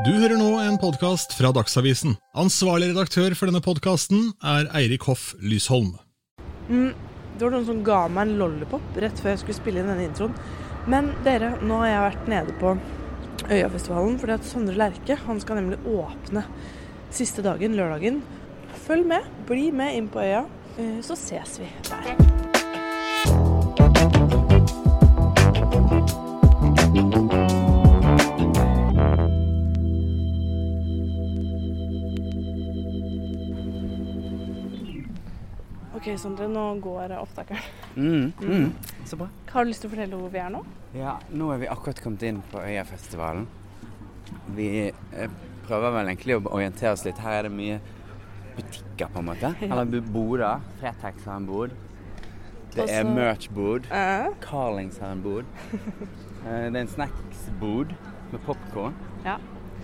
Du 0.00 0.08
hører 0.08 0.38
nå 0.40 0.54
en 0.56 0.78
podkast 0.80 1.34
fra 1.36 1.50
Dagsavisen. 1.52 2.14
Ansvarlig 2.40 2.94
redaktør 2.94 3.34
for 3.36 3.50
denne 3.50 3.60
podkasten 3.60 4.30
er 4.40 4.64
Eirik 4.78 5.04
Hoff 5.04 5.34
Lysholm. 5.44 5.90
Det 6.64 7.44
var 7.44 7.52
noen 7.52 7.66
som 7.68 7.82
ga 7.84 7.98
meg 8.08 8.30
en 8.30 8.40
lollipop 8.40 8.96
rett 9.04 9.20
før 9.20 9.34
jeg 9.34 9.42
skulle 9.42 9.58
spille 9.58 9.82
inn 9.82 9.92
denne 9.92 10.08
introen. 10.08 10.32
Men 10.88 11.12
dere, 11.28 11.58
nå 11.60 11.82
har 11.82 11.90
jeg 11.90 12.06
vært 12.06 12.32
nede 12.32 12.56
på 12.62 12.72
Øyafestivalen 13.52 14.16
fordi 14.22 14.38
at 14.38 14.48
Sondre 14.48 14.80
Lerche 14.80 15.20
han 15.26 15.44
skal 15.44 15.60
nemlig 15.60 15.82
åpne 15.84 16.46
siste 17.12 17.44
dagen, 17.44 17.76
lørdagen. 17.76 18.24
Følg 18.88 19.04
med, 19.12 19.28
bli 19.50 19.68
med 19.76 20.00
inn 20.00 20.08
på 20.08 20.24
øya, 20.24 20.46
eh, 20.78 21.02
så 21.04 21.20
ses 21.20 21.60
vi 21.60 21.68
der. 21.92 22.32
Ok, 36.02 36.08
Sondre, 36.18 36.48
nå 36.50 36.62
går 36.82 37.12
opptakeren. 37.14 37.62
Mm, 37.94 38.32
mm. 38.42 38.72
Så 39.06 39.16
bra. 39.20 39.28
Har 39.52 39.62
du 39.64 39.70
lyst 39.70 39.84
til 39.84 39.90
å 39.90 39.92
fortelle 39.92 40.18
hvor 40.18 40.32
vi 40.32 40.40
er 40.42 40.48
nå? 40.50 40.62
Ja, 40.98 41.12
nå 41.30 41.50
er 41.54 41.60
vi 41.62 41.68
akkurat 41.70 42.00
kommet 42.02 42.24
inn 42.26 42.40
på 42.50 42.58
Øyafestivalen. 42.58 43.44
Vi 44.56 44.66
eh, 44.90 45.36
prøver 45.68 45.94
vel 45.94 46.10
egentlig 46.10 46.40
å 46.40 46.42
orientere 46.50 46.96
oss 46.96 47.04
litt. 47.06 47.20
Her 47.22 47.38
er 47.38 47.46
det 47.46 47.52
mye 47.54 47.78
butikker, 48.56 49.12
på 49.14 49.22
en 49.22 49.28
måte. 49.30 49.52
Eller 49.62 50.02
boder. 50.02 50.64
Fretex 50.80 51.28
har 51.30 51.38
en 51.38 51.46
bod. 51.46 51.76
Det 52.74 52.88
er 52.90 53.06
merch-bod. 53.06 53.86
Carlings 54.42 54.98
har 55.04 55.14
en 55.14 55.22
bod. 55.24 55.46
Eh, 56.42 56.64
Det 56.66 56.74
er 56.74 56.80
en 56.80 56.88
snacks-bod 56.90 57.92
med 58.32 58.40
popkorn. 58.42 58.96
ja. 59.22 59.36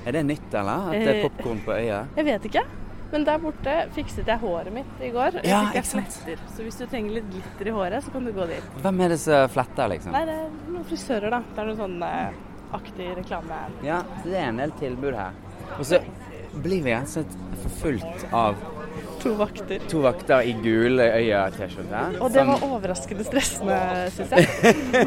Er 0.07 0.15
det 0.17 0.25
nytt, 0.27 0.55
eller? 0.59 0.89
At 0.91 0.97
det 0.99 1.13
er 1.13 1.19
Eh, 1.21 1.29
popkorn 1.29 1.61
på 1.63 1.71
øya? 1.77 2.01
Jeg 2.17 2.25
vet 2.27 2.49
ikke. 2.49 2.65
Men 3.13 3.25
der 3.25 3.39
borte 3.41 3.75
fikset 3.97 4.27
jeg 4.29 4.39
håret 4.43 4.73
mitt 4.75 5.01
i 5.01 5.09
går. 5.15 5.39
Jeg 5.41 5.49
Ja, 5.49 5.63
fikk 5.67 5.75
jeg 5.79 5.85
fletter. 5.93 6.43
Så 6.57 6.63
hvis 6.67 6.77
du 6.77 6.85
trenger 6.87 7.15
litt 7.19 7.29
glitter 7.33 7.71
i 7.71 7.73
håret, 7.79 8.05
så 8.05 8.13
kan 8.13 8.25
du 8.29 8.33
gå 8.37 8.47
dit. 8.51 8.63
Hvem 8.85 9.01
er 9.07 9.15
det 9.15 9.21
som 9.23 9.49
fletter, 9.55 9.89
liksom? 9.95 10.13
Nei, 10.13 10.25
det 10.29 10.35
er 10.43 10.49
noen 10.69 10.85
frisører, 10.91 11.31
da. 11.33 11.41
Det 11.55 11.63
er 11.63 11.71
noe 11.71 11.79
sånn 11.79 12.03
eh, 12.05 12.41
aktig 12.77 13.07
reklame. 13.17 13.61
Ja, 13.87 14.03
så 14.21 14.29
det 14.29 14.37
er 14.43 14.49
en 14.51 14.61
del 14.61 14.75
tilbud 14.81 15.17
her. 15.17 15.39
Og 15.79 15.87
så 15.89 16.03
blir 16.59 16.83
vi 16.85 16.93
rett 16.93 17.09
og 17.09 17.15
slett 17.17 17.39
forfulgt 17.65 18.27
av 18.35 18.61
To 19.23 19.33
vakter. 19.35 19.81
to 19.91 20.01
vakter 20.05 20.45
i 20.47 20.53
gule 20.63 21.03
øya-T-skjorte. 21.17 22.03
Og 22.23 22.31
det 22.35 22.45
var 22.47 22.61
overraskende 22.63 23.25
stressende, 23.27 23.79
syns 24.15 24.31
jeg. 24.31 24.47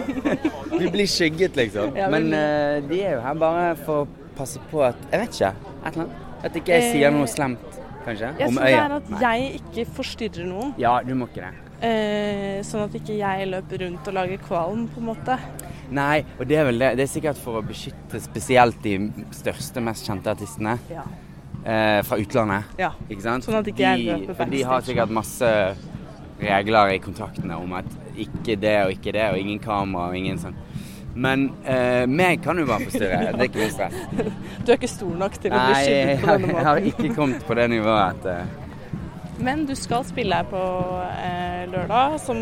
Vi 0.81 0.89
blir 0.91 1.07
skygget, 1.07 1.55
liksom. 1.55 1.95
Ja, 1.95 2.09
men, 2.11 2.27
Men 2.29 2.33
eh, 2.33 2.81
de 2.89 2.99
er 3.05 3.16
jo 3.17 3.22
her 3.23 3.38
bare 3.39 3.69
for 3.85 4.03
å 4.03 4.07
passe 4.35 4.59
på 4.72 4.81
at 4.83 4.99
Jeg 5.11 5.22
vet 5.23 5.38
ikke. 5.38 5.53
Et 5.85 5.94
eller 5.94 6.03
annet. 6.05 6.27
At 6.44 6.55
ikke 6.57 6.73
jeg 6.79 6.91
sier 6.95 7.11
noe 7.13 7.27
slemt, 7.29 7.79
kanskje, 8.05 8.31
Jeg 8.39 8.49
tror 8.53 8.63
det 8.66 8.73
er 8.77 8.95
at 8.97 9.09
Nei. 9.09 9.19
jeg 9.21 9.61
ikke 9.61 9.85
forstyrrer 9.97 10.45
noen. 10.47 10.73
Ja, 10.81 11.02
du 11.03 11.13
må 11.16 11.27
ikke 11.30 11.45
det. 11.47 11.53
Eh, 11.81 12.61
sånn 12.67 12.83
at 12.85 12.94
ikke 12.94 13.16
jeg 13.17 13.47
løper 13.49 13.81
rundt 13.85 14.07
og 14.07 14.13
lager 14.13 14.38
kvalm, 14.45 14.88
på 14.94 15.02
en 15.02 15.07
måte. 15.16 15.38
Nei, 15.91 16.23
og 16.39 16.47
det 16.47 16.57
er 16.61 16.66
vel 16.69 16.77
det. 16.79 16.91
Det 16.97 17.03
er 17.07 17.11
sikkert 17.19 17.38
for 17.41 17.59
å 17.59 17.66
beskytte 17.66 18.22
spesielt 18.22 18.81
de 18.83 18.97
største, 19.31 19.81
mest 19.81 20.05
kjente 20.07 20.29
artistene 20.31 20.77
Ja. 20.89 21.03
eh, 21.66 22.02
fra 22.03 22.17
utlandet. 22.17 22.63
ja. 22.77 22.91
Ikke 23.09 23.22
sant? 23.22 23.44
Sånn 23.44 23.55
at 23.59 23.66
ikke 23.67 23.79
jeg 23.79 24.05
løper 24.05 24.35
for 24.35 24.45
de 24.45 24.61
har 24.63 24.81
sikkert 24.81 25.09
masse 25.09 25.75
regler 26.41 26.94
i 26.95 26.99
kontraktene 26.99 27.57
om 27.61 27.73
at 27.73 27.85
ikke 28.17 28.55
det 28.59 28.75
og 28.85 28.91
ikke 28.95 29.11
det, 29.13 29.27
og 29.31 29.38
ingen 29.39 29.59
kamera 29.59 30.09
og 30.09 30.16
ingen 30.16 30.38
sånn. 30.38 30.55
Men 31.15 31.49
eh, 31.67 32.07
meg 32.07 32.43
kan 32.43 32.57
du 32.57 32.65
bare 32.65 32.87
forstyrre. 32.87 33.33
Det 33.35 33.45
er 33.45 33.49
ikke 33.49 33.63
noe 33.63 33.73
stress. 33.73 33.95
Du 34.65 34.71
er 34.71 34.77
ikke 34.77 34.91
stor 34.91 35.13
nok 35.19 35.37
til 35.41 35.53
å 35.53 35.61
bli 35.65 35.77
skyldig 35.83 36.17
på 36.21 36.27
denne 36.31 36.47
måten. 36.47 36.51
Nei, 36.51 36.57
jeg 36.57 36.67
har 36.69 36.83
ikke 36.91 37.13
kommet 37.17 37.47
på 37.47 37.57
det 37.59 37.69
nivået 37.73 38.01
at 38.01 38.27
eh, 38.31 38.99
Men 39.43 39.65
du 39.67 39.73
skal 39.75 40.05
spille 40.07 40.41
her 40.41 40.47
på 40.51 40.63
eh, 41.09 41.63
lørdag, 41.71 42.17
som 42.23 42.41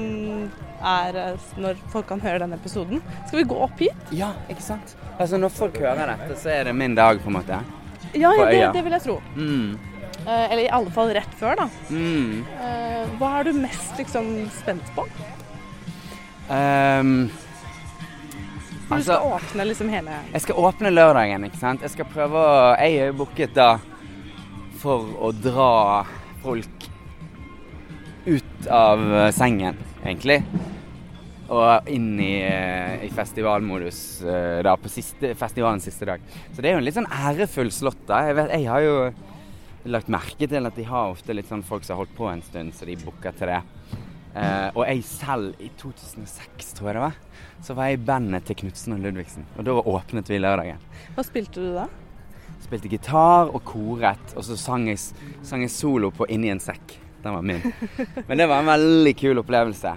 er 0.79 1.19
eh, 1.23 1.49
når 1.59 1.81
folk 1.93 2.09
kan 2.11 2.21
høre 2.23 2.43
denne 2.43 2.59
episoden. 2.59 3.03
Skal 3.27 3.41
vi 3.41 3.47
gå 3.49 3.59
opp 3.65 3.81
hit? 3.81 4.13
Ja, 4.15 4.33
ikke 4.51 4.65
sant? 4.65 4.95
Altså 5.17 5.39
Når 5.41 5.55
folk 5.55 5.79
hører 5.81 6.13
dette, 6.13 6.39
så 6.39 6.53
er 6.53 6.69
det 6.69 6.75
min 6.77 6.95
dag, 6.97 7.19
på 7.23 7.31
en 7.31 7.39
måte. 7.39 7.61
Ja, 8.13 8.31
ja 8.35 8.49
det, 8.49 8.61
det 8.77 8.85
vil 8.85 8.95
jeg 8.97 9.05
tro. 9.07 9.17
Mm. 9.35 9.77
Eh, 10.25 10.45
eller 10.51 10.63
i 10.63 10.71
alle 10.75 10.91
fall 10.93 11.11
rett 11.15 11.35
før, 11.39 11.63
da. 11.63 11.67
Mm. 11.89 12.45
Eh, 12.61 13.11
hva 13.19 13.35
er 13.39 13.49
du 13.49 13.59
mest 13.59 13.99
liksom 13.99 14.31
spent 14.59 14.95
på? 14.95 15.05
Ehm, 16.49 17.29
Altså- 18.89 18.97
du 18.97 19.19
skal 19.19 19.37
åpne 19.37 19.65
liksom 19.69 19.89
hele 19.93 20.17
jeg 20.33 20.41
skal 20.41 20.55
åpne 20.55 20.89
lørdagen, 20.93 21.45
ikke 21.45 21.59
sant. 21.61 21.81
Jeg 21.81 21.91
skal 21.93 22.05
prøve 22.05 22.33
å 22.41 22.77
Jeg 22.79 22.97
er 22.97 23.11
jo 23.11 23.13
booket 23.23 23.53
da 23.53 23.79
for 24.79 25.05
å 25.19 25.31
dra 25.35 26.05
folk 26.41 26.89
ut 28.25 28.67
av 28.71 28.99
eh, 29.13 29.31
sengen, 29.35 29.77
egentlig. 30.05 30.43
Og 31.49 31.87
inn 31.89 32.19
i, 32.21 32.41
eh, 32.45 33.05
i 33.07 33.09
festivalmodus 33.09 34.21
eh, 34.21 34.59
da 34.63 34.75
på 34.77 34.91
siste, 34.91 35.33
festivalens 35.35 35.83
siste 35.83 36.05
dag. 36.05 36.21
Så 36.53 36.61
det 36.61 36.69
er 36.69 36.77
jo 36.77 36.81
en 36.83 36.85
litt 36.85 36.95
sånn 36.95 37.09
ærefull 37.09 37.71
slott, 37.73 38.03
da. 38.07 38.21
Jeg, 38.29 38.37
vet, 38.37 38.53
jeg 38.53 38.69
har 38.69 38.85
jo 38.85 38.95
lagt 39.89 40.11
merke 40.13 40.47
til 40.47 40.69
at 40.69 40.75
de 40.77 40.85
har 40.87 41.11
ofte 41.13 41.33
litt 41.33 41.49
sånn 41.49 41.63
folk 41.65 41.83
som 41.83 41.95
har 41.95 42.03
holdt 42.03 42.15
på 42.17 42.29
en 42.31 42.43
stund, 42.45 42.75
så 42.77 42.85
de 42.87 42.97
booker 43.01 43.35
til 43.39 43.51
det. 43.51 43.61
Eh, 44.37 44.69
og 44.75 44.83
jeg 44.85 45.03
selv, 45.09 45.55
i 45.59 45.71
2006 45.79 46.75
tror 46.77 46.91
jeg 46.91 46.99
det 46.99 47.05
var, 47.07 47.17
så 47.65 47.75
var 47.75 47.89
jeg 47.89 47.99
i 47.99 48.05
bandet 48.07 48.45
til 48.47 48.57
Knutsen 48.61 48.95
og 48.95 49.03
Ludvigsen. 49.03 49.45
Og 49.57 49.67
da 49.67 49.75
åpnet 49.77 50.29
vi 50.31 50.39
lørdagen. 50.39 50.79
Hva 51.15 51.25
spilte 51.27 51.63
du 51.63 51.73
da? 51.75 51.87
Spilte 52.63 52.91
gitar 52.91 53.51
og 53.51 53.63
koret, 53.67 54.33
og 54.35 54.45
så 54.45 54.57
sang 54.59 54.87
jeg, 54.89 54.99
sang 55.43 55.63
jeg 55.65 55.73
solo 55.73 56.11
på 56.15 56.27
'Inni 56.29 56.51
en 56.51 56.63
sekk'. 56.63 56.97
Den 57.23 57.33
var 57.33 57.41
min. 57.41 57.61
Men 58.27 58.37
det 58.37 58.47
var 58.47 58.59
en 58.59 58.71
veldig 58.71 59.15
kul 59.19 59.41
opplevelse. 59.41 59.91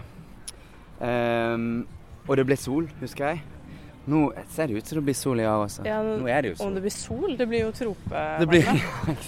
Um, 0.98 1.86
og 2.26 2.36
det 2.36 2.46
ble 2.46 2.56
sol, 2.58 2.88
husker 3.00 3.32
jeg. 3.32 3.42
Nå 4.10 4.32
ser 4.50 4.66
det 4.66 4.80
ut 4.80 4.88
som 4.88 4.98
det 4.98 5.04
blir 5.06 5.14
sol 5.14 5.38
i 5.38 5.46
år 5.46 5.64
også. 5.68 5.84
Ja, 5.86 6.00
Nå 6.02 6.26
er 6.26 6.42
det 6.42 6.48
jo 6.50 6.54
Om 6.56 6.64
sol. 6.64 6.74
det 6.74 6.82
blir 6.82 6.94
sol? 6.96 7.34
Det 7.38 7.46
blir 7.48 7.60
jo 7.62 7.70
trope... 7.70 8.22
Det 8.40 8.48
blir? 8.50 8.70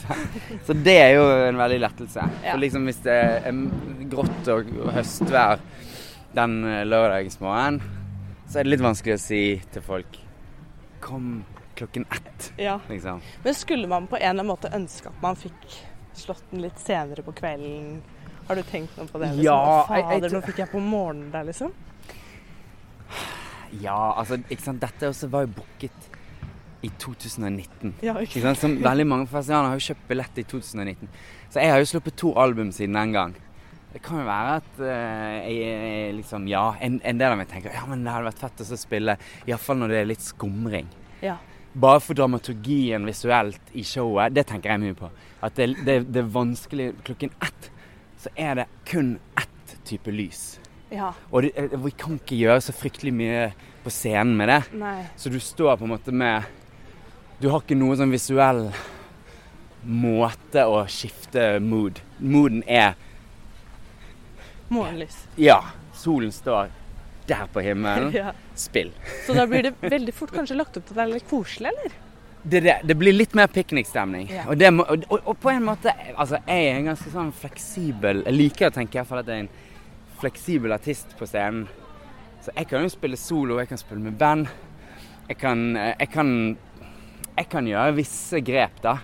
Så 0.66 0.74
det 0.74 0.96
er 0.98 1.10
jo 1.14 1.26
en 1.30 1.60
veldig 1.60 1.78
lettelse. 1.84 2.24
Ja. 2.42 2.56
Liksom 2.58 2.88
hvis 2.90 2.98
det 3.04 3.14
er 3.14 3.60
grått 4.10 4.50
og 4.50 4.72
og 4.82 4.90
høstvær 4.96 5.62
den 6.34 6.56
eh, 6.66 6.82
lørdagsmorgenen, 6.90 7.78
så 8.48 8.58
er 8.60 8.64
det 8.66 8.70
litt 8.74 8.84
vanskelig 8.84 9.14
å 9.16 9.20
si 9.22 9.42
til 9.72 9.82
folk 9.82 10.18
Kom 11.04 11.44
klokken 11.76 12.06
ett, 12.14 12.52
Ja. 12.56 12.78
liksom. 12.88 13.20
Men 13.44 13.54
skulle 13.54 13.86
man 13.88 14.06
på 14.06 14.16
en 14.16 14.22
eller 14.22 14.40
annen 14.44 14.46
måte 14.46 14.70
ønske 14.72 15.06
at 15.10 15.22
man 15.22 15.36
fikk 15.36 15.66
slått 16.14 16.42
den 16.50 16.62
litt 16.62 16.78
senere 16.78 17.22
på 17.26 17.34
kvelden? 17.34 18.00
Har 18.48 18.56
du 18.56 18.62
tenkt 18.62 18.96
noe 18.96 19.06
på 19.06 19.18
det? 19.20 19.32
Liksom? 19.34 19.44
Ja, 19.44 19.84
Fader, 19.88 20.30
nå 20.30 20.40
fikk 20.44 20.58
jeg 20.62 20.70
på 20.70 20.80
morgenen 20.80 21.30
der, 21.32 21.44
liksom. 21.44 21.72
Ja, 23.82 24.14
altså, 24.16 24.38
ikke 24.50 24.62
sant. 24.62 24.80
Dette 24.84 25.08
også 25.10 25.28
var 25.32 25.46
jo 25.46 25.52
booket 25.56 26.10
i 26.84 26.90
2019. 27.00 27.94
Ja, 28.04 28.14
sant? 28.28 28.60
Som 28.60 28.76
veldig 28.84 29.06
mange 29.08 29.26
festivaler 29.30 29.72
har 29.72 29.80
jo 29.80 29.86
kjøpt 29.88 30.06
billett 30.08 30.38
i 30.38 30.44
2019. 30.44 31.08
Så 31.50 31.60
jeg 31.62 31.72
har 31.72 31.78
jo 31.82 31.88
sluppet 31.90 32.16
to 32.20 32.34
album 32.38 32.70
siden 32.72 32.94
den 32.94 33.12
gang. 33.16 33.34
Det 33.94 34.02
kan 34.02 34.18
jo 34.18 34.26
være 34.26 34.54
at 34.58 34.70
uh, 34.82 35.34
jeg 35.46 36.14
liksom 36.16 36.48
Ja, 36.50 36.64
en, 36.82 36.98
en 37.06 37.20
del 37.20 37.34
av 37.34 37.38
meg 37.38 37.50
tenker 37.50 37.74
ja, 37.74 37.84
men 37.86 38.02
det 38.02 38.10
hadde 38.10 38.26
vært 38.26 38.42
fett 38.42 38.64
å 38.64 38.78
spille, 38.78 39.18
iallfall 39.46 39.78
når 39.78 39.94
det 39.94 40.00
er 40.00 40.08
litt 40.10 40.24
skumring. 40.24 40.88
Ja. 41.22 41.36
Bare 41.74 42.02
for 42.02 42.18
dramaturgien 42.18 43.06
visuelt 43.06 43.70
i 43.74 43.84
showet, 43.86 44.34
det 44.34 44.46
tenker 44.50 44.74
jeg 44.74 44.82
mye 44.82 44.98
på. 44.98 45.10
At 45.46 45.56
det, 45.58 45.72
det, 45.86 46.00
det 46.10 46.20
er 46.22 46.34
vanskelig 46.34 46.92
Klokken 47.06 47.32
ett 47.42 47.70
så 48.24 48.30
er 48.40 48.54
det 48.56 48.64
kun 48.88 49.18
ett 49.36 49.72
type 49.84 50.10
lys. 50.10 50.58
ja. 50.90 51.12
Og 51.30 51.42
det, 51.42 51.50
eh, 51.60 51.74
vi 51.84 51.90
kan 51.90 52.16
ikke 52.16 52.38
gjøre 52.38 52.62
så 52.64 52.72
fryktelig 52.72 53.12
mye 53.12 53.48
på 53.84 53.92
scenen 53.92 54.36
med 54.38 54.48
det. 54.48 54.60
Nei. 54.80 55.02
Så 55.16 55.28
du 55.28 55.36
står 55.40 55.76
på 55.76 55.84
en 55.84 55.92
måte 55.92 56.12
med 56.12 56.44
Du 57.40 57.50
har 57.50 57.60
ikke 57.60 57.76
noe 57.76 57.96
sånn 57.98 58.14
visuell 58.14 58.70
måte 59.84 60.64
å 60.64 60.86
skifte 60.88 61.58
mood. 61.60 62.00
Mooden 62.18 62.62
er 62.64 62.94
Morgenlys. 64.74 65.18
Ja, 65.40 65.60
solen 65.96 66.32
står 66.34 66.72
der 67.26 67.46
på 67.52 67.62
himmelen. 67.64 68.12
Ja. 68.20 68.32
Spill. 68.54 68.92
Så 69.26 69.34
da 69.34 69.46
blir 69.50 69.62
det 69.70 69.74
veldig 69.96 70.14
fort 70.14 70.34
kanskje 70.34 70.56
lagt 70.58 70.76
opp 70.78 70.86
til 70.86 70.94
at 70.94 71.00
det 71.00 71.04
er 71.06 71.14
litt 71.16 71.30
koselig, 71.30 71.70
eller? 71.72 72.00
Det, 72.44 72.60
det, 72.60 72.74
det 72.84 72.94
blir 73.00 73.16
litt 73.16 73.32
mer 73.34 73.48
piknikstemning. 73.48 74.28
Ja. 74.28 74.44
Og, 74.52 74.60
må- 74.76 74.84
og, 74.84 75.06
og, 75.16 75.32
på 75.40 75.48
en 75.48 75.64
måte 75.64 75.94
Altså, 76.12 76.36
jeg 76.44 76.66
er 76.68 76.74
en 76.76 76.90
ganske 76.90 77.08
sånn 77.08 77.30
fleksibel 77.32 78.20
Jeg 78.26 78.36
liker 78.36 78.68
å 78.68 78.74
tenke 78.74 78.98
i 78.98 79.00
hvert 79.00 79.08
fall 79.08 79.22
at 79.22 79.30
jeg 79.32 79.38
er 79.38 79.46
en 79.46 79.54
fleksibel 80.20 80.72
artist 80.76 81.16
på 81.18 81.26
scenen. 81.28 81.64
Så 82.44 82.52
jeg 82.52 82.68
kan 82.68 82.84
jo 82.84 82.92
spille 82.92 83.16
solo, 83.18 83.56
jeg 83.62 83.70
kan 83.72 83.80
spille 83.80 84.04
med 84.04 84.18
band. 84.20 84.52
Jeg 85.30 85.38
kan, 85.40 85.64
eh, 85.80 85.94
jeg 85.98 86.10
kan, 86.12 86.30
jeg 87.38 87.48
kan 87.52 87.66
gjøre 87.68 87.96
visse 87.96 88.40
grep, 88.44 88.78
da. 88.84 88.98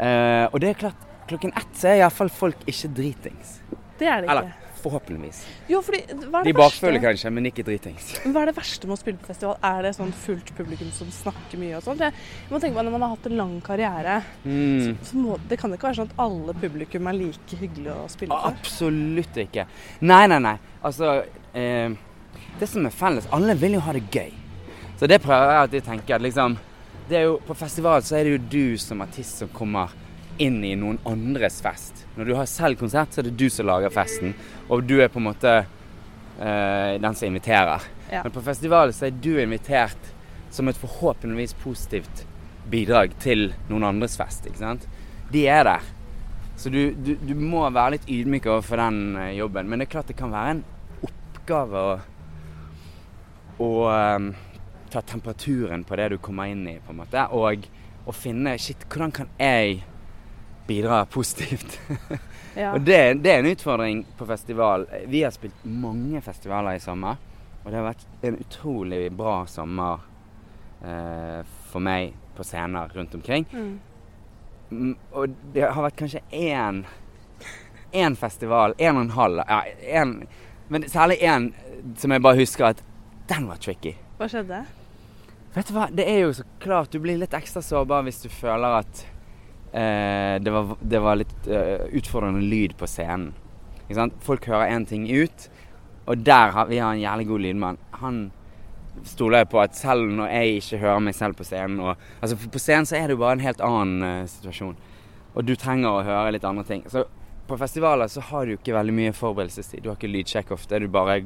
Uh, 0.00 0.46
og 0.48 0.56
det 0.62 0.70
er 0.70 0.78
klart, 0.80 1.02
klokken 1.28 1.52
ett 1.60 1.74
så 1.76 1.90
er 1.90 1.98
iallfall 2.00 2.32
folk 2.32 2.62
ikke 2.64 2.88
dritings. 2.96 3.58
Det 4.00 4.08
er 4.08 4.24
det 4.24 4.30
ikke. 4.30 4.38
Eller 4.38 4.69
Forhåpentligvis. 4.80 5.42
Jo, 5.68 5.80
fordi 5.84 6.00
De 6.08 6.52
verste? 6.56 6.92
kanskje, 7.02 7.30
men 7.32 7.46
ikke 7.50 7.64
dritings. 7.66 8.14
Hva 8.24 8.42
er 8.42 8.46
det 8.50 8.56
verste 8.56 8.86
med 8.88 8.96
å 8.96 9.00
spille 9.00 9.18
på 9.20 9.26
festival? 9.30 9.56
Er 9.62 9.82
det 9.82 9.94
sånn 9.96 10.12
fullt 10.12 10.52
publikum 10.56 10.90
som 10.96 11.10
snakker 11.12 11.58
mye 11.60 11.76
og 11.76 11.82
sånt? 11.84 12.00
Jeg 12.00 12.12
jeg 12.12 12.50
må 12.50 12.60
tenke 12.60 12.76
på 12.78 12.84
Når 12.84 12.92
man 12.96 13.02
har 13.02 13.08
hatt 13.16 13.26
en 13.26 13.36
lang 13.36 13.60
karriere, 13.60 14.22
Mm. 14.44 14.96
så 15.04 15.14
må, 15.16 15.38
det 15.48 15.58
kan 15.58 15.70
ikke 15.72 15.88
være 15.90 16.00
sånn 16.00 16.10
at 16.10 16.18
alle 16.18 16.54
publikum 16.54 17.06
er 17.06 17.12
like 17.12 17.56
hyggelige 17.60 17.94
å 17.94 18.08
spille 18.08 18.30
for. 18.34 18.50
Absolutt 18.54 19.36
ikke. 19.36 19.66
Nei, 20.00 20.26
nei, 20.26 20.38
nei. 20.38 20.56
Altså 20.82 21.24
eh, 21.54 21.90
Det 22.58 22.68
som 22.68 22.86
er 22.86 22.90
felles 22.90 23.26
Alle 23.32 23.54
vil 23.54 23.72
jo 23.72 23.80
ha 23.80 23.92
det 23.92 24.02
gøy. 24.10 24.32
Så 24.98 25.06
det 25.08 25.20
prøver 25.22 25.50
jeg 25.50 25.60
alltid 25.62 25.82
å 25.82 25.86
tenke. 25.90 26.14
At 26.14 26.22
liksom 26.22 26.56
det 27.08 27.22
jo, 27.24 27.38
På 27.46 27.54
festival 27.56 28.02
så 28.02 28.16
er 28.18 28.24
det 28.24 28.32
jo 28.32 28.38
du 28.72 28.78
som 28.78 29.00
artist 29.02 29.38
som 29.42 29.48
kommer 29.48 29.90
inn 30.40 30.62
i 30.64 30.72
noen 30.78 30.98
andres 31.08 31.60
fest. 31.64 32.06
Når 32.16 32.30
du 32.30 32.34
har 32.38 32.48
selv 32.48 32.80
konsert, 32.80 33.12
så 33.12 33.20
er 33.20 33.28
det 33.28 33.36
du 33.40 33.48
som 33.52 33.68
lager 33.68 33.92
festen. 33.92 34.32
Og 34.72 34.84
du 34.88 34.96
er 35.02 35.12
på 35.12 35.20
en 35.20 35.28
måte 35.28 35.52
eh, 35.60 36.96
den 37.00 37.14
som 37.14 37.28
inviterer. 37.28 37.84
Ja. 38.10 38.24
Men 38.24 38.34
på 38.34 38.42
festivalen 38.44 38.96
så 38.96 39.08
er 39.08 39.16
du 39.16 39.34
invitert 39.40 40.10
som 40.50 40.68
et 40.68 40.80
forhåpentligvis 40.80 41.54
positivt 41.62 42.24
bidrag 42.70 43.14
til 43.22 43.50
noen 43.70 43.86
andres 43.92 44.16
fest. 44.18 44.48
ikke 44.48 44.62
sant? 44.62 44.86
De 45.30 45.44
er 45.46 45.66
der. 45.68 45.90
Så 46.60 46.72
du, 46.72 46.80
du, 46.92 47.14
du 47.16 47.34
må 47.38 47.62
være 47.72 47.96
litt 47.96 48.08
ydmyk 48.10 48.48
overfor 48.50 48.80
den 48.82 49.02
eh, 49.16 49.36
jobben. 49.38 49.68
Men 49.68 49.80
det 49.80 49.88
er 49.88 49.94
klart 49.96 50.10
det 50.10 50.18
kan 50.18 50.32
være 50.32 50.56
en 50.56 50.64
oppgave 51.06 51.84
å, 51.84 51.94
å 53.64 53.70
ehm, 53.92 54.32
ta 54.92 55.04
temperaturen 55.04 55.86
på 55.88 55.96
det 56.00 56.10
du 56.12 56.18
kommer 56.20 56.50
inn 56.50 56.66
i, 56.68 56.76
på 56.84 56.92
en 56.92 57.00
måte. 57.00 57.24
Og 57.36 57.68
å 58.08 58.16
finne 58.16 58.58
Shit, 58.60 58.84
hvordan 58.90 59.14
kan 59.14 59.32
jeg 59.38 59.82
bidra 60.70 61.04
positivt? 61.10 61.80
Ja. 62.54 62.72
Og 62.74 62.80
det, 62.82 63.14
det 63.22 63.30
er 63.30 63.38
en 63.38 63.46
utfordring 63.46 64.00
på 64.18 64.26
festival. 64.26 64.82
Vi 65.06 65.22
har 65.22 65.30
spilt 65.30 65.60
mange 65.62 66.18
festivaler 66.20 66.74
i 66.74 66.80
sommer. 66.82 67.20
Og 67.62 67.68
det 67.68 67.76
har 67.78 67.84
vært 67.86 68.24
en 68.26 68.38
utrolig 68.40 69.04
bra 69.14 69.36
sommer 69.46 70.00
eh, 70.82 71.44
for 71.70 71.84
meg 71.84 72.14
på 72.36 72.46
scener 72.46 72.90
rundt 72.96 73.14
omkring. 73.14 73.46
Mm. 73.52 73.70
Mm, 74.70 74.96
og 75.12 75.36
det 75.54 75.66
har 75.66 75.82
vært 75.82 75.98
kanskje 75.98 76.24
én 76.30 76.84
Én 77.90 78.14
festival, 78.14 78.74
én 78.78 78.94
og 78.94 79.02
en 79.02 79.14
halv 79.16 79.40
ja, 79.48 79.56
en, 79.98 80.12
Men 80.70 80.84
særlig 80.86 81.16
én 81.26 81.48
som 81.98 82.12
jeg 82.14 82.22
bare 82.22 82.38
husker 82.38 82.68
at 82.68 82.84
den 83.30 83.48
var 83.50 83.58
tricky. 83.58 83.96
Hva 84.18 84.28
skjedde? 84.30 84.60
Vet 85.54 85.66
du 85.66 85.74
hva, 85.74 85.88
det 85.90 86.06
er 86.06 86.20
jo 86.22 86.32
så 86.38 86.44
klart 86.62 86.92
Du 86.94 87.00
blir 87.02 87.18
litt 87.18 87.34
ekstra 87.34 87.62
sårbar 87.66 88.06
hvis 88.06 88.22
du 88.22 88.28
føler 88.30 88.78
at 88.84 89.02
det, 89.72 90.50
var, 90.50 90.74
det 90.80 91.00
var 91.02 91.18
litt 91.20 91.46
eh, 91.46 91.86
utfordrende 91.98 92.42
lyd 92.42 92.76
på 92.78 92.88
scenen. 92.90 93.30
Folk 94.22 94.46
hører 94.46 94.70
én 94.74 94.86
ting 94.86 95.06
ut, 95.10 95.48
og 96.06 96.22
der 96.26 96.54
har 96.54 96.68
vi 96.70 96.78
har 96.82 96.94
en 96.94 97.02
jævlig 97.02 97.26
god 97.28 97.44
lydmann. 97.46 97.80
Han 98.02 98.20
stoler 99.06 99.44
jeg 99.44 99.50
på 99.52 99.60
at 99.62 99.76
selv 99.78 100.10
når 100.14 100.32
jeg 100.34 100.60
ikke 100.60 100.80
hører 100.82 101.02
meg 101.06 101.16
selv 101.16 101.36
på 101.38 101.46
scenen 101.46 101.78
og, 101.80 102.00
altså 102.20 102.36
På 102.50 102.60
scenen 102.60 102.88
så 102.88 102.98
er 102.98 103.06
det 103.06 103.14
jo 103.14 103.20
bare 103.22 103.38
en 103.38 103.44
helt 103.44 103.62
annen 103.64 104.02
uh, 104.02 104.28
situasjon, 104.28 104.74
og 105.30 105.46
du 105.46 105.54
trenger 105.56 105.88
å 105.90 106.04
høre 106.04 106.34
litt 106.34 106.46
andre 106.46 106.64
ting. 106.66 106.82
Så 106.90 107.04
på 107.50 107.58
festivaler 107.58 108.10
så 108.10 108.22
har 108.30 108.46
du 108.46 108.56
ikke 108.56 108.74
veldig 108.74 108.94
mye 108.94 109.14
forberedelsestid. 109.14 109.82
Du 109.82 109.90
har 109.90 109.98
ikke 109.98 110.10
lydsjekk 110.10 110.52
ofte. 110.54 110.78
Du 110.78 110.90
bare 110.90 111.20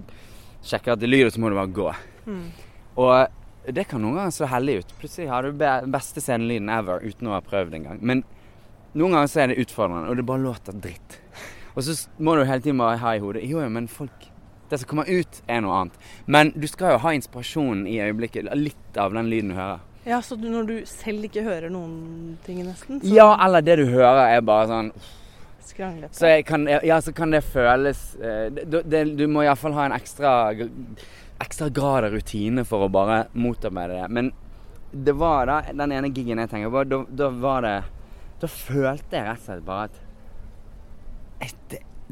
sjekker 0.64 0.94
at 0.94 1.00
det 1.02 1.11
lyder, 1.11 1.32
så 1.32 1.41
må 1.41 1.50
du 1.52 1.56
bare 1.58 1.73
gå. 1.76 1.88
Mm. 2.25 2.46
Og 3.00 3.12
det 3.66 3.87
kan 3.88 4.02
noen 4.02 4.19
ganger 4.19 4.34
se 4.37 4.49
heldig 4.50 4.76
ut. 4.82 4.94
Plutselig 5.00 5.28
har 5.31 5.46
du 5.46 5.56
be 5.56 5.70
beste 5.94 6.20
scenelyden 6.20 6.69
ever 6.72 7.05
uten 7.05 7.31
å 7.31 7.37
ha 7.37 7.40
prøvd 7.44 7.78
engang. 7.78 8.02
Men 8.05 8.22
noen 8.93 9.16
ganger 9.16 9.31
så 9.31 9.40
er 9.44 9.52
det 9.52 9.62
utfordrende, 9.64 10.11
og 10.11 10.20
det 10.20 10.26
bare 10.28 10.44
låter 10.44 10.76
dritt. 10.84 11.19
Og 11.75 11.82
så 11.87 11.96
må 12.22 12.37
du 12.37 12.44
hele 12.44 12.62
tiden 12.62 12.78
bare 12.78 13.00
ha 13.02 13.16
i 13.16 13.22
hodet 13.22 13.43
Jo, 13.49 13.58
jo, 13.58 13.70
men 13.72 13.88
folk 13.90 14.28
Det 14.70 14.78
som 14.78 14.88
kommer 14.88 15.08
ut, 15.11 15.40
er 15.50 15.61
noe 15.64 15.81
annet. 15.81 15.96
Men 16.26 16.52
du 16.56 16.64
skal 16.70 16.94
jo 16.94 17.00
ha 17.02 17.11
inspirasjonen 17.14 17.84
i 17.90 17.99
øyeblikket. 18.00 18.49
Litt 18.56 18.96
av 18.99 19.12
den 19.14 19.28
lyden 19.31 19.52
du 19.52 19.58
hører. 19.58 19.82
Ja, 20.06 20.20
Så 20.22 20.37
du, 20.37 20.49
når 20.50 20.67
du 20.69 20.76
selv 20.88 21.25
ikke 21.25 21.44
hører 21.44 21.70
noen 21.72 22.38
ting, 22.44 22.62
nesten, 22.64 23.00
så 23.00 23.12
Ja, 23.12 23.28
eller 23.44 23.64
det 23.64 23.76
du 23.81 23.84
hører, 23.93 24.37
er 24.37 24.40
bare 24.44 24.67
sånn 24.69 24.90
skranglete. 25.64 26.14
Så, 26.17 26.31
kan, 26.49 26.67
ja, 26.69 27.00
så 27.00 27.12
kan 27.12 27.32
det 27.32 27.43
føles 27.44 28.02
eh, 28.20 28.49
det, 28.52 28.82
det, 28.90 29.05
Du 29.17 29.26
må 29.28 29.44
iallfall 29.44 29.76
ha 29.76 29.87
en 29.88 29.96
ekstra, 29.96 30.34
ekstra 31.42 31.69
grad 31.75 32.04
av 32.04 32.12
rutine 32.14 32.64
for 32.64 32.84
å 32.86 32.90
bare 32.92 33.25
motarbeide 33.34 34.00
det. 34.02 34.08
Men 34.10 34.32
det 34.92 35.12
var 35.19 35.46
da 35.50 35.56
den 35.72 35.92
ene 35.92 36.10
gigen 36.14 36.38
jeg 36.38 36.50
tenker 36.52 36.70
på, 36.70 36.84
da, 36.86 37.00
da 37.10 37.28
var 37.31 37.64
det 37.66 37.76
Da 38.40 38.46
følte 38.50 39.16
jeg 39.16 39.25
rett 39.26 39.40
og 39.40 39.44
slett 39.46 39.64
bare 39.66 39.88
at 39.88 40.00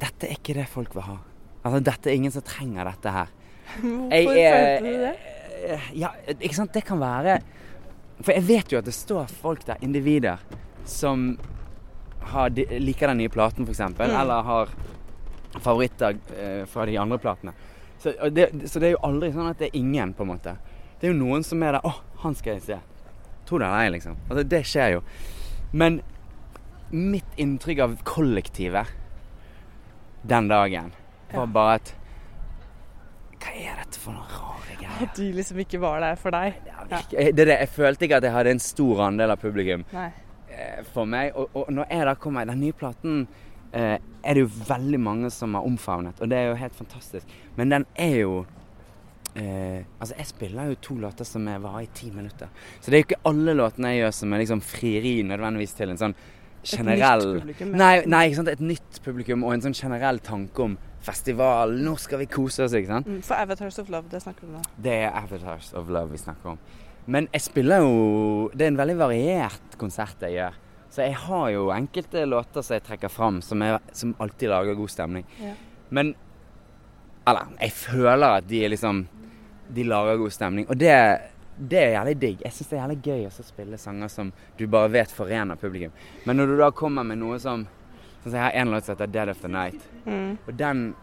Dette 0.02 0.26
er 0.26 0.32
ikke 0.34 0.54
det 0.56 0.64
folk 0.72 0.94
vil 0.96 1.04
ha. 1.06 1.16
Altså, 1.62 1.78
dette 1.84 2.10
er 2.10 2.16
ingen 2.18 2.32
som 2.34 2.42
trenger 2.46 2.88
dette 2.88 3.10
her. 3.14 3.28
Hvorfor 3.76 4.34
Jeg 4.34 4.54
følte 4.56 4.86
du 4.88 5.02
det? 5.04 5.76
Ja, 6.00 6.08
ikke 6.32 6.56
sant. 6.56 6.72
Det 6.74 6.82
kan 6.88 6.98
være 6.98 7.36
For 8.24 8.32
jeg 8.34 8.44
vet 8.48 8.72
jo 8.72 8.80
at 8.80 8.88
det 8.88 8.94
står 8.96 9.30
folk 9.30 9.62
der, 9.68 9.78
individer, 9.84 10.40
som 10.88 11.36
har, 12.32 12.50
liker 12.54 13.10
den 13.12 13.18
nye 13.22 13.30
platen, 13.32 13.66
f.eks., 13.66 13.80
Mm. 13.92 14.00
eller 14.00 14.42
har 14.46 14.68
favoritter 15.60 16.16
eh, 16.38 16.64
fra 16.70 16.86
de 16.86 16.96
andre 16.98 17.18
platene. 17.18 17.52
Så, 18.02 18.12
det, 18.34 18.48
så 18.66 18.80
det 18.82 18.88
er 18.88 18.96
jo 18.96 19.02
aldri 19.06 19.30
sånn 19.34 19.50
at 19.52 19.60
det 19.62 19.68
er 19.70 19.78
ingen, 19.78 20.12
på 20.16 20.24
en 20.24 20.32
måte. 20.32 20.56
Det 20.98 21.06
er 21.06 21.12
jo 21.12 21.18
noen 21.20 21.44
som 21.46 21.62
er 21.62 21.76
der 21.76 21.84
'Å, 21.86 21.92
han 22.24 22.34
skal 22.34 22.56
jeg 22.56 22.62
se'. 22.62 22.80
Tror 23.46 23.58
det 23.62 23.66
eller 23.66 23.84
ei, 23.84 23.90
liksom. 23.94 24.16
Altså, 24.28 24.42
det 24.48 24.62
skjer 24.66 24.92
jo. 24.96 25.02
Men 25.72 26.00
mitt 26.90 27.38
inntrykk 27.40 27.78
av 27.78 27.96
kollektivet 28.04 28.86
den 30.22 30.48
dagen 30.48 30.92
var 31.32 31.46
bare 31.46 31.74
at 31.80 31.94
Hva 33.42 33.54
er 33.58 33.78
dette 33.80 33.98
for 33.98 34.14
noen 34.14 34.28
rare 34.30 34.76
greier? 34.78 35.00
At 35.02 35.16
de 35.16 35.32
liksom 35.34 35.58
ikke 35.58 35.80
var 35.82 36.02
der 36.04 36.18
for 36.20 36.30
deg? 36.30 36.60
Ja, 36.68 36.84
det 36.86 37.22
er 37.24 37.32
det. 37.32 37.56
Jeg 37.64 37.68
følte 37.74 38.06
ikke 38.06 38.20
at 38.20 38.26
jeg 38.28 38.34
hadde 38.36 38.52
en 38.54 38.62
stor 38.62 39.00
andel 39.08 39.34
av 39.34 39.40
publikum 39.42 39.82
Nei. 39.92 40.12
eh, 40.48 40.84
for 40.92 41.10
meg. 41.10 41.32
Og, 41.34 41.50
og 41.58 41.72
når 41.74 41.90
jeg 41.90 42.06
da 42.06 42.14
kommer 42.14 42.46
Den 42.46 42.60
nye 42.60 42.72
platen 42.72 43.26
eh, 43.72 43.98
er 44.22 44.34
det 44.34 44.44
jo 44.44 44.50
veldig 44.68 45.00
mange 45.02 45.30
som 45.34 45.54
har 45.58 45.66
omfavnet, 45.66 46.20
og 46.20 46.30
det 46.30 46.38
er 46.38 46.50
jo 46.50 46.58
helt 46.60 46.76
fantastisk. 46.78 47.32
Men 47.56 47.72
den 47.74 47.86
er 47.96 48.14
jo 48.22 48.36
eh, 49.34 49.82
Altså, 50.00 50.14
jeg 50.18 50.26
spiller 50.26 50.70
jo 50.70 50.78
to 50.82 50.94
låter 51.00 51.24
som 51.28 51.48
er 51.48 51.58
varer 51.62 51.86
i 51.86 51.90
ti 51.94 52.10
minutter. 52.10 52.52
Så 52.80 52.90
det 52.90 52.98
er 52.98 53.02
jo 53.02 53.08
ikke 53.10 53.24
alle 53.32 53.56
låtene 53.56 53.94
jeg 53.94 54.04
gjør 54.04 54.14
som 54.20 54.32
er 54.32 54.44
liksom 54.44 54.62
frieri 54.66 55.16
nødvendigvis 55.26 55.76
til 55.78 55.92
en 55.92 56.00
sånn 56.00 56.16
generell 56.62 57.26
nytt 57.26 57.42
publikum. 57.42 57.74
Nei, 57.78 57.92
nei, 58.06 58.22
ikke 58.28 58.40
sant. 58.40 58.52
Et 58.52 58.64
nytt 58.64 59.02
publikum 59.04 59.44
og 59.46 59.56
en 59.56 59.64
sånn 59.66 59.76
generell 59.76 60.20
tanke 60.22 60.66
om 60.66 60.76
festival. 61.02 61.74
Nå 61.82 61.96
skal 61.98 62.22
vi 62.22 62.28
kose 62.30 62.66
oss, 62.66 62.76
ikke 62.78 62.92
sant. 62.92 63.10
Mm, 63.10 63.22
For 63.26 63.38
Avatars 63.42 63.80
of 63.82 63.90
Love, 63.92 64.10
det 64.12 64.22
snakker 64.22 64.46
du 64.46 64.56
om. 64.60 64.66
Det 64.84 64.96
er 65.02 65.10
Avatars 65.18 65.72
of 65.78 65.90
Love 65.90 66.14
vi 66.14 66.22
snakker 66.22 66.54
om. 66.54 66.60
Men 67.10 67.26
jeg 67.32 67.42
spiller 67.42 67.82
jo 67.82 68.50
Det 68.54 68.62
er 68.62 68.70
en 68.70 68.78
veldig 68.78 68.94
variert 69.00 69.78
konsert 69.78 70.22
jeg 70.22 70.36
gjør. 70.38 70.58
Så 70.92 71.00
jeg 71.06 71.16
har 71.16 71.48
jo 71.54 71.70
enkelte 71.72 72.26
låter 72.28 72.62
som 72.62 72.76
jeg 72.76 72.84
trekker 72.84 73.08
fram, 73.08 73.40
som, 73.42 73.62
er, 73.64 73.78
som 73.96 74.12
alltid 74.20 74.50
lager 74.52 74.76
god 74.76 74.90
stemning. 74.92 75.26
Ja. 75.40 75.54
Men 75.88 76.14
Eller, 77.26 77.52
jeg 77.60 77.72
føler 77.72 78.38
at 78.40 78.48
de 78.50 78.68
liksom 78.68 79.06
De 79.68 79.84
lager 79.84 80.16
god 80.16 80.32
stemning. 80.34 80.66
Og 80.68 80.76
det, 80.76 80.92
det 81.56 81.78
er 81.78 81.94
jævlig 81.94 82.16
digg. 82.20 82.42
Jeg 82.44 82.52
syns 82.52 82.68
det 82.68 82.76
er 82.76 82.82
jævlig 82.82 82.98
gøy 83.06 83.22
å 83.28 83.46
spille 83.46 83.78
sanger 83.78 84.10
som 84.12 84.32
du 84.58 84.66
bare 84.66 84.90
vet 84.92 85.14
forener 85.14 85.56
publikum. 85.56 85.94
Men 86.26 86.36
når 86.36 86.52
du 86.52 86.56
da 86.60 86.68
kommer 86.76 87.06
med 87.08 87.22
noe 87.22 87.38
som 87.40 87.64
Sånn 88.22 88.30
som 88.30 88.38
jeg 88.38 88.44
har 88.44 88.52
en 88.54 88.70
låt 88.70 88.84
som 88.84 88.94
heter 88.94 89.06
'Dead 89.10 89.28
of 89.28 89.40
the 89.42 89.48
Night'. 89.48 89.88
Mm. 90.06 90.38
Og 90.46 90.54
den 90.54 90.94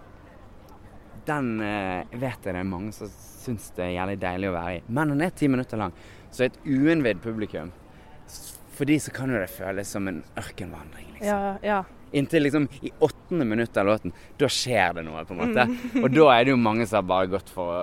Den 1.25 1.61
eh, 1.61 2.05
vet 2.11 2.45
jeg 2.45 2.53
det 2.53 2.59
er 2.59 2.63
mange 2.63 2.91
som 2.91 3.09
syns 3.09 3.71
det 3.75 3.83
er 3.83 3.91
jævlig 3.97 4.21
deilig 4.21 4.49
å 4.49 4.53
være 4.53 4.77
i. 4.77 4.81
Men 4.87 5.09
den 5.09 5.21
er 5.21 5.29
ti 5.29 5.47
minutter 5.47 5.77
lang, 5.77 5.91
så 6.31 6.45
et 6.45 6.57
uinnvidd 6.65 7.19
publikum 7.21 7.71
For 8.79 8.87
de 8.87 8.95
så 9.03 9.11
kan 9.11 9.31
jo 9.33 9.39
det 9.41 9.49
føles 9.51 9.89
som 9.91 10.07
en 10.07 10.21
ørkenvandring, 10.39 11.09
liksom. 11.17 11.27
Ja, 11.27 11.55
ja. 11.65 11.79
Inntil 12.15 12.41
liksom 12.47 12.65
i 12.81 12.89
åttende 13.05 13.45
minutt 13.45 13.75
av 13.77 13.85
låten, 13.85 14.13
da 14.39 14.47
skjer 14.49 14.95
det 14.97 15.03
noe, 15.05 15.21
på 15.27 15.35
en 15.35 15.41
måte. 15.43 15.65
Og 15.99 16.07
da 16.15 16.29
er 16.33 16.47
det 16.47 16.53
jo 16.55 16.59
mange 16.63 16.87
som 16.89 17.01
har 17.03 17.09
bare 17.11 17.29
gått 17.35 17.51
for 17.53 17.73
å 17.75 17.81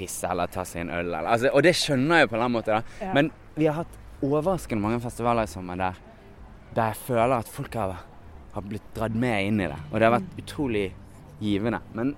pisse 0.00 0.26
eller 0.26 0.48
ta 0.50 0.64
seg 0.66 0.86
en 0.86 0.92
øl, 0.96 1.10
eller 1.12 1.28
altså, 1.36 1.52
Og 1.52 1.62
det 1.66 1.74
skjønner 1.76 2.22
jeg 2.22 2.26
jo 2.26 2.30
på 2.32 2.34
en 2.34 2.40
eller 2.40 2.48
annen 2.48 2.56
måte, 2.56 2.78
da. 2.80 3.04
Ja. 3.04 3.12
Men 3.18 3.30
vi 3.60 3.68
har 3.68 3.76
hatt 3.82 3.98
overraskende 4.24 4.82
mange 4.82 4.98
festivaler 5.04 5.46
i 5.46 5.52
sommer 5.52 5.78
der, 5.78 6.00
der 6.74 6.90
jeg 6.94 7.00
føler 7.04 7.36
at 7.36 7.52
folk 7.52 7.76
har, 7.78 7.94
har 8.56 8.66
blitt 8.66 8.90
dratt 8.96 9.14
med 9.14 9.46
inn 9.52 9.60
i 9.62 9.68
det. 9.70 9.78
Og 9.92 9.98
det 10.00 10.08
har 10.08 10.16
vært 10.16 10.40
utrolig 10.42 10.86
givende. 11.40 11.82
Men 11.94 12.14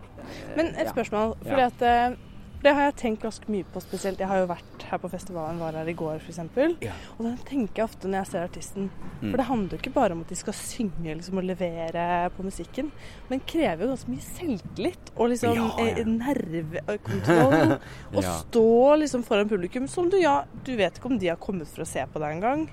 Men 0.56 0.72
et 0.78 0.88
spørsmål. 0.94 1.34
Fordi 1.42 1.60
Ja. 1.60 1.66
at 1.68 1.82
eh, 1.82 2.16
det 2.62 2.72
har 2.78 2.82
jeg 2.88 2.96
tenkt 3.02 3.22
ganske 3.26 3.50
mye 3.50 3.64
på 3.74 3.82
spesielt. 3.82 4.20
Jeg 4.22 4.28
har 4.30 4.38
jo 4.44 4.46
vært 4.46 4.71
her 4.92 5.00
på 5.02 5.10
festivalen, 5.10 5.58
var 5.58 5.72
her 5.80 5.88
i 5.88 5.94
går 5.96 6.20
f.eks. 6.20 6.38
Ja. 6.84 6.92
Og 7.18 7.24
da 7.26 7.32
tenker 7.48 7.82
jeg 7.82 7.88
ofte 7.88 8.08
når 8.10 8.22
jeg 8.22 8.30
ser 8.32 8.46
artisten 8.48 8.90
Mm. 9.22 9.30
For 9.30 9.38
det 9.38 9.44
handler 9.46 9.70
jo 9.70 9.78
ikke 9.78 9.92
bare 9.94 10.12
om 10.16 10.20
at 10.24 10.30
de 10.32 10.34
skal 10.34 10.54
synge 10.58 11.12
liksom, 11.14 11.36
og 11.38 11.44
levere 11.46 12.04
på 12.34 12.42
musikken, 12.42 12.88
men 13.30 13.38
krever 13.46 13.84
jo 13.84 13.92
ganske 13.92 14.10
mye 14.10 14.24
selvtillit 14.26 15.12
og 15.14 15.28
liksom 15.30 15.54
Ja, 15.54 15.68
ja. 15.78 15.84
eh, 15.92 16.08
nervekontroll. 16.10 17.76
Og 18.16 18.24
stå 18.26 18.64
liksom 18.98 19.22
foran 19.22 19.48
publikum 19.48 19.86
som 19.88 20.08
du 20.10 20.18
ja, 20.18 20.40
du 20.66 20.72
vet 20.76 20.98
ikke 20.98 21.06
om 21.12 21.18
de 21.22 21.30
har 21.30 21.38
kommet 21.38 21.70
for 21.70 21.84
å 21.84 21.88
se 21.88 22.02
på 22.10 22.18
deg 22.18 22.34
engang. 22.40 22.66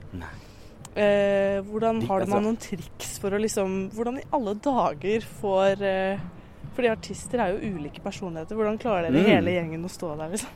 Eh, 0.95 1.59
hvordan 1.69 2.01
har 2.07 2.21
altså- 2.25 2.33
man 2.33 2.43
noen 2.49 2.57
triks 2.57 3.19
for 3.21 3.29
å 3.31 3.39
liksom 3.39 3.91
Hvordan 3.93 4.17
i 4.19 4.23
alle 4.33 4.55
dager 4.55 5.21
får 5.21 5.81
eh, 5.85 6.17
For 6.73 6.81
Fordi 6.81 6.89
artister 6.89 7.39
er 7.43 7.53
jo 7.53 7.75
ulike 7.75 8.01
personligheter. 8.01 8.55
Hvordan 8.57 8.79
klarer 8.81 9.11
dere 9.11 9.21
Mm. 9.21 9.29
hele 9.35 9.51
gjengen 9.53 9.85
å 9.85 9.89
stå 9.93 10.17
der, 10.17 10.29
liksom? 10.33 10.49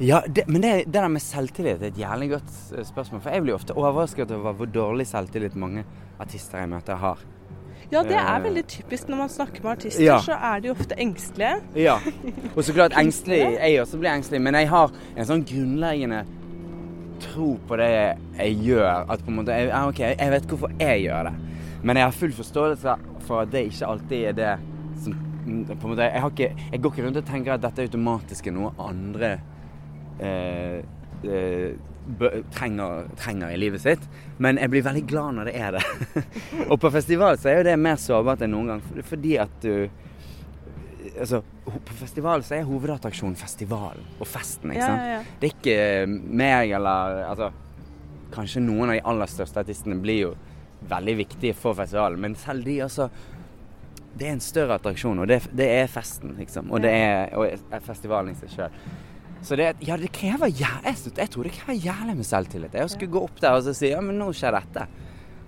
Ja, 0.00 0.20
det, 0.30 0.44
men 0.46 0.62
det, 0.62 0.72
det 0.86 0.94
der 0.94 1.08
med 1.10 1.20
selvtillit 1.24 1.82
er 1.82 1.88
et 1.90 1.98
jævlig 1.98 2.28
godt 2.36 2.52
eh, 2.78 2.84
spørsmål. 2.86 3.20
For 3.24 3.34
jeg 3.34 3.42
blir 3.42 3.56
ofte 3.56 3.74
overrasket 3.74 4.30
over 4.36 4.52
hvor 4.54 4.66
dårlig 4.70 5.06
selvtillit 5.10 5.56
mange 5.58 5.82
artister 6.22 6.58
jeg 6.62 6.70
møter, 6.70 6.94
har. 7.02 7.18
Ja, 7.90 8.02
det 8.04 8.14
er 8.18 8.28
Eh, 8.36 8.42
veldig 8.44 8.64
typisk 8.68 9.08
når 9.08 9.16
man 9.24 9.28
snakker 9.32 9.62
med 9.64 9.70
artister, 9.72 10.04
Ja. 10.04 10.18
så 10.20 10.32
er 10.36 10.60
de 10.60 10.70
ofte 10.70 10.94
engstelige. 11.00 11.56
Ja. 11.74 11.96
Og 12.56 12.62
så 12.64 12.72
klart 12.76 12.92
engstelig. 13.00 13.38
Jeg 13.58 13.80
også 13.80 13.98
blir 13.98 14.10
engstelig, 14.12 14.42
men 14.44 14.54
jeg 14.54 14.68
har 14.68 14.92
en 15.16 15.24
sånn 15.26 15.44
grunnleggende 15.48 16.24
tro 17.20 17.56
på 17.66 17.76
det 17.80 17.90
jeg 18.38 18.56
gjør. 18.68 19.06
At 19.10 19.24
på 19.24 19.32
en 19.32 19.40
måte 19.40 19.56
jeg, 19.56 19.72
OK, 19.88 19.98
jeg 20.04 20.30
vet 20.36 20.46
hvorfor 20.52 20.74
jeg 20.78 21.02
gjør 21.08 21.30
det. 21.30 21.34
Men 21.82 21.96
jeg 21.96 22.04
har 22.10 22.12
full 22.14 22.32
forståelse 22.34 22.94
for 23.26 23.42
at 23.42 23.50
det 23.52 23.66
ikke 23.70 23.86
alltid 23.86 24.24
er 24.30 24.32
det 24.38 24.52
som 25.02 25.14
på 25.48 25.86
en 25.88 25.92
måte, 25.94 26.04
jeg, 26.04 26.24
ikke, 26.28 26.48
jeg 26.72 26.82
går 26.82 26.92
ikke 26.92 27.04
rundt 27.06 27.16
og 27.22 27.24
tenker 27.28 27.54
at 27.54 27.62
dette 27.62 27.80
er 27.82 27.86
automatisk 27.88 28.46
er 28.50 28.52
noe 28.52 28.72
andre 28.84 29.30
eh, 29.32 29.38
eh, 30.20 31.74
bø- 32.18 32.42
trenger, 32.54 33.06
trenger 33.20 33.52
i 33.54 33.56
livet 33.60 33.82
sitt. 33.84 34.04
Men 34.38 34.58
jeg 34.60 34.70
blir 34.72 34.84
veldig 34.86 35.04
glad 35.10 35.34
når 35.38 35.50
det 35.50 35.54
er 35.60 35.76
det. 35.78 35.84
og 36.70 36.76
på 36.82 36.90
festival 36.94 37.38
så 37.38 37.50
er 37.52 37.60
jo 37.60 37.66
det 37.70 37.78
mer 37.80 37.96
sårbart 38.00 38.44
enn 38.46 38.54
noen 38.56 38.74
gang. 38.74 38.84
Fordi 39.08 39.38
at 39.44 39.58
du 39.64 39.88
Altså, 41.18 41.38
på 41.64 41.94
festival 41.96 42.42
så 42.44 42.58
er 42.58 42.66
hovedattraksjonen 42.68 43.34
festivalen 43.38 44.04
og 44.20 44.26
festen, 44.28 44.70
ikke 44.74 44.84
sant? 44.84 45.00
ja, 45.06 45.14
ja. 45.16 45.22
Det 45.40 45.48
er 45.48 45.54
ikke 45.54 46.34
meg 46.42 46.72
eller 46.76 47.22
Altså, 47.24 47.48
kanskje 48.34 48.60
noen 48.62 48.90
av 48.92 48.98
de 48.98 49.02
aller 49.08 49.30
største 49.32 49.62
artistene 49.62 49.96
blir 50.02 50.18
jo 50.26 50.32
veldig 50.90 51.14
viktige 51.22 51.56
for 51.58 51.74
festivalen, 51.78 52.20
men 52.22 52.36
selv 52.38 52.66
de, 52.68 52.76
altså 52.84 53.08
Det 54.18 54.28
er 54.28 54.36
en 54.36 54.44
større 54.44 54.76
attraksjon, 54.78 55.18
og 55.24 55.30
det, 55.30 55.40
det 55.58 55.66
er 55.80 55.90
festen, 55.90 56.36
liksom. 56.38 56.70
Og 56.74 56.82
det 56.84 56.92
er, 56.92 57.34
og 57.38 57.82
festivalen 57.86 58.34
i 58.34 58.38
seg 58.38 58.52
sjøl. 58.54 58.78
Så 59.42 59.56
det, 59.56 59.68
ja, 59.86 59.96
det 59.96 60.10
krever 60.12 60.50
jeg, 60.50 60.94
jeg 61.06 61.30
tror 61.30 61.46
det 61.46 61.54
krever 61.54 61.78
jævlig 61.78 62.16
med 62.18 62.26
selvtillit. 62.26 62.74
Jeg 62.74 62.90
skulle 62.90 63.14
gå 63.14 63.22
opp 63.28 63.38
der 63.42 63.58
og 63.58 63.62
så 63.66 63.74
si 63.76 63.92
ja, 63.92 64.00
men 64.04 64.18
nå 64.18 64.32
skjer 64.34 64.56
dette. 64.56 64.88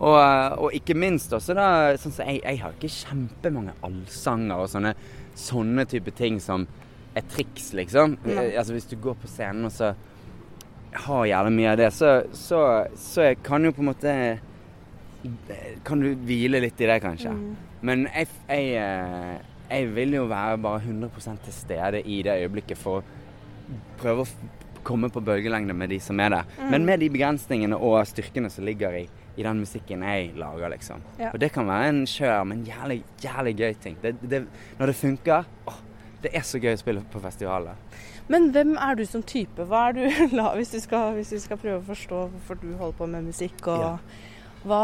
Og, 0.00 0.16
og 0.64 0.76
ikke 0.76 0.96
minst 0.96 1.32
også 1.36 1.54
da 1.56 1.66
sånn 2.00 2.14
så 2.16 2.24
jeg, 2.24 2.40
jeg 2.40 2.60
har 2.62 2.76
ikke 2.76 2.92
kjempemange 2.94 3.74
allsanger 3.84 4.62
og 4.62 4.70
sånne, 4.72 4.94
sånne 5.36 5.84
type 5.90 6.14
ting 6.16 6.38
som 6.40 6.64
er 7.18 7.26
triks, 7.28 7.72
liksom. 7.76 8.16
Nei. 8.24 8.36
Eh, 8.52 8.58
Altså 8.60 8.76
Hvis 8.76 8.88
du 8.88 8.96
går 9.02 9.18
på 9.20 9.28
scenen 9.28 9.68
og 9.68 9.74
så 9.74 9.92
har 11.04 11.26
jævlig 11.28 11.52
mye 11.58 11.74
av 11.74 11.82
det, 11.82 11.90
så, 11.94 12.14
så, 12.34 12.62
så 12.98 13.28
jeg 13.28 13.42
kan 13.46 13.66
jo 13.66 13.74
på 13.76 13.84
en 13.84 13.90
måte 13.92 14.14
Kan 15.86 16.00
du 16.02 16.14
hvile 16.26 16.62
litt 16.64 16.80
i 16.80 16.88
det, 16.88 16.96
kanskje. 17.04 17.34
Mm. 17.36 17.50
Men 17.84 18.06
jeg, 18.08 18.28
jeg, 18.48 18.70
eh, 18.80 19.34
jeg 19.68 19.90
vil 19.94 20.16
jo 20.16 20.24
være 20.30 20.58
bare 20.64 20.80
100 20.80 21.42
til 21.44 21.54
stede 21.54 22.00
i 22.08 22.22
det 22.24 22.38
øyeblikket 22.40 22.80
for 22.80 23.04
prøve 24.00 24.24
å 24.24 24.28
komme 24.82 25.10
på 25.12 25.20
bølgelengde 25.20 25.74
med 25.76 25.90
de 25.92 25.98
som 26.00 26.20
er 26.24 26.30
der. 26.32 26.46
Mm. 26.58 26.70
Men 26.72 26.86
med 26.88 27.00
de 27.02 27.10
begrensningene 27.12 27.76
og 27.76 27.98
styrkene 28.08 28.48
som 28.50 28.64
ligger 28.64 28.94
i, 28.96 29.02
i 29.36 29.44
den 29.44 29.60
musikken 29.60 30.02
jeg 30.06 30.30
lager, 30.40 30.72
liksom. 30.72 31.02
Ja. 31.20 31.30
Og 31.34 31.40
det 31.42 31.50
kan 31.52 31.68
være 31.68 31.90
en 31.92 32.00
skjør, 32.08 32.44
men 32.48 32.62
jævlig, 32.66 33.02
jævlig 33.22 33.52
gøy 33.60 33.74
ting. 33.82 33.98
Det, 34.02 34.14
det, 34.22 34.40
når 34.78 34.92
det 34.92 34.96
funker 34.96 35.44
åh, 35.68 35.78
Det 36.22 36.34
er 36.36 36.42
så 36.44 36.58
gøy 36.60 36.74
å 36.74 36.80
spille 36.80 37.00
på 37.12 37.20
festivaler. 37.24 37.76
Men 38.28 38.50
hvem 38.52 38.74
er 38.76 38.94
du 38.98 39.04
som 39.08 39.22
type? 39.24 39.64
Hva 39.68 39.86
er 39.88 39.94
du 39.96 40.02
la, 40.38 40.50
hvis, 40.56 40.72
du 40.74 40.80
skal, 40.80 41.14
hvis 41.16 41.30
du 41.32 41.38
skal 41.40 41.56
prøve 41.60 41.78
å 41.80 41.86
forstå 41.86 42.18
hvorfor 42.34 42.58
du 42.60 42.66
holder 42.76 42.98
på 42.98 43.06
med 43.08 43.24
musikk? 43.30 43.60
og 43.72 43.80
Ja. 43.80 43.94
hva, 44.68 44.82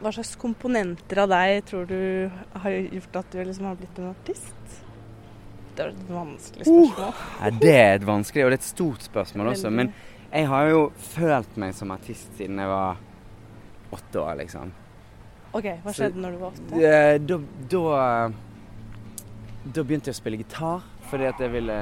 hva 0.00 0.12
slags 0.16 0.32
komponenter 0.40 1.20
av 1.24 1.28
deg 1.32 1.64
tror 1.68 1.84
du 1.88 2.30
har 2.64 2.70
gjort 2.72 3.18
at 3.20 3.32
du 3.32 3.42
liksom 3.44 3.68
har 3.68 3.76
blitt 3.80 4.00
en 4.00 4.12
artist? 4.14 4.78
Det 5.78 5.84
er 5.86 5.92
et 5.94 6.08
vanskelig 6.10 6.66
spørsmål. 6.66 7.14
Ja, 7.38 7.50
det 7.62 7.74
er 7.78 7.92
et 8.00 8.06
vanskelig, 8.06 8.44
og 8.44 8.50
det 8.50 8.56
er 8.56 8.62
et 8.64 8.66
stort 8.66 9.04
spørsmål 9.06 9.52
også. 9.52 9.70
Men 9.70 9.92
jeg 10.32 10.48
har 10.50 10.70
jo 10.72 10.80
følt 10.98 11.56
meg 11.62 11.74
som 11.78 11.92
artist 11.94 12.34
siden 12.36 12.58
jeg 12.58 12.68
var 12.68 12.98
åtte 13.94 14.20
år, 14.20 14.34
liksom. 14.42 14.72
OK, 15.52 15.64
hva 15.64 15.92
Så- 15.92 16.02
skjedde 16.02 16.20
når 16.20 16.30
du 16.34 16.38
var 16.38 16.50
åtte? 16.50 16.80
Da, 17.28 17.38
da, 17.70 18.32
da 19.74 19.82
begynte 19.82 20.10
jeg 20.10 20.16
å 20.16 20.20
spille 20.20 20.40
gitar 20.42 20.82
fordi 21.08 21.24
at 21.24 21.38
jeg 21.40 21.52
ville, 21.52 21.76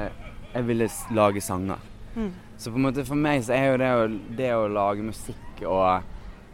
jeg 0.53 0.67
ville 0.67 0.89
lage 1.11 1.41
sanger. 1.41 1.81
Mm. 2.15 2.31
Så 2.57 2.71
på 2.71 2.77
en 2.77 2.85
måte 2.85 3.05
for 3.05 3.15
meg 3.15 3.43
så 3.43 3.53
er 3.57 3.71
jo 3.71 3.77
det 3.81 3.89
å, 3.91 4.05
det 4.37 4.51
å 4.55 4.67
lage 4.71 5.03
musikk 5.03 5.65
og, 5.65 6.03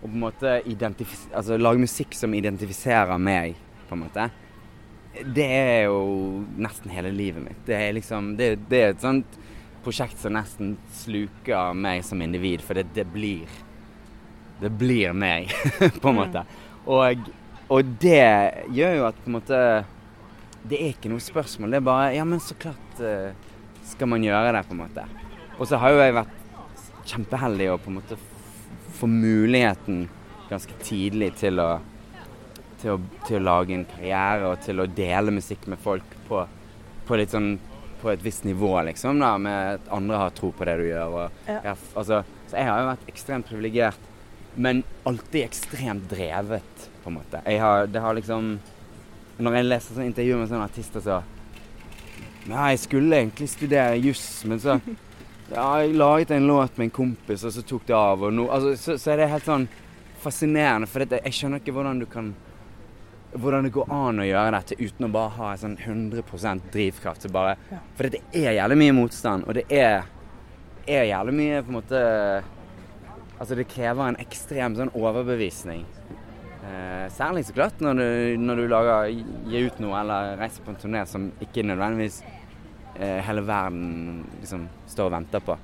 og 0.01 0.07
på 0.07 0.13
en 0.13 0.23
måte 0.23 0.55
altså 0.63 1.57
lage 1.59 1.79
musikk 1.83 2.15
som 2.17 2.33
identifiserer 2.33 3.17
meg, 3.21 3.55
på 3.89 3.93
en 3.95 4.01
måte. 4.07 4.31
Det 5.13 5.45
er 5.45 5.83
jo 5.85 6.43
nesten 6.57 6.91
hele 6.93 7.11
livet 7.13 7.43
mitt. 7.45 7.61
Det 7.67 7.75
er 7.77 7.93
liksom 7.93 8.33
Det, 8.37 8.55
det 8.69 8.79
er 8.79 8.93
et 8.93 9.03
sånt 9.03 9.39
prosjekt 9.83 10.17
som 10.21 10.33
nesten 10.33 10.77
sluker 10.95 11.75
meg 11.75 12.05
som 12.07 12.21
individ, 12.23 12.63
for 12.63 12.79
det, 12.79 12.87
det 12.95 13.05
blir 13.13 13.49
Det 14.61 14.71
blir 14.79 15.13
meg, 15.13 15.51
på 16.01 16.09
en 16.09 16.19
måte. 16.21 16.45
Og, 16.85 17.29
og 17.67 17.95
det 18.01 18.63
gjør 18.73 18.95
jo 18.99 19.07
at 19.09 19.19
på 19.23 19.31
en 19.31 19.37
måte 19.37 19.59
Det 20.63 20.79
er 20.79 20.93
ikke 20.93 21.11
noe 21.11 21.23
spørsmål. 21.23 21.73
Det 21.73 21.81
er 21.81 21.89
bare 21.91 22.13
Ja, 22.15 22.25
men 22.25 22.41
så 22.43 22.55
klart 22.55 23.03
eh, 23.03 23.33
skal 23.83 24.09
man 24.09 24.23
gjøre 24.23 24.53
det, 24.55 24.65
på 24.67 24.73
en 24.75 24.83
måte. 24.85 25.05
Og 25.59 25.67
så 25.69 25.77
har 25.77 25.93
jo 25.93 26.01
jeg 26.01 26.15
vært 26.15 26.39
kjempeheldig 27.03 27.71
og 27.73 27.81
på 27.83 27.91
en 27.91 27.97
måte 27.99 28.17
få 28.97 29.09
muligheten 29.11 30.05
ganske 30.49 30.77
tidlig 30.83 31.33
til 31.41 31.59
å, 31.59 31.81
til 32.83 32.95
å, 32.95 33.01
til 33.27 33.39
å 33.39 33.45
lage 33.47 33.75
en 33.77 33.85
karriere 33.87 34.49
og 34.51 34.61
til 34.65 34.83
å 34.83 34.89
dele 34.91 35.33
musikk 35.33 35.65
med 35.71 35.79
folk 35.81 36.17
på, 36.27 36.43
på 37.07 37.21
sånn 37.31 37.55
på 38.03 38.11
et 38.11 38.23
visst 38.23 38.43
nivå, 38.43 38.73
liksom, 38.83 39.19
da, 39.23 39.37
med 39.39 39.77
at 39.77 39.85
andre 39.95 40.17
har 40.19 40.33
tro 40.35 40.49
på 40.51 40.65
det 40.67 40.73
du 40.81 40.87
gjør. 40.89 41.13
Og, 41.21 41.43
Ja. 41.47 41.59
jeg, 41.69 41.77
altså, 41.95 42.17
så 42.49 42.57
jeg 42.57 42.67
har 42.67 42.81
jo 42.81 42.89
vært 42.89 43.05
ekstremt 43.13 43.47
privilegert, 43.47 44.09
men 44.55 44.83
alltid 45.07 45.45
ekstremt 45.45 46.09
drevet, 46.11 46.89
på 47.03 47.09
en 47.11 47.17
måte. 47.17 47.39
Jeg 47.47 47.59
har, 47.63 47.87
det 47.87 48.01
har 48.03 48.13
liksom 48.15 48.59
Når 49.43 49.55
jeg 49.55 49.65
leser 49.65 49.95
sånn 49.95 50.05
intervjuer 50.05 50.37
med 50.39 50.49
sånne 50.51 50.67
artister, 50.67 51.01
så 51.01 51.23
Ja, 52.47 52.67
jeg 52.69 52.79
skulle 52.83 53.17
egentlig 53.17 53.47
studere 53.49 53.97
juss, 53.97 54.43
men 54.45 54.59
så 54.59 54.75
ja, 55.55 55.79
jeg 55.81 55.95
laget 55.95 56.31
en 56.31 56.47
låt 56.47 56.77
med 56.77 56.85
en 56.91 56.97
kompis, 56.99 57.43
og 57.47 57.55
så 57.55 57.63
tok 57.63 57.87
det 57.87 57.95
av. 57.95 58.27
Og 58.27 58.33
no, 58.35 58.49
altså, 58.51 58.75
så, 58.77 58.97
så 58.99 59.11
er 59.13 59.23
det 59.23 59.31
helt 59.31 59.47
sånn 59.47 59.67
fascinerende, 60.23 60.87
for 60.87 61.07
jeg 61.07 61.33
skjønner 61.35 61.63
ikke 61.63 61.73
hvordan 61.75 62.03
du 62.03 62.05
kan 62.05 62.33
hvordan 63.35 63.67
det 63.67 63.73
går 63.75 63.91
an 63.93 64.21
å 64.21 64.25
gjøre 64.27 64.57
dette 64.57 64.77
uten 64.79 65.07
å 65.07 65.11
bare 65.13 65.33
ha 65.37 65.51
en 65.53 65.61
sånn 65.61 65.77
100% 65.77 66.67
drivkraft. 66.73 67.25
Så 67.25 67.31
bare, 67.33 67.55
Ja. 67.71 67.79
For 67.97 68.09
det 68.09 68.21
er 68.33 68.57
jævlig 68.59 68.77
mye 68.77 68.97
motstand, 68.97 69.47
og 69.47 69.53
det 69.57 69.65
er, 69.69 70.03
er 70.87 71.09
jævlig 71.09 71.33
mye 71.39 71.63
på 71.63 71.73
en 71.73 71.79
måte 71.81 72.03
Altså 73.43 73.55
det 73.57 73.65
krever 73.67 74.07
en 74.07 74.19
ekstrem 74.21 74.75
sånn 74.77 74.91
overbevisning. 74.95 75.81
Eh, 76.63 77.09
særlig 77.11 77.41
så 77.43 77.55
klart 77.57 77.81
når 77.83 77.97
du, 77.99 78.37
når 78.39 78.55
du 78.61 78.67
lager, 78.71 79.09
gir 79.51 79.65
ut 79.67 79.81
noe 79.83 79.97
eller 79.99 80.37
reiser 80.39 80.63
på 80.63 80.71
en 80.71 80.79
turné 80.79 81.01
som 81.09 81.25
ikke 81.43 81.65
nødvendigvis 81.65 82.21
eh, 82.95 83.19
hele 83.25 83.43
verden 83.43 84.21
liksom 84.39 84.69
står 84.87 85.09
og 85.09 85.15
venter 85.17 85.43
på. 85.43 85.57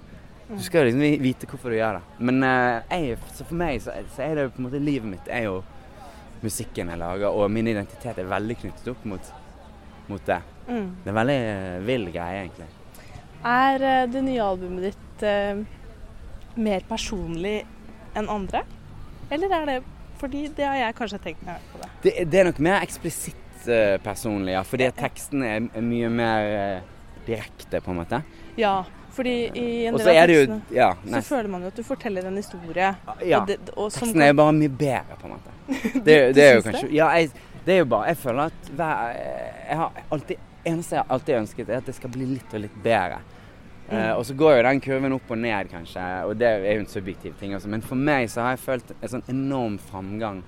Du 0.50 0.60
skal 0.66 0.82
jo 0.82 0.90
liksom 0.90 1.24
vite 1.24 1.48
hvorfor 1.48 1.72
du 1.72 1.78
gjør 1.78 2.00
det. 2.02 2.18
Men 2.26 2.44
eh, 2.44 2.98
jeg, 2.98 3.20
så 3.38 3.46
for 3.46 3.62
meg 3.62 3.80
så, 3.86 3.96
så 4.18 4.26
er 4.26 4.36
det 4.36 4.48
jo 4.48 4.54
på 4.58 4.64
en 4.64 4.68
måte 4.68 4.84
livet 4.84 5.14
mitt 5.14 5.32
er 5.32 5.46
jo 5.46 5.60
musikken 6.46 6.91
jeg 6.91 7.01
lager, 7.01 7.29
og 7.29 7.51
min 7.51 7.67
identitet 7.72 8.19
er 8.19 8.29
veldig 8.29 8.58
knyttet 8.63 8.91
opp 8.93 9.05
mot, 9.10 9.31
mot 10.10 10.25
det. 10.25 10.39
Mm. 10.69 10.89
Det 11.03 11.10
er 11.10 11.13
en 11.13 11.19
veldig 11.19 11.38
eh, 11.39 11.79
vill 11.88 12.08
greie, 12.13 12.43
egentlig. 12.46 12.69
Er 13.50 13.86
eh, 13.91 14.08
det 14.12 14.24
nye 14.25 14.43
albumet 14.43 14.89
ditt 14.89 15.25
eh, 15.27 15.62
mer 16.60 16.86
personlig 16.89 17.58
enn 18.17 18.29
andre? 18.31 18.65
Eller 19.29 19.55
er 19.60 19.65
det 19.69 19.79
Fordi 20.19 20.48
det 20.51 20.65
har 20.65 20.75
jeg 20.75 20.96
kanskje 20.98 21.17
tenkt 21.24 21.43
hørt 21.48 21.67
på 21.72 21.77
det. 21.79 21.89
Det, 22.03 22.13
det 22.27 22.39
er 22.39 22.48
nok 22.50 22.58
mer 22.60 22.81
eksplisitt 22.84 23.67
eh, 23.72 23.96
personlig, 24.03 24.51
ja. 24.51 24.63
Fordi 24.67 24.89
teksten 24.98 25.46
er, 25.48 25.69
er 25.72 25.86
mye 25.86 26.10
mer 26.12 26.48
eh, 26.55 26.89
direkte, 27.24 27.79
på 27.79 27.93
en 27.93 28.01
måte. 28.01 28.19
Ja, 28.60 28.81
fordi 29.20 29.36
i 29.60 29.68
en 29.90 29.98
del 30.00 30.10
av 30.10 30.16
tekstene 30.16 30.60
jo 30.72 30.76
Ja. 30.80 30.90
så 31.12 31.22
føler 31.28 31.52
man 31.52 31.66
jo 31.66 31.72
at 31.74 31.80
du 31.80 31.84
forteller 31.84 32.28
en 32.30 32.40
historie. 32.40 32.90
ja. 33.26 33.42
Og 33.42 33.48
det, 33.48 33.58
og 33.76 33.92
som 33.92 34.08
Teksten 34.08 34.22
er 34.26 34.34
bare 34.40 34.54
mye 34.56 34.70
bedre, 34.72 35.18
på 35.20 35.28
en 35.28 35.34
måte. 35.36 35.56
Det, 36.06 36.16
det 36.34 36.44
er 36.44 36.56
jo 36.56 36.62
det? 36.62 36.70
kanskje 36.72 36.88
Ja, 36.96 37.10
jeg, 37.20 37.30
det 37.66 37.74
er 37.76 37.84
jo 37.84 37.86
bare 37.92 38.08
Jeg 38.10 38.18
føler 38.18 38.48
at 38.50 38.70
hver 38.74 39.10
Jeg 39.70 39.78
har 39.78 40.00
alltid 40.12 40.48
eneste 40.66 40.96
jeg 40.96 41.04
har 41.04 41.14
alltid 41.14 41.36
ønsket, 41.36 41.70
er 41.70 41.78
at 41.78 41.86
det 41.86 41.96
skal 41.96 42.12
bli 42.14 42.26
litt 42.26 42.54
og 42.54 42.60
litt 42.64 42.80
bedre. 42.84 43.20
Mm. 43.90 43.94
Uh, 43.98 44.14
og 44.20 44.24
så 44.28 44.34
går 44.38 44.58
jo 44.58 44.64
den 44.68 44.82
kurven 44.86 45.14
opp 45.16 45.30
og 45.32 45.38
ned, 45.40 45.70
kanskje, 45.72 46.02
og 46.28 46.34
det 46.38 46.48
er 46.48 46.66
jo 46.76 46.82
en 46.84 46.90
subjektiv 46.92 47.38
ting 47.40 47.56
også. 47.56 47.70
Men 47.72 47.82
for 47.86 47.96
meg 47.98 48.28
så 48.30 48.44
har 48.44 48.56
jeg 48.58 48.64
følt 48.66 48.92
en 49.00 49.14
sånn 49.14 49.24
enorm 49.32 49.78
framgang, 49.82 50.44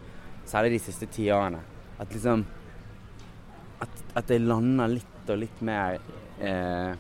særlig 0.46 0.76
de 0.76 0.82
siste 0.84 1.08
ti 1.10 1.30
årene. 1.34 1.62
At 2.00 2.12
liksom 2.14 2.46
At, 3.82 4.04
at 4.16 4.30
jeg 4.30 4.44
lander 4.46 4.92
litt 4.94 5.30
og 5.32 5.40
litt 5.42 5.62
mer 5.66 5.96
eh, 6.42 6.92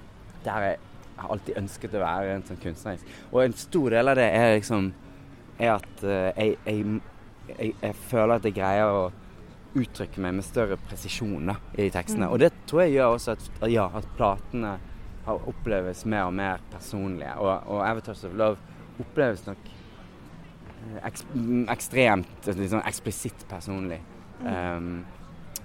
der 0.46 0.66
jeg 0.66 0.80
har 1.22 1.34
alltid 1.36 1.58
ønsket 1.62 1.96
å 1.98 2.04
være 2.04 2.36
en 2.36 2.46
sånn 2.48 2.60
kunstnerisk. 2.62 3.16
Og 3.32 3.44
en 3.46 3.58
stor 3.58 3.96
del 3.96 4.12
av 4.12 4.20
det 4.20 4.28
er 4.36 4.58
liksom 4.58 4.92
Er 5.62 5.76
at 5.76 6.04
eh, 6.08 6.30
jeg, 6.34 6.56
jeg, 6.66 7.02
jeg, 7.52 7.74
jeg 7.84 7.98
føler 8.10 8.40
at 8.40 8.46
jeg 8.48 8.56
greier 8.56 8.90
å 8.90 9.02
uttrykke 9.78 10.24
meg 10.24 10.34
med 10.40 10.46
større 10.46 10.78
presisjon 10.88 11.52
da, 11.52 11.56
i 11.78 11.92
tekstene. 11.94 12.26
Mm. 12.26 12.32
Og 12.34 12.40
det 12.42 12.50
tror 12.68 12.82
jeg 12.84 12.96
gjør 12.96 13.16
også 13.16 13.36
at, 13.36 13.46
ja, 13.70 13.86
at 14.00 14.08
platene 14.18 14.72
har 15.28 15.46
oppleves 15.52 16.04
mer 16.10 16.26
og 16.28 16.34
mer 16.36 16.64
personlige. 16.72 17.36
Og, 17.38 17.52
og 17.70 17.84
'Avatars 17.86 18.24
of 18.26 18.34
Love' 18.34 19.02
oppleves 19.02 19.46
nok 19.46 19.70
eh, 19.70 20.98
eks, 21.08 21.26
mm, 21.34 21.66
ekstremt 21.72 22.50
sånn 22.50 22.82
eksplisitt 22.82 23.46
personlig. 23.50 24.02
Um, 24.42 25.04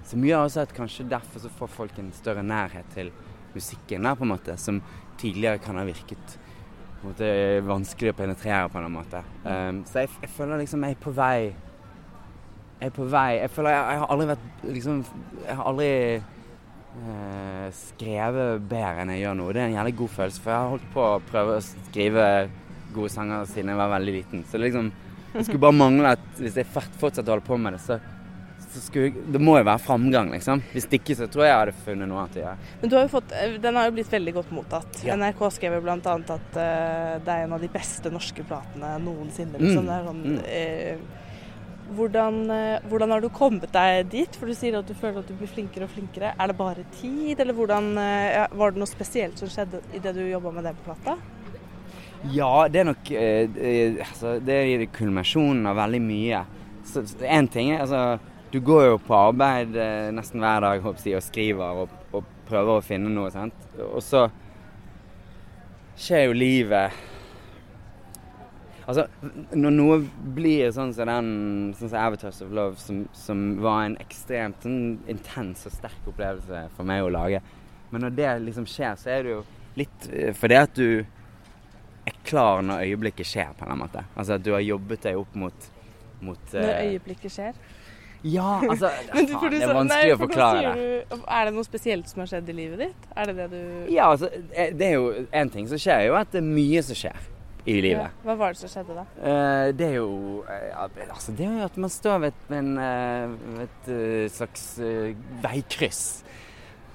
som 0.07 0.23
gjør 0.23 0.45
også 0.45 0.63
at 0.63 0.75
kanskje 0.75 1.07
derfor 1.09 1.41
så 1.43 1.51
får 1.51 1.73
folk 1.73 1.97
en 1.99 2.13
større 2.15 2.43
nærhet 2.45 2.85
til 2.93 3.09
musikken, 3.55 4.05
da, 4.05 4.13
på 4.15 4.23
en 4.23 4.31
måte, 4.35 4.55
som 4.61 4.79
tidligere 5.21 5.61
kan 5.63 5.79
ha 5.79 5.85
virket 5.87 6.37
måte, 7.05 7.29
vanskelig 7.65 8.13
å 8.13 8.17
penetrere 8.17 8.69
på 8.71 8.81
en 8.81 8.93
måte. 8.93 9.21
Um, 9.43 9.81
så 9.87 10.03
jeg, 10.03 10.13
jeg 10.23 10.33
føler 10.33 10.61
liksom 10.63 10.85
jeg 10.85 10.97
er 10.97 11.01
på 11.01 11.13
vei 11.15 11.37
Jeg 12.77 12.89
er 12.89 12.93
på 12.93 13.05
vei 13.09 13.29
Jeg 13.39 13.51
føler 13.53 13.73
jeg, 13.73 13.85
jeg 13.87 14.01
har 14.01 14.11
aldri 14.13 14.27
vært 14.31 14.65
liksom 14.67 14.99
Jeg 15.47 15.57
har 15.57 15.69
aldri 15.71 15.89
eh, 16.17 17.67
skrevet 17.73 18.67
bedre 18.69 19.03
enn 19.03 19.13
jeg 19.15 19.23
gjør 19.23 19.37
nå. 19.39 19.49
Det 19.53 19.61
er 19.61 19.71
en 19.71 19.77
jævlig 19.77 19.95
god 20.01 20.13
følelse, 20.19 20.43
for 20.43 20.53
jeg 20.53 20.61
har 20.61 20.71
holdt 20.75 20.87
på 20.93 21.05
å 21.05 21.25
prøve 21.31 21.57
å 21.57 21.65
skrive 21.65 22.27
gode 22.95 23.11
sanger 23.13 23.49
siden 23.51 23.73
jeg 23.73 23.81
var 23.81 23.93
veldig 23.93 24.15
liten. 24.15 24.45
Så 24.49 24.61
liksom 24.61 24.91
Det 25.33 25.43
skulle 25.45 25.61
bare 25.61 25.75
mangle 25.75 26.13
at 26.15 26.39
hvis 26.39 26.55
jeg 26.57 26.69
fortsatt 26.71 27.27
holde 27.27 27.45
på 27.45 27.57
med 27.61 27.75
det, 27.75 27.81
så 27.83 27.99
skulle, 28.81 29.11
det 29.33 29.39
må 29.41 29.57
jo 29.59 29.65
være 29.67 29.81
framgang, 29.83 30.29
liksom. 30.33 30.61
Hvis 30.73 30.87
ikke 30.97 31.15
så 31.17 31.27
tror 31.31 31.43
jeg 31.45 31.51
jeg 31.51 31.59
hadde 31.61 31.75
funnet 31.85 32.09
noe 32.09 32.23
annet 32.23 32.37
å 32.37 32.41
gjøre. 32.43 32.71
Men 32.81 32.91
du 32.91 32.95
har 32.97 33.11
fått, 33.11 33.31
eh, 33.35 33.57
den 33.63 33.75
har 33.79 33.85
jo 33.89 33.93
blitt 33.97 34.11
veldig 34.13 34.33
godt 34.37 34.51
mottatt. 34.55 34.99
Ja. 35.05 35.15
NRK 35.19 35.41
skrev 35.55 35.77
jo 35.77 35.83
bl.a. 35.85 35.97
at 35.97 36.57
uh, 36.57 37.13
det 37.23 37.33
er 37.33 37.45
en 37.45 37.55
av 37.57 37.61
de 37.63 37.69
beste 37.73 38.11
norske 38.13 38.43
platene 38.47 38.93
noensinne. 39.03 39.57
Mm. 39.57 39.63
Liksom. 39.65 39.87
Det 39.87 39.95
er 39.97 40.07
sånn, 40.09 40.21
Mm. 40.27 40.41
eh, 40.47 40.97
hvordan, 41.97 42.39
uh, 42.51 42.89
hvordan 42.89 43.11
har 43.15 43.21
du 43.23 43.29
kommet 43.29 43.71
deg 43.71 44.09
dit? 44.11 44.35
For 44.35 44.45
du 44.47 44.53
sier 44.53 44.77
at 44.79 44.87
du 44.87 44.93
føler 44.93 45.19
at 45.19 45.27
du 45.27 45.33
blir 45.39 45.47
flinkere 45.47 45.87
og 45.87 45.93
flinkere. 45.95 46.33
Er 46.37 46.47
det 46.51 46.57
bare 46.57 46.83
tid, 46.99 47.39
eller 47.39 47.53
hvordan, 47.53 47.93
var 48.57 48.71
det 48.71 48.79
noe 48.83 48.89
spesielt 48.91 49.39
som 49.39 49.47
skjedde 49.49 49.81
i 49.95 49.99
det 50.03 50.13
du 50.17 50.23
jobba 50.27 50.51
med 50.51 50.67
den 50.67 50.79
plata? 50.83 51.17
Ja, 52.33 52.67
det 52.67 52.79
er 52.81 52.87
nok 52.89 53.09
altså, 53.13 54.39
Det 54.43 54.55
er 54.57 54.85
kulminasjonen 54.91 55.67
av 55.69 55.77
veldig 55.77 56.01
mye. 56.01 56.45
Én 57.21 57.47
ting 57.51 57.71
er 57.75 57.83
altså 57.85 58.19
Du 58.51 58.59
går 58.63 58.85
jo 58.85 58.97
på 59.03 59.15
arbeid 59.15 59.75
eh, 59.75 60.07
nesten 60.15 60.39
hver 60.39 60.63
dag 60.63 60.79
jeg, 60.79 61.17
og 61.17 61.23
skriver 61.25 61.83
og, 61.83 61.95
og 62.15 62.27
prøver 62.47 62.79
å 62.79 62.85
finne 62.85 63.11
noe. 63.11 63.31
sant? 63.33 63.67
Og 63.89 63.99
så 64.05 64.27
skjer 65.97 66.27
jo 66.29 66.37
livet 66.37 67.05
Altså, 68.87 69.03
når 69.51 69.73
noe 69.75 69.95
blir 70.35 70.69
sånn 70.71 70.93
som 70.95 71.09
den 71.09 71.31
sånn 71.75 71.89
som 71.91 71.99
'Avatars 71.99 72.37
of 72.45 72.53
Love', 72.55 72.79
som, 72.79 73.01
som 73.11 73.41
var 73.59 73.81
en 73.83 73.97
ekstremt 73.99 74.63
sånn, 74.63 75.01
intens 75.11 75.65
og 75.67 75.73
sterk 75.75 76.07
opplevelse 76.07 76.61
for 76.77 76.87
meg 76.87 77.03
å 77.03 77.11
lage 77.11 77.41
Men 77.91 78.05
når 78.05 78.15
det 78.15 78.29
liksom 78.45 78.67
skjer, 78.67 78.95
så 78.95 79.11
er 79.11 79.25
det 79.25 79.33
jo 79.33 79.41
litt 79.75 80.07
eh, 80.07 80.31
fordi 80.31 80.55
at 80.55 80.79
du 80.79 81.03
er 82.07 82.15
klar 82.23 82.63
når 82.63 82.85
øyeblikket 82.87 83.27
skjer, 83.27 83.51
på 83.59 83.67
en 83.67 83.79
måte. 83.79 84.05
Altså 84.15 84.37
at 84.37 84.43
du 84.43 84.53
har 84.53 84.63
jobbet 84.63 85.03
deg 85.03 85.19
opp 85.19 85.35
mot, 85.35 85.67
mot 86.23 86.53
Når 86.55 86.71
eh, 86.71 86.87
øyeblikket 86.93 87.35
skjer? 87.35 87.59
Ja, 88.23 88.59
altså 88.71 88.89
du- 88.89 89.33
faen, 89.37 89.51
Det 89.53 89.61
er 89.61 89.73
vanskelig 89.73 89.89
nei, 89.89 90.13
å 90.15 90.19
forklare. 90.19 90.73
Du, 90.75 91.23
er 91.27 91.45
det 91.49 91.53
noe 91.55 91.67
spesielt 91.67 92.09
som 92.09 92.23
har 92.23 92.29
skjedd 92.33 92.49
i 92.49 92.55
livet 92.57 92.79
ditt? 92.87 93.09
Er 93.15 93.31
det 93.31 93.35
det 93.37 93.47
du 93.53 93.91
Ja, 93.93 94.09
altså, 94.11 94.29
eh, 94.53 94.71
det 94.73 94.87
er 94.91 94.95
jo 94.97 95.25
en 95.31 95.49
ting 95.53 95.67
som 95.69 95.77
skjer, 95.81 96.07
jo 96.09 96.15
at 96.19 96.31
det 96.33 96.41
er 96.41 96.47
mye 96.47 96.83
som 96.83 96.97
skjer 96.97 97.27
i 97.67 97.81
livet. 97.83 98.07
Ja, 98.07 98.23
Hva 98.23 98.35
var 98.39 98.53
det 98.55 98.61
som 98.61 98.71
skjedde 98.71 98.95
da? 98.95 99.03
Eh, 99.19 99.71
det 99.75 99.89
er 99.89 99.95
jo 99.99 100.09
eh, 100.47 100.67
ja, 100.71 100.85
altså, 101.11 101.33
Det 101.35 101.45
er 101.47 101.57
jo 101.59 101.65
at 101.67 101.77
man 101.83 101.91
står 101.91 102.21
ved 102.23 102.53
en, 102.55 102.69
eh, 102.79 103.65
et 103.67 103.89
slags 104.31 104.63
veikryss. 105.43 106.03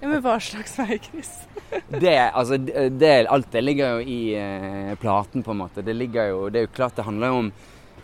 Ja, 0.02 0.08
men 0.08 0.22
Hva 0.24 0.38
slags 0.42 0.78
veikryss? 0.80 1.34
Det, 2.02 2.16
altså, 2.34 2.56
det, 2.58 3.10
alt 3.32 3.52
det 3.52 3.62
ligger 3.62 3.94
jo 3.96 4.00
i 4.04 4.96
platen, 5.00 5.44
på 5.44 5.54
en 5.54 5.60
måte. 5.62 5.84
Det 5.84 5.94
ligger 5.96 6.26
jo 6.32 6.48
Det 6.52 6.60
er 6.60 6.66
jo 6.66 6.72
klart 6.74 6.96
det 6.98 7.04
handler 7.06 7.30
jo 7.32 7.38
om 7.46 7.52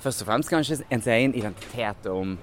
først 0.00 0.22
og 0.22 0.28
fremst 0.30 0.52
kanskje 0.52 0.78
ens 0.94 1.08
egen 1.10 1.34
identitet 1.36 2.06
og 2.06 2.20
om 2.22 2.36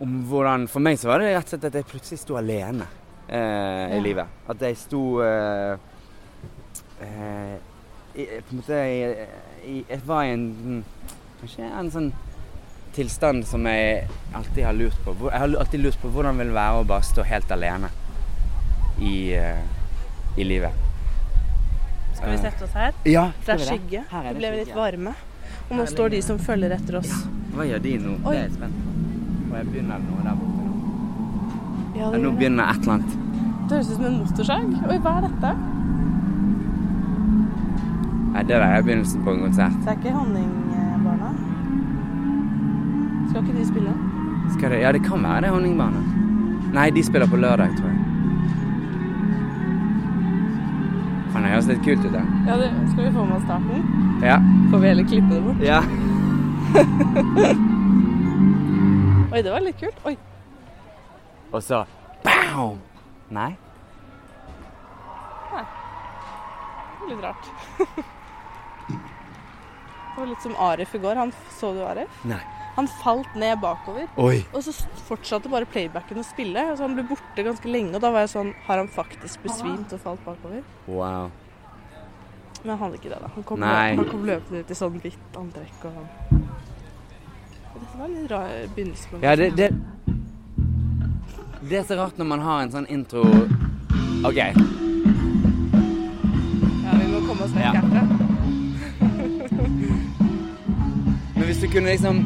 om 0.00 0.24
hvordan 0.28 0.68
For 0.68 0.80
meg 0.80 0.98
så 0.98 1.08
var 1.08 1.18
det 1.20 1.34
rett 1.36 1.44
og 1.44 1.48
slett 1.54 1.64
at 1.68 1.74
jeg 1.74 1.86
plutselig 1.90 2.18
sto 2.22 2.36
alene 2.36 2.86
eh, 3.28 3.38
Ja. 3.38 3.96
i 3.96 4.00
livet. 4.00 4.26
At 4.48 4.60
jeg 4.60 4.76
sto 4.76 5.20
eh, 5.22 5.76
eh, 7.00 7.54
i, 8.14 8.26
På 8.40 8.52
en 8.56 8.60
måte 8.62 8.80
i, 9.66 9.84
Jeg 9.88 10.00
var 10.06 10.24
i 10.24 10.32
en 10.34 10.46
mm, 10.52 10.84
Kanskje 11.42 11.70
en 11.78 11.90
sånn 11.90 12.12
tilstand 12.92 13.46
som 13.48 13.64
jeg 13.64 14.02
alltid 14.36 14.66
har 14.66 14.74
lurt 14.76 14.98
på. 15.00 15.14
Jeg 15.30 15.40
har 15.40 15.54
alltid 15.62 15.80
lurt 15.80 15.96
på 16.02 16.10
hvordan 16.12 16.36
det 16.36 16.44
vil 16.44 16.52
være 16.58 16.82
å 16.82 16.84
bare 16.84 17.06
stå 17.08 17.24
helt 17.24 17.50
alene 17.54 17.88
i, 19.00 19.32
eh, 19.32 19.62
i 20.36 20.44
livet. 20.44 20.76
Skal 22.18 22.34
vi 22.34 22.36
sette 22.42 22.66
oss 22.68 22.74
her? 22.76 22.92
Ja, 23.08 23.30
Det 23.46 23.54
er 23.56 23.64
skygge. 23.64 24.04
Her 24.10 24.28
er 24.28 24.34
Det 24.34 24.42
ble 24.42 24.50
skygge. 24.52 24.64
litt 24.66 24.76
varme. 24.76 25.14
Og 25.70 25.76
nå 25.78 25.86
står 25.88 26.12
de 26.12 26.20
som 26.22 26.38
følger 26.38 26.76
etter 26.76 26.98
oss. 27.00 27.14
Hva 27.56 27.64
gjør 27.64 27.80
de 27.88 27.96
nå? 28.04 28.18
Oi. 28.28 28.36
Det 28.36 28.38
er 28.38 28.42
jeg 28.44 28.60
Og 29.52 29.58
jeg 29.58 29.66
begynner 29.68 29.98
noe 30.00 30.22
der 30.24 30.36
borte 30.40 30.62
nå. 30.64 30.70
Ja, 31.98 32.06
det, 32.14 32.20
nå 32.22 32.30
begynner 32.38 32.70
et 32.72 32.78
eller 32.86 32.92
annet. 32.94 33.16
det 33.68 33.76
høres 33.76 33.90
ut 33.90 33.96
som 33.98 34.04
en 34.08 34.14
motorsag. 34.22 34.68
Oi, 34.88 34.96
hva 35.04 35.12
er 35.18 35.26
dette? 35.26 35.50
Nei, 38.32 38.42
det 38.48 38.54
der 38.54 38.64
er 38.64 38.86
begynnelsen 38.86 39.24
på 39.26 39.34
en 39.34 39.42
konsert. 39.44 39.74
Det 39.84 39.90
er 39.92 39.98
ikke 40.00 40.14
Honningbarna? 40.16 41.32
Skal 43.28 43.42
ikke 43.42 43.58
de 43.58 43.66
spille? 43.68 43.92
Skal 44.54 44.72
det, 44.72 44.78
ja, 44.86 44.92
det 44.96 45.02
kan 45.04 45.20
være 45.28 45.44
det 45.44 45.50
er 45.50 45.54
Honningbarna. 45.58 46.00
Nei, 46.72 46.86
de 46.96 47.04
spiller 47.04 47.28
på 47.28 47.36
lørdag, 47.42 47.76
tror 47.76 47.92
jeg. 47.92 47.98
Faen, 51.32 51.44
det 51.44 51.52
høres 51.52 51.68
litt 51.68 51.84
kult 51.84 52.06
ut, 52.08 52.14
da. 52.16 52.24
Ja, 52.48 52.56
det, 52.62 52.72
Skal 52.94 53.04
vi 53.04 53.12
få 53.18 53.26
med 53.28 53.36
oss 53.36 53.44
starten? 53.44 53.84
Ja. 54.24 54.40
Får 54.72 54.78
vi 54.80 54.86
heller 54.94 55.12
klippe 55.12 55.34
det 55.36 55.42
bort? 55.44 55.60
ja. 55.60 55.82
Oi, 59.32 59.40
det 59.40 59.52
var 59.52 59.62
litt 59.64 59.78
kult. 59.80 60.00
Oi. 60.04 60.16
Og 61.52 61.62
så 61.64 61.84
BAM! 62.24 62.80
Nei? 63.32 63.52
Det 65.52 67.00
var 67.00 67.08
litt 67.08 67.22
rart. 67.24 67.52
Det 70.12 70.20
var 70.20 70.26
litt 70.28 70.42
som 70.44 70.52
Arif 70.60 70.90
i 70.92 70.98
går. 71.00 71.16
Han, 71.16 71.30
så 71.56 71.70
du 71.72 71.78
Arif? 71.88 72.18
Nei. 72.28 72.42
Han 72.76 72.88
falt 73.00 73.32
ned 73.40 73.56
bakover. 73.62 74.10
Oi. 74.20 74.42
Og 74.52 74.60
så 74.66 74.74
fortsatte 75.08 75.48
bare 75.52 75.64
playbacken 75.68 76.20
å 76.20 76.24
spille. 76.26 76.66
Så 76.76 76.84
han 76.84 76.98
ble 76.98 77.06
borte 77.08 77.46
ganske 77.46 77.72
lenge, 77.72 77.94
og 77.96 78.04
da 78.04 78.10
var 78.12 78.26
jeg 78.26 78.34
sånn 78.34 78.52
Har 78.66 78.80
han 78.80 78.92
faktisk 78.92 79.40
besvimt 79.46 79.92
og 79.96 80.04
falt 80.04 80.20
bakover? 80.28 80.60
Wow. 80.84 81.32
Men 82.60 82.74
han 82.74 82.82
hadde 82.84 83.00
ikke 83.00 83.08
det, 83.08 83.22
da. 83.24 83.32
Han 83.38 83.48
kom, 83.48 83.64
Nei. 83.64 83.94
han 83.96 84.12
kom 84.12 84.28
løpende 84.28 84.60
ut 84.60 84.70
i 84.70 84.78
sånn 84.78 85.00
hvitt 85.00 85.40
antrekk 85.40 85.88
og 85.88 85.96
Dette 87.82 87.98
var 87.98 88.08
litt 88.12 88.30
rar 88.30 88.48
begynnelse 88.76 89.08
Ja, 89.22 89.32
det, 89.36 89.50
det 89.58 89.68
Det 91.70 91.76
er 91.78 91.82
så 91.88 91.94
rart 91.98 92.18
når 92.20 92.26
man 92.30 92.40
har 92.44 92.58
en 92.64 92.70
sånn 92.74 92.86
intro 92.90 93.22
OK. 94.26 94.36
Ja, 94.38 94.52
vi 96.94 97.06
må 97.10 97.18
komme 97.26 97.42
oss 97.46 97.54
vekk 97.56 97.64
Ja. 97.64 97.70
herfra. 97.80 98.02
Men 101.36 101.44
hvis 101.48 101.60
du 101.62 101.66
kunne 101.72 101.88
liksom 101.90 102.16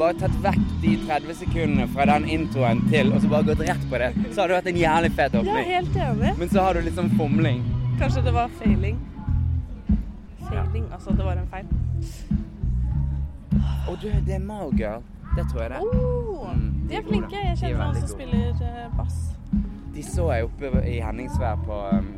bare 0.00 0.14
tatt 0.18 0.36
vekk 0.42 0.62
de 0.82 0.92
30 1.06 1.34
sekundene 1.44 1.86
fra 1.94 2.04
den 2.10 2.24
introen 2.34 2.78
til, 2.90 3.06
og 3.14 3.18
så 3.22 3.26
bare 3.30 3.46
gått 3.52 3.62
rett 3.68 3.84
på 3.92 3.96
det, 4.02 4.10
så 4.32 4.36
hadde 4.42 4.48
det 4.48 4.56
vært 4.58 4.70
en 4.72 4.80
jævlig 4.82 5.10
fet 5.14 5.32
Jeg 5.32 5.38
Ja, 5.46 5.50
åpning. 5.52 5.66
helt 5.70 5.94
enig. 6.08 6.30
Men 6.40 6.48
så 6.50 6.58
har 6.66 6.72
du 6.74 6.80
liksom 6.88 7.06
fomling. 7.18 7.58
Kanskje 8.00 8.20
det 8.26 8.32
var 8.34 8.46
failing. 8.58 8.96
Failing, 10.48 10.84
altså 10.92 11.08
det 11.14 11.24
var 11.28 11.36
en 11.38 11.46
feil. 11.54 11.66
Å, 13.88 13.96
du, 14.00 14.08
det 14.26 14.34
er 14.38 14.44
Malgirl. 14.46 15.02
Det 15.36 15.46
tror 15.50 15.62
jeg 15.64 15.70
det. 15.74 15.80
Oh, 15.80 16.18
Mm, 16.52 16.88
de 16.90 16.96
er 16.98 17.04
flinke. 17.06 17.36
Jeg 17.38 17.52
er 17.52 17.56
kjenner 17.56 17.86
noen 17.86 18.00
som 18.02 18.08
spiller 18.10 18.62
eh, 18.66 18.88
bass. 18.98 19.14
De 19.94 20.02
så 20.04 20.26
jeg 20.34 20.44
oppe 20.48 20.70
i 20.90 20.98
Henningsvær 21.00 21.60
på 21.64 21.76
um, 21.94 22.08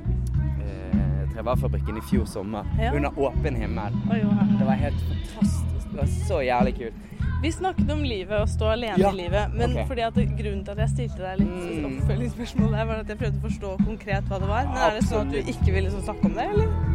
eh, 0.65 1.21
Trevarfabrikken 1.35 1.99
i 2.01 2.03
fjor 2.09 2.25
sommer. 2.27 2.67
Ja. 2.81 2.91
Under 2.97 3.15
åpen 3.21 3.59
himmel. 3.61 3.95
Oi, 4.11 4.19
jo. 4.23 4.33
Det 4.59 4.67
var 4.67 4.81
helt 4.81 5.05
fantastisk. 5.11 5.91
Det 5.93 6.01
var 6.01 6.11
så 6.27 6.41
jævlig 6.43 6.75
kult. 6.81 7.03
Vi 7.45 7.51
snakket 7.53 7.91
om 7.93 8.03
livet 8.09 8.35
og 8.41 8.49
stå 8.49 8.71
alene 8.73 8.97
Ja. 8.99 9.11
i 9.13 9.19
livet, 9.21 9.53
men 9.55 9.75
okay. 9.77 9.87
fordi 9.87 10.01
at 10.09 10.15
grunnen 10.17 10.65
til 10.65 10.73
at 10.73 10.79
jeg 10.87 10.89
stilte 10.95 11.23
deg 11.23 11.43
litt 11.45 11.85
Mm. 11.85 11.99
oppfølgingsspørsmål 12.01 12.73
der, 12.73 12.85
var 12.89 12.95
at 13.05 13.09
jeg 13.13 13.19
prøvde 13.21 13.39
å 13.39 13.45
forstå 13.47 13.77
konkret 13.85 14.25
hva 14.33 14.39
det 14.41 14.49
var. 14.49 14.65
Men 14.73 14.83
er 14.89 14.99
det 14.99 15.05
sånn 15.11 15.29
at 15.29 15.33
du 15.35 15.53
ikke 15.53 15.73
vil 15.77 15.85
liksom 15.85 16.03
snakke 16.09 16.25
om 16.31 16.35
det, 16.41 16.47
eller? 16.55 16.94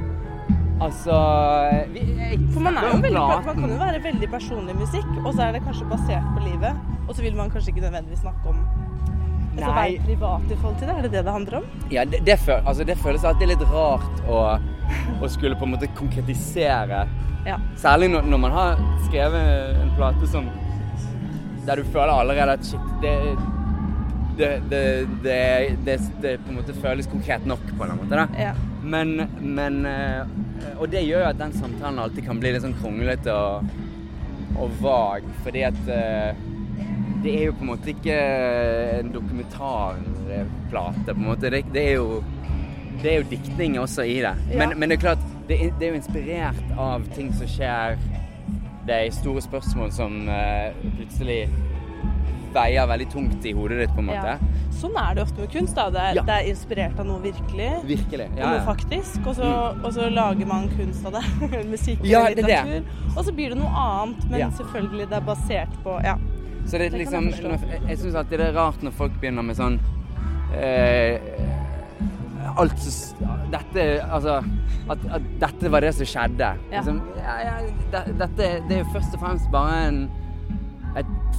Altså 0.80 1.16
vi, 1.94 2.04
jeg, 2.16 2.38
For 2.54 2.64
man, 2.64 2.78
er 2.80 2.94
jo 2.94 3.00
veldig, 3.04 3.24
man 3.46 3.58
kan 3.58 3.72
jo 3.74 3.80
være 3.82 4.04
veldig 4.04 4.30
personlig 4.32 4.76
musikk, 4.80 5.10
og 5.26 5.34
så 5.34 5.50
er 5.50 5.58
det 5.58 5.64
kanskje 5.66 5.88
basert 5.90 6.30
på 6.36 6.44
livet, 6.46 6.78
og 7.08 7.16
så 7.16 7.26
vil 7.26 7.36
man 7.36 7.52
kanskje 7.52 7.74
ikke 7.74 7.84
nødvendigvis 7.88 8.24
snakke 8.24 8.54
om 8.54 8.62
Altså 9.60 9.72
Nei. 9.74 9.80
være 9.82 10.04
privat 10.06 10.52
i 10.54 10.56
forhold 10.56 10.76
til 10.80 10.88
det, 10.88 10.94
er 10.96 11.02
det 11.02 11.12
det 11.12 11.24
det 11.26 11.32
handler 11.34 11.56
om? 11.58 11.64
Ja, 11.92 12.04
det, 12.08 12.20
det, 12.26 12.38
føl, 12.40 12.62
altså, 12.66 12.84
det 12.88 12.96
føles 12.98 13.26
alltid 13.28 13.50
litt 13.52 13.66
rart 13.74 14.22
å, 14.30 14.38
å 15.20 15.30
skulle 15.32 15.58
på 15.60 15.68
en 15.68 15.74
måte 15.76 15.90
konkretisere 16.00 17.02
Ja. 17.48 17.58
Særlig 17.80 18.12
når, 18.14 18.28
når 18.30 18.42
man 18.46 18.56
har 18.56 18.80
skrevet 19.08 19.82
en 19.82 19.92
plate 19.98 20.28
som 20.32 20.48
der 21.68 21.82
du 21.82 21.92
føler 21.92 22.14
allerede 22.14 22.56
at 22.56 22.66
shit, 22.66 22.88
det, 23.04 23.14
det, 24.40 24.50
det, 24.72 24.84
det, 25.24 25.40
det, 25.86 26.00
det 26.24 26.34
på 26.46 26.54
en 26.54 26.60
måte 26.62 26.76
føles 26.80 27.08
konkret 27.08 27.46
nok 27.48 27.64
på 27.76 27.86
en 27.86 27.98
måte. 28.00 28.16
da. 28.16 28.28
Ja. 28.40 28.54
Men, 28.84 29.16
men 29.42 29.86
eh, 29.86 30.26
Og 30.80 30.88
det 30.92 31.02
gjør 31.08 31.26
jo 31.26 31.30
at 31.34 31.40
den 31.40 31.54
samtalen 31.58 32.00
alltid 32.00 32.24
kan 32.28 32.40
bli 32.40 32.52
litt 32.56 32.64
sånn 32.64 32.78
kronglete 32.80 33.34
og, 33.36 33.68
og 34.60 34.78
vag, 34.82 35.26
fordi 35.44 35.62
at 35.68 35.80
eh, 35.92 36.32
det 37.24 37.34
er 37.36 37.46
jo 37.50 37.56
på 37.60 37.66
en 37.66 37.72
måte 37.74 37.92
ikke 37.92 38.16
en 39.02 39.10
dokumentarplate, 39.12 41.06
på 41.14 41.18
en 41.20 41.26
måte. 41.28 41.50
Det, 41.52 41.66
det, 41.74 41.84
er, 41.90 41.96
jo, 42.00 42.22
det 43.04 43.12
er 43.12 43.18
jo 43.20 43.28
diktning 43.34 43.76
også 43.82 44.06
i 44.08 44.20
det. 44.24 44.32
Men, 44.54 44.70
Ja. 44.72 44.76
men 44.76 44.90
det 44.90 44.98
er 44.98 45.02
klart, 45.04 45.26
det 45.50 45.58
er, 45.66 45.74
det 45.80 45.88
er 45.88 45.92
jo 45.94 46.00
inspirert 46.00 46.72
av 46.80 47.04
ting 47.16 47.34
som 47.36 47.48
skjer. 47.52 47.98
Det 48.88 48.96
er 48.96 49.12
store 49.14 49.42
spørsmål 49.44 49.92
som 49.94 50.22
eh, 50.32 50.72
plutselig 50.96 51.42
veier 52.56 52.88
veldig 52.90 53.10
tungt 53.12 53.46
i 53.46 53.52
hodet 53.54 53.84
ditt, 53.84 53.94
på 53.94 54.02
en 54.02 54.10
måte. 54.14 54.38
Ja. 54.40 54.59
Sånn 54.80 54.96
er 54.96 55.16
det 55.18 55.24
ofte 55.26 55.42
med 55.44 55.52
kunst. 55.52 55.76
da. 55.76 55.90
Det 55.92 56.00
er, 56.00 56.14
Ja. 56.16 56.22
det 56.24 56.36
er 56.38 56.50
inspirert 56.54 57.00
av 57.00 57.06
noe 57.06 57.20
virkelig. 57.22 57.70
Virkelig. 57.86 58.28
og 58.32 58.38
Ja, 58.40 58.50
Noe 58.50 58.60
ja. 58.60 58.66
faktisk, 58.66 59.28
og 59.28 59.36
så, 59.36 59.50
og 59.84 59.94
så 59.94 60.10
lager 60.10 60.46
man 60.48 60.70
kunst 60.78 61.06
av 61.06 61.12
det. 61.18 61.24
Musikk 61.74 62.00
Ja, 62.04 62.26
eller 62.28 62.36
det 62.36 62.46
er 62.46 62.66
det. 62.66 62.84
litteratur. 62.84 63.18
Og 63.18 63.26
så 63.26 63.32
blir 63.36 63.50
det 63.50 63.58
noe 63.60 63.74
annet, 63.86 64.30
men 64.30 64.40
Ja. 64.40 64.50
selvfølgelig 64.50 65.10
det 65.10 65.18
er 65.18 65.26
basert 65.28 65.74
på 65.84 66.00
Ja. 66.04 66.16
Så 66.66 66.78
det 66.78 66.82
er 66.88 66.90
Det 66.90 67.00
liksom 67.00 67.30
jeg 67.32 67.82
Jeg, 67.90 67.98
syns 67.98 68.16
alltid 68.16 68.38
det 68.38 68.48
er 68.48 68.54
rart 68.54 68.82
når 68.84 68.92
folk 68.94 69.12
begynner 69.22 69.42
med 69.44 69.56
sånn 69.58 69.80
eh, 70.54 71.20
Alt 72.58 72.80
som 72.80 73.28
Dette 73.52 73.86
Altså 74.12 74.44
at, 74.90 74.98
at 75.14 75.22
dette 75.40 75.70
var 75.72 75.82
det 75.82 75.92
som 75.94 76.06
skjedde. 76.10 76.48
Ja. 76.72 76.80
Liksom, 76.80 77.02
ja, 77.16 77.36
ja, 77.46 77.52
det, 77.94 78.18
dette 78.18 78.48
det 78.68 78.72
er 78.72 78.80
jo 78.84 78.88
først 78.94 79.14
og 79.14 79.20
fremst 79.22 79.52
bare 79.54 79.76
en 79.88 80.00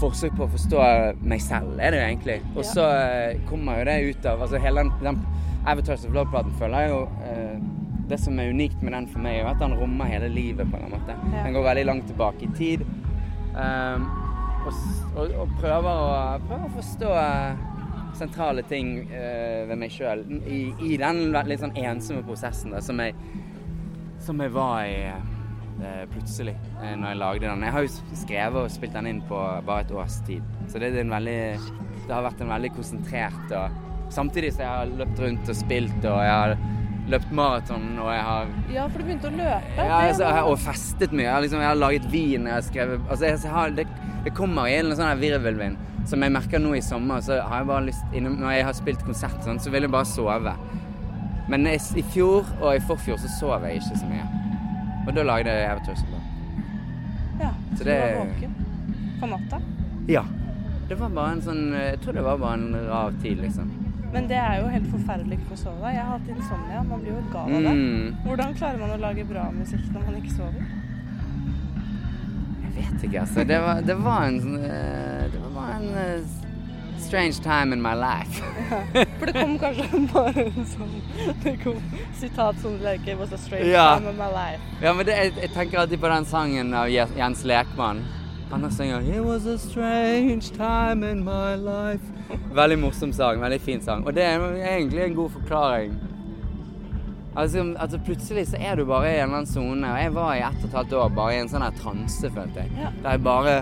forsøk 0.01 0.35
på 0.39 0.47
å 0.47 0.53
forstå 0.55 0.87
meg 1.21 1.43
selv, 1.45 1.77
er 1.79 1.93
det 1.93 2.01
jo 2.01 2.07
egentlig. 2.07 2.39
Og 2.55 2.65
så 2.67 2.87
eh, 2.97 3.43
kommer 3.49 3.81
jo 3.81 3.87
det 3.91 3.99
ut 4.09 4.27
av 4.31 4.43
altså 4.47 4.61
Hele 4.63 4.85
den, 4.85 4.93
den 5.05 5.21
Avatars 5.69 6.07
of 6.09 6.15
Love-platen 6.17 6.55
føler 6.59 6.87
jeg 6.87 6.93
jo 6.95 7.01
eh, 7.29 7.57
Det 8.11 8.19
som 8.21 8.39
er 8.41 8.51
unikt 8.55 8.83
med 8.83 8.95
den 8.97 9.09
for 9.11 9.23
meg, 9.23 9.41
er 9.41 9.51
at 9.53 9.61
den 9.61 9.77
rommer 9.79 10.09
hele 10.11 10.31
livet 10.33 10.67
på 10.71 10.81
en 10.81 10.91
måte. 10.91 11.15
Ja. 11.15 11.45
Den 11.45 11.55
går 11.55 11.69
veldig 11.69 11.87
langt 11.87 12.09
tilbake 12.11 12.49
i 12.49 12.53
tid. 12.59 12.87
Um, 13.55 14.09
og, 14.67 14.73
og, 15.17 15.35
og 15.43 15.53
prøver, 15.61 15.91
å, 15.91 16.41
prøver 16.49 16.67
å 16.67 16.73
forstå 16.75 17.13
eh, 17.19 17.63
sentrale 18.19 18.65
ting 18.69 18.93
uh, 19.13 19.63
ved 19.71 19.79
meg 19.79 19.95
sjøl 19.95 20.25
i, 20.43 20.61
i 20.91 20.97
den 21.01 21.31
litt 21.49 21.63
sånn 21.63 21.77
ensomme 21.79 22.23
prosessen 22.27 22.75
da, 22.75 22.83
som, 22.85 22.99
jeg, 23.01 23.15
som 24.23 24.43
jeg 24.43 24.53
var 24.55 24.91
i 24.91 24.99
plutselig 26.13 26.57
eh, 26.81 26.97
når 26.97 27.13
jeg 27.13 27.21
lagde 27.21 27.47
den. 27.47 27.67
Jeg 27.67 27.75
har 27.77 27.87
jo 27.87 28.17
skrevet 28.23 28.65
og 28.65 28.73
spilt 28.73 28.97
den 28.97 29.11
inn 29.11 29.23
på 29.29 29.39
bare 29.67 29.87
et 29.87 29.95
års 29.95 30.19
tid, 30.27 30.45
så 30.71 30.83
det, 30.83 30.93
en 31.01 31.15
veldig, 31.15 31.39
det 32.07 32.13
har 32.13 32.27
vært 32.27 32.43
en 32.45 32.53
veldig 32.57 32.75
konsentrert 32.79 33.55
og 33.55 33.87
Samtidig 34.11 34.49
som 34.51 34.65
jeg 34.65 34.71
har 34.75 34.89
løpt 34.99 35.21
rundt 35.23 35.51
og 35.53 35.55
spilt, 35.55 35.99
og 36.03 36.17
jeg 36.19 36.31
har 36.35 36.57
løpt 37.11 37.31
maraton, 37.35 37.85
og 37.99 38.09
jeg 38.11 38.25
har 38.27 38.49
ja, 38.75 38.87
for 38.89 38.99
du 38.99 39.07
begynte 39.07 39.31
å 39.31 39.37
løpe. 39.37 39.77
ja, 39.77 40.01
altså, 40.09 40.25
jeg 40.25 40.35
har, 40.35 40.49
og 40.51 40.59
festet 40.59 41.15
mye. 41.15 41.29
Jeg 41.29 41.33
har, 41.33 41.45
liksom, 41.45 41.63
jeg 41.63 41.69
har 41.69 41.79
laget 41.79 42.09
vin. 42.11 42.49
Jeg 42.51 42.57
har 42.57 42.67
skrevet 42.67 43.05
altså, 43.07 43.29
jeg, 43.29 43.53
har, 43.55 43.77
det, 43.79 43.87
det 44.27 44.35
kommer 44.35 44.67
i 44.67 44.77
en 44.81 44.91
sånn 44.99 45.23
virvelvind 45.23 45.79
som 46.11 46.27
jeg 46.27 46.35
merker 46.35 46.63
nå 46.63 46.75
i 46.75 46.83
sommer. 46.85 47.23
Så 47.23 47.39
har 47.39 47.63
jeg 47.63 47.71
bare 47.71 47.87
lyst 47.87 48.19
Når 48.19 48.55
jeg 48.57 48.67
har 48.67 48.79
spilt 48.81 49.07
konsert, 49.07 49.39
sånn, 49.47 49.63
så 49.63 49.71
vil 49.71 49.87
jeg 49.87 49.95
bare 49.95 50.11
sove. 50.11 50.57
Men 51.51 51.67
i, 51.71 51.79
i 51.79 52.07
fjor 52.11 52.47
og 52.61 52.75
i 52.75 52.83
forfjor 52.91 53.19
så 53.23 53.31
sov 53.39 53.67
jeg 53.69 53.83
ikke 53.83 54.03
så 54.03 54.11
mye. 54.11 54.27
Og 55.07 55.15
da 55.17 55.23
lagde 55.23 55.51
jeg 55.51 55.73
of 55.77 55.87
Love. 55.87 56.23
ja, 57.41 57.51
så 57.73 57.79
så 57.79 57.85
det- 57.85 58.01
du 58.01 58.19
var 58.19 58.25
våken 58.27 58.55
på 59.21 59.27
natta. 59.27 59.61
Ja. 60.09 60.25
Det 60.89 60.99
var 60.99 61.09
bare 61.09 61.33
en 61.33 61.41
sånn 61.43 61.73
Jeg 61.73 62.01
tror 62.01 62.13
det 62.13 62.23
var 62.23 62.37
bare 62.39 62.55
en 62.55 62.75
rar 62.89 63.13
tid, 63.23 63.39
liksom. 63.39 63.71
Men 64.13 64.27
det 64.29 64.37
er 64.37 64.61
jo 64.61 64.67
helt 64.69 64.87
forferdelig 64.91 65.39
ikke 65.39 65.53
å 65.55 65.57
sove. 65.57 65.87
Jeg 65.93 66.03
har 66.03 66.19
hatt 66.19 66.29
insomnia. 66.29 66.83
Man 66.83 67.01
blir 67.01 67.13
jo 67.13 67.23
gal 67.33 67.43
av 67.57 67.63
det. 67.63 67.75
Mm. 67.75 68.15
Hvordan 68.25 68.55
klarer 68.55 68.79
man 68.81 68.91
å 68.91 68.97
lage 69.01 69.25
bra 69.29 69.51
musikk 69.55 69.85
når 69.95 70.05
man 70.07 70.15
ikke 70.23 70.33
sover? 70.35 70.65
Jeg 72.65 72.73
vet 72.77 73.05
ikke, 73.05 73.21
altså. 73.21 73.45
Det 73.45 73.61
var, 73.61 73.81
det 73.87 73.97
var 74.05 74.25
en 74.27 74.57
eh, 74.65 75.31
Det 75.33 75.41
var 75.45 75.51
bare 75.55 75.77
en 75.77 75.89
eh, 75.95 76.21
strange 77.01 77.41
time 77.43 77.73
in 77.73 77.81
my 77.83 77.95
life. 77.95 78.43
For 79.19 79.27
det 79.27 79.35
kom 79.35 79.57
kanskje 79.59 80.01
bare 80.15 80.45
en 80.47 80.67
sånn 80.71 80.95
Det 81.43 81.57
kom 81.65 81.81
sitat 82.21 82.61
som 82.63 82.77
like, 82.85 83.09
It 83.11 83.19
was 83.19 83.33
a 83.33 83.39
strange 83.39 83.69
Ja. 83.73 83.97
time 83.99 84.11
in 84.13 84.17
my 84.21 84.29
life. 84.35 84.61
Ja, 84.83 84.93
men 84.95 85.07
det, 85.07 85.17
jeg, 85.19 85.33
jeg 85.43 85.51
tenker 85.57 85.79
alltid 85.85 86.01
på 86.01 86.09
den 86.13 86.25
sangen 86.31 86.75
av 86.75 86.89
Jens 86.93 87.45
Lekmann. 87.45 88.05
Han 88.51 88.63
har 88.67 88.71
synger 88.75 89.01
It 89.07 89.23
was 89.25 89.47
a 89.47 89.59
strange 89.59 90.51
time 90.57 91.05
in 91.11 91.25
my 91.25 91.57
life. 91.57 92.03
Veldig 92.55 92.79
morsom 92.83 93.13
sang, 93.15 93.41
veldig 93.43 93.61
fin 93.63 93.83
sang. 93.83 94.07
Og 94.07 94.15
det 94.15 94.25
er 94.27 94.43
egentlig 94.77 95.05
en 95.09 95.15
god 95.19 95.31
forklaring. 95.39 95.99
Altså, 97.37 97.63
altså 97.79 97.99
Plutselig 98.05 98.49
så 98.51 98.59
er 98.59 98.75
du 98.77 98.85
bare 98.89 99.07
i 99.07 99.19
en 99.21 99.23
eller 99.29 99.37
annen 99.43 99.47
sone. 99.47 99.87
Og 99.93 100.01
jeg 100.03 100.15
var 100.15 100.33
i 100.35 100.41
ett 100.43 100.65
og 100.65 100.69
et 100.71 100.75
halvt 100.81 100.97
år 100.99 101.13
bare 101.15 101.37
i 101.37 101.39
en 101.45 101.51
sånn 101.53 101.63
her 101.63 101.77
transe, 101.79 102.31
følte 102.35 102.65
jeg. 102.65 102.73
Ja. 102.81 102.91
Der 103.05 103.15
jeg 103.17 103.23
bare 103.27 103.55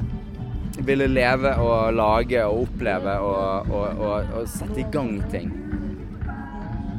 ville 0.87 1.07
leve 1.07 1.55
og 1.57 1.95
lage 1.95 2.45
og 2.47 2.63
oppleve 2.63 3.15
og, 3.19 3.71
og, 3.73 3.99
og, 3.99 4.25
og 4.41 4.49
sette 4.49 4.81
i 4.81 4.87
gang 4.93 5.19
ting. 5.31 5.53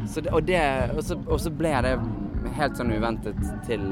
Så 0.07 0.21
det, 0.21 0.31
og, 0.33 0.47
det, 0.47 0.59
og, 0.97 1.03
så, 1.03 1.17
og 1.27 1.39
så 1.39 1.51
ble 1.53 1.73
det 1.85 1.93
helt 2.57 2.77
sånn 2.79 2.91
uventet 2.95 3.37
til 3.67 3.83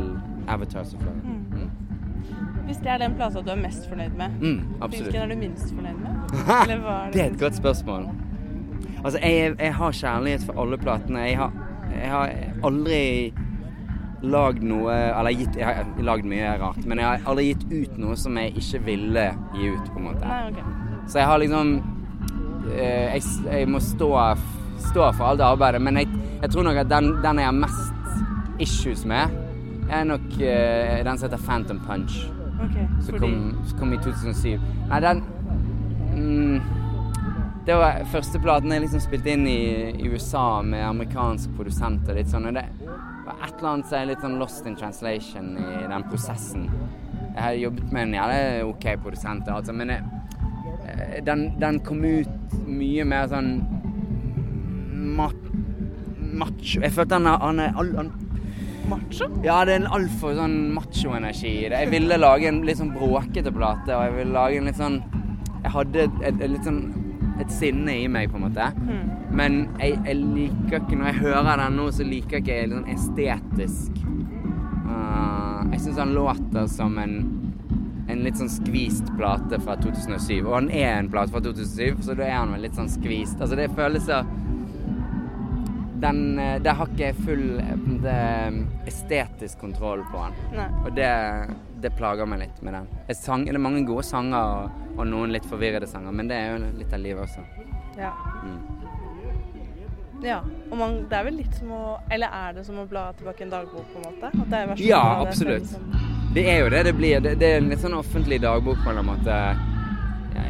Avatars 0.50 0.94
selvfølgelig. 0.96 1.24
Love. 1.24 1.68
Mm. 1.68 2.64
Hvis 2.68 2.80
det 2.84 2.92
er 2.92 2.98
den 3.00 3.14
plata 3.16 3.42
du 3.46 3.52
er 3.54 3.60
mest 3.62 3.86
fornøyd 3.90 4.16
med, 4.18 4.40
Mm, 4.42 4.64
hvilken 4.90 5.22
er 5.22 5.28
du 5.32 5.36
minst 5.40 5.70
fornøyd 5.74 6.00
med? 6.02 6.14
Er 6.72 7.12
Det 7.14 7.22
er 7.22 7.30
et 7.32 7.40
godt 7.40 7.56
spørsmål. 7.56 8.10
Altså, 9.06 9.20
jeg, 9.24 9.56
jeg 9.60 9.76
har 9.76 9.92
kjærlighet 9.92 10.44
for 10.44 10.62
alle 10.62 10.78
platene. 10.78 11.20
Jeg 11.20 11.38
har, 11.38 11.52
jeg 12.02 12.10
har 12.12 12.34
aldri 12.64 13.34
lagd 14.22 14.64
noe 14.66 14.94
Eller 14.94 15.36
gitt 15.38 15.58
Jeg 15.60 15.66
har 15.68 16.04
lagd 16.06 16.26
mye 16.30 16.54
rart, 16.62 16.80
men 16.86 17.02
jeg 17.02 17.08
har 17.08 17.30
aldri 17.30 17.52
gitt 17.52 17.66
ut 17.72 17.98
noe 18.02 18.18
som 18.20 18.38
jeg 18.40 18.56
ikke 18.58 18.84
ville 18.88 19.26
gi 19.54 19.74
ut, 19.74 19.92
på 19.92 20.00
en 20.02 20.08
måte. 20.10 20.26
Nei, 20.26 20.40
okay. 20.52 21.04
Så 21.08 21.22
jeg 21.22 21.30
har 21.30 21.42
liksom 21.42 21.74
eh, 22.76 23.16
jeg, 23.16 23.22
jeg 23.46 23.68
må 23.72 23.82
stå, 23.84 24.10
stå 24.90 25.12
for 25.18 25.30
alt 25.32 25.44
arbeidet, 25.46 25.82
men 25.84 26.02
jeg, 26.02 26.10
jeg 26.42 26.54
tror 26.54 26.68
nok 26.68 26.82
at 26.84 26.90
den, 26.92 27.14
den 27.24 27.44
jeg 27.44 27.50
har 27.50 27.56
mest 27.56 27.94
issues 28.60 29.06
med, 29.08 29.38
er 29.90 30.04
nok 30.04 30.42
eh, 30.42 31.06
den 31.06 31.18
som 31.18 31.30
heter 31.30 31.44
Phantom 31.46 31.80
Punch. 31.86 32.26
Okay, 32.58 32.88
Som 33.06 33.20
kom, 33.22 33.38
kom 33.80 33.94
i 33.94 34.02
2007. 34.02 34.58
Nei, 34.90 35.00
den 35.00 35.22
mm, 36.16 36.62
Det 37.68 37.76
var 37.78 38.02
første 38.12 38.40
platen 38.42 38.74
jeg 38.74 38.82
liksom 38.82 39.04
spilte 39.04 39.36
inn 39.36 39.46
i, 39.48 39.62
i 39.94 40.10
USA 40.10 40.64
med 40.66 40.82
amerikansk 40.88 41.54
produsent 41.58 42.10
og 42.10 42.18
litt 42.18 42.32
sånn. 42.32 42.50
Og 42.50 42.58
det 42.58 42.66
et 43.48 43.58
eller 43.60 43.74
annet 43.74 43.90
som 43.90 44.00
er 44.00 44.10
litt 44.12 44.24
sånn 44.24 44.38
lost 44.42 44.68
in 44.70 44.78
translation 44.80 45.50
i 45.58 45.88
den 45.88 46.06
prosessen. 46.12 46.68
Jeg 47.38 47.42
har 47.44 47.58
jobbet 47.62 47.92
med 47.94 48.08
en 48.08 48.16
jævlig 48.18 48.68
OK 48.68 48.88
produsent, 49.04 49.50
altså, 49.54 49.76
men 49.78 49.94
jeg, 49.94 50.04
eh, 50.88 51.18
den, 51.26 51.50
den 51.62 51.82
kom 51.86 52.04
ut 52.06 52.56
mye 52.68 53.06
mer 53.08 53.28
sånn 53.32 53.52
ma 55.18 55.30
macho 56.38 56.82
Jeg 56.84 56.94
følte 56.94 57.18
han, 57.18 57.30
han 57.42 57.62
er 57.64 57.78
all, 57.80 57.94
han, 57.98 58.12
Macho? 58.88 59.28
ja, 59.44 59.62
det 59.66 59.74
er 59.74 59.82
en 59.82 59.90
altfor 59.98 60.36
sånn 60.38 60.56
macho-energi 60.76 61.50
i 61.66 61.70
det. 61.72 61.80
Jeg 61.82 61.92
ville 61.92 62.20
lage 62.20 62.48
en 62.48 62.62
litt 62.68 62.80
sånn 62.80 62.94
bråkete 62.96 63.52
plate, 63.52 63.92
og 63.92 64.06
jeg 64.06 64.16
ville 64.20 64.36
lage 64.36 64.62
en 64.62 64.70
litt 64.70 64.80
sånn 64.80 65.02
Jeg 65.64 65.74
hadde 65.74 66.04
et, 66.06 66.20
et, 66.22 66.38
et 66.46 66.52
litt 66.54 66.68
sånn 66.68 67.07
et 67.42 67.52
sinne 67.54 67.98
i 68.02 68.08
meg, 68.12 68.32
på 68.32 68.40
en 68.40 68.48
måte. 68.48 68.70
Mm. 68.78 69.10
Men 69.38 69.58
jeg, 69.80 69.98
jeg 70.08 70.16
liker 70.22 70.80
ikke 70.80 70.98
Når 70.98 71.10
jeg 71.12 71.20
hører 71.22 71.62
den 71.62 71.78
nå, 71.78 71.90
så 71.94 72.08
liker 72.08 72.40
jeg 72.40 72.46
ikke 72.46 72.62
litt 72.64 72.78
sånn 72.78 72.94
estetisk. 72.96 74.00
Uh, 74.88 75.68
jeg 75.74 75.84
syns 75.84 76.02
han 76.02 76.16
låter 76.16 76.72
som 76.72 76.98
en 77.02 77.20
en 78.08 78.24
litt 78.24 78.40
sånn 78.40 78.52
skvist 78.52 79.10
plate 79.18 79.60
fra 79.60 79.76
2007. 79.84 80.40
Og 80.46 80.54
han 80.54 80.70
er 80.72 80.94
en 80.96 81.10
plate 81.12 81.34
fra 81.34 81.42
2007, 81.44 82.04
så 82.08 82.16
da 82.18 82.28
er 82.28 82.38
han 82.38 82.54
vel 82.56 82.64
litt 82.68 82.78
sånn 82.78 82.92
skvist. 82.92 83.40
Altså, 83.42 83.58
det 83.60 83.68
føles 83.76 84.08
så 84.08 84.22
den, 85.98 86.40
eh, 86.40 86.60
Der 86.62 86.74
har 86.78 86.88
ikke 86.88 87.08
jeg 87.08 87.16
full 87.26 87.60
eh, 87.60 87.76
måte, 87.82 88.18
estetisk 88.86 89.60
kontroll 89.60 90.04
på 90.12 90.22
han. 90.22 90.36
Nei. 90.54 90.68
Og 90.86 90.92
det, 90.96 91.10
det 91.82 91.92
plager 91.98 92.26
meg 92.30 92.40
litt 92.46 92.62
med 92.66 92.74
den. 92.74 92.88
Sang, 93.16 93.46
det 93.46 93.56
er 93.56 93.62
mange 93.62 93.84
gode 93.88 94.06
sanger 94.06 94.38
og, 94.38 94.84
og 94.98 95.08
noen 95.10 95.34
litt 95.36 95.46
forvirrede 95.50 95.88
sanger, 95.90 96.16
men 96.16 96.30
det 96.30 96.38
er 96.40 96.56
jo 96.56 96.72
litt 96.80 96.94
av 96.94 97.04
livet 97.04 97.24
også. 97.28 97.46
Ja. 97.98 98.12
Mm. 98.44 98.60
ja. 100.26 100.42
Og 100.72 100.76
man, 100.78 101.00
det 101.10 101.18
er 101.20 101.26
vel 101.26 101.40
litt 101.40 101.56
som 101.58 101.72
å 101.74 101.80
Eller 102.14 102.30
er 102.30 102.58
det 102.60 102.66
som 102.68 102.78
å 102.78 102.86
bla 102.90 103.08
tilbake 103.18 103.46
en 103.46 103.54
dagbok, 103.54 103.88
på 103.94 104.02
en 104.02 104.06
måte? 104.12 104.84
Ja, 104.84 105.02
absolutt. 105.24 105.74
Det 106.36 106.46
er 106.52 106.62
jo 106.62 106.70
det 106.74 106.84
det 106.90 106.94
blir. 106.98 107.22
Det, 107.24 107.38
det 107.42 107.54
er 107.54 107.62
en 107.62 107.72
litt 107.72 107.82
sånn 107.82 107.98
offentlig 107.98 108.42
dagbok 108.44 108.84
på 108.84 108.94
en 108.94 109.06
måte. 109.08 109.42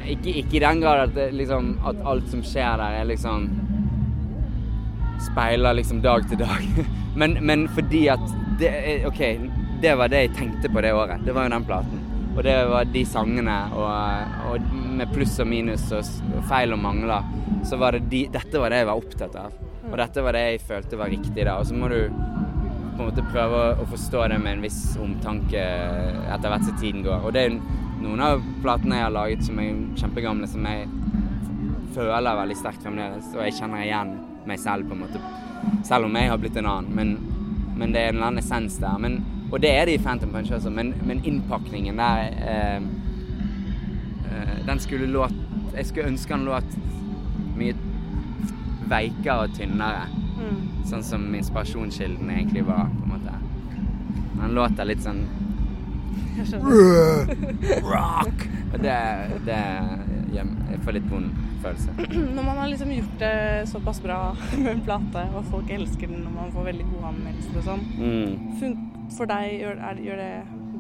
Ikke, 0.08 0.34
ikke 0.42 0.60
i 0.60 0.64
den 0.64 0.82
grad 0.84 1.06
at, 1.06 1.16
det, 1.16 1.32
liksom, 1.36 1.78
at 1.88 2.00
alt 2.08 2.28
som 2.32 2.44
skjer 2.44 2.80
der, 2.80 3.02
er 3.02 3.10
liksom 3.12 3.50
Speiler 5.18 5.74
liksom 5.74 6.02
dag 6.04 6.28
til 6.30 6.40
dag. 6.40 6.66
Men, 7.18 7.32
men 7.42 7.64
fordi 7.74 8.04
at 8.14 8.22
det, 8.60 8.70
OK, 9.10 9.22
det 9.82 9.94
var 9.98 10.12
det 10.12 10.24
jeg 10.26 10.36
tenkte 10.38 10.72
på 10.74 10.82
det 10.82 10.94
året. 10.96 11.24
Det 11.26 11.36
var 11.36 11.48
jo 11.48 11.54
den 11.54 11.68
platen. 11.68 12.04
Og 12.38 12.44
det 12.46 12.54
var 12.70 12.90
de 12.94 13.02
sangene, 13.10 13.56
og, 13.74 14.50
og 14.52 14.74
med 14.98 15.10
pluss 15.14 15.40
og 15.42 15.48
minus 15.50 15.88
og, 15.96 16.10
feil 16.50 16.76
og 16.76 16.82
mangler, 16.84 17.26
så 17.66 17.80
var 17.82 17.98
det 17.98 18.12
de, 18.12 18.28
dette 18.34 18.62
var 18.62 18.70
det 18.74 18.84
jeg 18.84 18.90
var 18.90 19.02
opptatt 19.02 19.38
av. 19.42 19.56
Og 19.88 19.96
dette 19.98 20.24
var 20.24 20.38
det 20.38 20.44
jeg 20.44 20.66
følte 20.68 21.00
var 21.00 21.10
riktig 21.10 21.48
da. 21.48 21.56
Og 21.58 21.66
så 21.66 21.78
må 21.78 21.90
du 21.90 21.98
på 22.12 23.02
en 23.02 23.10
måte 23.10 23.26
prøve 23.32 23.64
å 23.82 23.88
forstå 23.90 24.28
det 24.30 24.38
med 24.44 24.58
en 24.58 24.64
viss 24.66 24.82
omtanke 25.02 25.62
etter 25.62 26.54
hvert 26.54 26.68
som 26.68 26.78
tiden 26.82 27.06
går. 27.06 27.26
Og 27.26 27.34
det 27.34 27.48
er 27.48 27.58
noen 28.04 28.22
av 28.22 28.46
platene 28.62 29.00
jeg 29.00 29.08
har 29.08 29.16
laget 29.16 29.46
som 29.48 29.62
er 29.62 29.82
kjempegamle, 29.98 30.50
som 30.50 30.66
jeg 30.70 30.86
føler 31.98 32.42
veldig 32.42 32.58
sterkt 32.60 32.86
fremdeles, 32.86 33.32
og 33.34 33.42
jeg 33.46 33.58
kjenner 33.58 33.82
igjen 33.82 34.14
meg 34.48 34.62
selv, 34.62 34.86
på 34.86 34.94
en 34.94 35.02
måte. 35.08 35.22
Selv 35.88 36.06
om 36.06 36.18
jeg 36.18 36.30
har 36.30 36.38
blitt 36.42 36.58
en 36.62 36.70
annen. 36.70 36.94
Men, 36.94 37.74
men 37.80 37.96
det 37.96 38.04
er 38.04 38.12
en 38.12 38.20
eller 38.20 38.30
annen 38.30 38.44
essens 38.44 38.78
der. 38.82 39.02
Men, 39.02 39.18
og 39.52 39.62
det 39.62 39.72
er 39.72 39.86
det 39.86 39.94
i 39.94 40.04
Phantom 40.04 40.30
Punch 40.30 40.52
også, 40.52 40.70
men, 40.70 40.94
men 41.06 41.22
innpakningen 41.26 41.98
der 41.98 42.18
eh, 42.20 42.82
eh, 44.28 44.68
Den 44.68 44.80
skulle 44.80 45.06
låt 45.06 45.34
Jeg 45.78 45.86
skulle 45.86 46.08
ønske 46.08 46.34
den 46.34 46.46
låt 46.46 46.78
mye 47.58 47.76
veikere 48.88 49.44
og 49.44 49.54
tynnere. 49.58 50.06
Mm. 50.38 50.60
Sånn 50.88 51.04
som 51.04 51.24
inspirasjonskilden 51.36 52.30
egentlig 52.32 52.64
var, 52.68 52.88
på 52.94 53.04
en 53.04 53.12
måte. 53.12 53.34
Den 54.38 54.54
låter 54.56 54.88
litt 54.88 55.04
sånn 55.04 55.26
rock! 57.92 58.46
Og 58.74 58.80
det, 58.84 58.98
det 59.48 59.60
Jeg 60.36 60.80
får 60.86 60.98
litt 61.00 61.10
vond 61.12 61.47
følelse. 61.64 61.96
Når 62.36 62.44
man 62.44 62.58
har 62.62 62.68
liksom 62.72 62.92
gjort 62.96 63.18
det 63.22 63.34
såpass 63.72 64.02
bra 64.04 64.20
med 64.62 64.72
en 64.76 64.82
plate, 64.88 65.24
og 65.38 65.46
folk 65.52 65.70
elsker 65.74 66.08
den, 66.12 66.26
og 66.30 66.36
man 66.38 66.52
får 66.56 66.70
veldig 66.72 66.86
gode 66.94 67.12
anmeldelser 67.14 67.58
og 67.62 67.68
sånn, 67.72 67.84
Mm. 67.98 68.86
for 69.18 69.30
deg, 69.32 69.54
gjør, 69.62 69.78
er, 69.90 70.02
gjør 70.04 70.18
det 70.24 70.32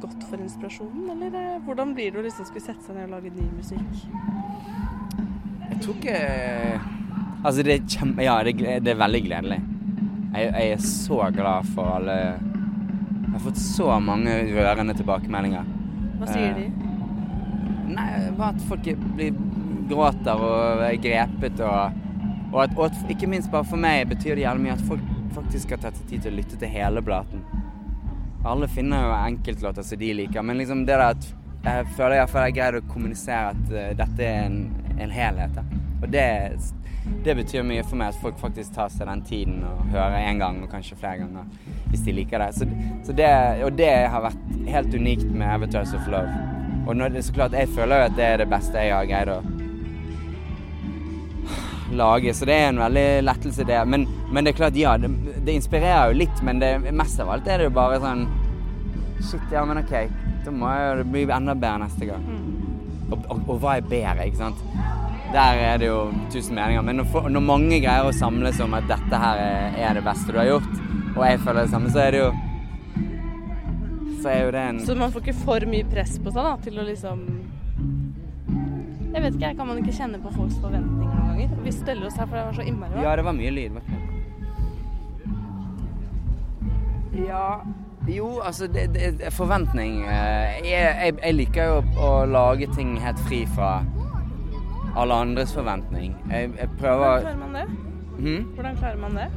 godt 0.02 0.24
for 0.30 0.38
inspirasjonen, 0.44 1.08
eller 1.16 1.38
eh, 1.40 1.60
hvordan 1.66 1.94
blir 1.98 2.12
det 2.14 2.20
å 2.22 2.26
liksom 2.28 2.46
skulle 2.50 2.66
sette 2.68 2.84
seg 2.86 2.96
ned 3.00 3.08
og 3.08 3.16
lage 3.18 3.32
ny 3.34 3.48
musikk? 3.58 4.04
Jeg 5.70 5.80
tror 5.84 5.96
ikke 5.98 6.20
Altså, 7.46 7.64
det 7.64 7.74
er 7.78 7.84
kjempe... 7.88 8.24
Ja, 8.26 8.36
det, 8.44 8.56
det 8.84 8.92
er 8.92 8.98
veldig 9.00 9.20
gledelig. 9.28 9.58
Jeg, 10.34 10.48
jeg 10.52 10.72
er 10.74 10.82
så 10.84 11.20
glad 11.32 11.68
for 11.76 11.92
alle 12.00 12.16
Jeg 12.18 13.32
har 13.36 13.44
fått 13.46 13.60
så 13.62 14.00
mange 14.04 14.34
rørende 14.58 14.96
tilbakemeldinger. 14.98 15.68
Hva 16.18 16.30
sier 16.32 16.50
Eh, 16.50 16.58
de? 16.58 17.94
Nei, 17.94 18.08
bare 18.36 18.50
at 18.56 18.66
folk 18.68 18.90
blir 19.16 19.38
gråter 19.90 20.44
og 20.44 20.84
er 20.88 21.00
grepet 21.02 21.64
og 21.66 22.04
og, 22.52 22.64
at, 22.64 22.78
og 22.78 22.86
at, 22.86 23.00
ikke 23.12 23.28
minst 23.28 23.52
bare 23.52 23.68
for 23.68 23.80
meg 23.82 24.08
betyr 24.08 24.38
det 24.38 24.46
jævlig 24.46 24.68
mye 24.68 24.76
at 24.78 24.86
folk 24.88 25.16
faktisk 25.36 25.74
har 25.76 25.82
tatt 25.84 25.98
seg 26.00 26.12
tid 26.12 26.24
til 26.26 26.34
å 26.34 26.38
lytte 26.40 26.60
til 26.60 26.72
hele 26.72 27.04
platen. 27.04 27.44
Alle 28.48 28.70
finner 28.72 29.04
jo 29.04 29.18
enkeltlåter 29.18 29.84
som 29.84 30.00
de 30.00 30.14
liker, 30.16 30.46
men 30.46 30.60
liksom 30.62 30.86
det 30.88 30.96
der 30.96 31.12
at 31.12 31.28
jeg 31.68 31.88
føler 31.98 32.22
jeg 32.22 32.62
har 32.62 32.78
å 32.80 32.84
kommunisere 32.88 33.52
at 33.52 33.72
eh, 33.76 33.94
dette 34.00 34.24
er 34.24 34.46
en, 34.46 34.60
en 34.96 35.12
helhet. 35.12 35.58
Da. 35.58 35.66
Og 35.98 36.08
det, 36.14 36.28
det 37.26 37.36
betyr 37.42 37.66
mye 37.68 37.84
for 37.84 38.00
meg 38.00 38.14
at 38.14 38.22
folk 38.22 38.40
faktisk 38.40 38.78
tar 38.78 38.94
seg 38.94 39.10
den 39.10 39.26
tiden 39.28 39.60
og 39.68 39.92
hører 39.92 40.16
en 40.22 40.40
gang 40.40 40.62
og 40.64 40.72
kanskje 40.72 40.96
flere 41.02 41.26
ganger 41.26 41.50
hvis 41.92 42.06
de 42.08 42.16
liker 42.16 42.46
det. 42.46 42.54
Så, 42.56 42.70
så 43.10 43.18
det 43.18 43.30
og 43.68 43.76
det 43.76 43.92
har 44.14 44.24
vært 44.30 44.48
helt 44.72 44.96
unikt 44.96 45.28
med 45.28 45.50
Avatars 45.50 45.92
of 45.98 46.08
Love. 46.14 46.32
Og 46.88 46.96
når 46.96 47.18
det, 47.18 47.28
så 47.28 47.36
klart, 47.36 47.58
jeg 47.58 47.76
føler 47.76 48.00
jo 48.00 48.12
at 48.14 48.16
det 48.16 48.28
er 48.32 48.44
det 48.46 48.52
beste 48.52 48.80
jeg 48.80 48.96
har 48.96 49.10
greid 49.10 49.34
å 49.34 49.42
lage, 51.96 52.34
så 52.34 52.46
det 52.46 52.56
er 52.56 52.70
en 52.72 52.82
veldig 52.82 53.06
lettelse 53.24 53.66
det. 53.68 53.80
Men, 53.88 54.08
men 54.32 54.44
det 54.44 54.54
er 54.54 54.60
klart, 54.60 54.80
ja, 54.80 54.98
det, 54.98 55.12
det 55.46 55.56
inspirerer 55.56 56.12
jo 56.12 56.20
litt, 56.24 56.44
men 56.44 56.60
det, 56.64 56.72
mest 56.92 57.20
av 57.24 57.32
alt 57.32 57.48
er 57.48 57.62
det 57.62 57.70
jo 57.70 57.78
bare 57.78 58.02
sånn 58.04 58.28
Shit, 59.18 59.48
ja, 59.50 59.64
men 59.66 59.80
OK, 59.82 59.94
da 60.46 60.52
må 60.54 60.70
jo 60.70 60.90
det 61.00 61.06
bli 61.10 61.24
enda 61.26 61.56
bedre 61.58 61.88
neste 61.88 62.06
gang. 62.06 62.26
Og, 63.10 63.16
og, 63.18 63.40
og 63.40 63.56
hva 63.64 63.80
er 63.80 63.88
bedre, 63.90 64.28
ikke 64.28 64.44
sant? 64.44 64.60
Der 65.34 65.58
er 65.58 65.80
det 65.82 65.90
jo 65.90 66.12
tusen 66.32 66.54
meninger. 66.54 66.86
Men 66.86 67.02
når, 67.02 67.32
når 67.34 67.44
mange 67.44 67.80
greier 67.82 68.06
å 68.06 68.14
samles 68.16 68.62
om 68.64 68.78
at 68.78 68.86
dette 68.88 69.22
her 69.24 69.42
er, 69.42 69.80
er 69.90 69.98
det 69.98 70.06
beste 70.06 70.36
du 70.36 70.38
har 70.38 70.52
gjort, 70.52 70.70
og 71.18 71.24
jeg 71.26 71.42
føler 71.48 71.66
det 71.66 71.74
samme, 71.74 71.90
så 71.92 72.04
er 72.04 72.14
det 72.14 72.22
jo 72.22 72.30
Så 74.22 74.30
er 74.30 74.40
jo 74.46 74.52
det 74.54 74.64
en 74.70 74.80
Så 74.86 74.96
man 74.96 75.12
får 75.12 75.26
ikke 75.26 75.40
for 75.42 75.66
mye 75.70 75.90
press 75.90 76.18
på 76.22 76.30
seg 76.30 76.46
da, 76.46 76.54
til 76.62 76.78
å 76.78 76.86
liksom 76.86 77.26
Jeg 79.16 79.24
vet 79.24 79.34
ikke, 79.34 79.56
kan 79.58 79.68
man 79.68 79.82
ikke 79.82 79.98
kjenne 79.98 80.22
på 80.22 80.34
folks 80.38 80.62
forventninger 80.62 81.07
ganger? 81.38 81.64
Vi 81.64 81.72
steller 81.72 82.08
oss 82.08 82.18
her 82.18 82.26
for 82.26 82.38
det 82.38 82.46
var 82.46 82.54
så 82.54 82.62
innmari 82.62 83.04
Ja, 83.04 83.16
det 83.16 83.24
var 83.24 83.34
mye 83.34 83.52
lyd. 83.52 83.72
Ja 87.28 87.62
Jo, 88.08 88.40
altså 88.40 88.68
det, 88.68 88.94
det, 88.94 89.34
Forventning 89.34 90.04
eh, 90.06 90.60
jeg, 90.64 90.96
jeg, 91.04 91.14
jeg 91.24 91.36
liker 91.36 91.72
jo 91.72 91.80
å 92.00 92.12
lage 92.26 92.70
ting 92.76 92.98
helt 93.02 93.20
fri 93.28 93.46
fra 93.56 93.82
alle 94.98 95.14
andres 95.14 95.52
forventning. 95.54 96.16
Jeg, 96.32 96.54
jeg 96.58 96.70
Hvordan 96.80 97.22
klarer 97.22 97.36
man 97.38 97.54
det? 97.54 97.66
Hmm? 98.18 98.48
Hvordan 98.56 98.78
klarer 98.80 98.98
man 98.98 99.18
det? 99.20 99.28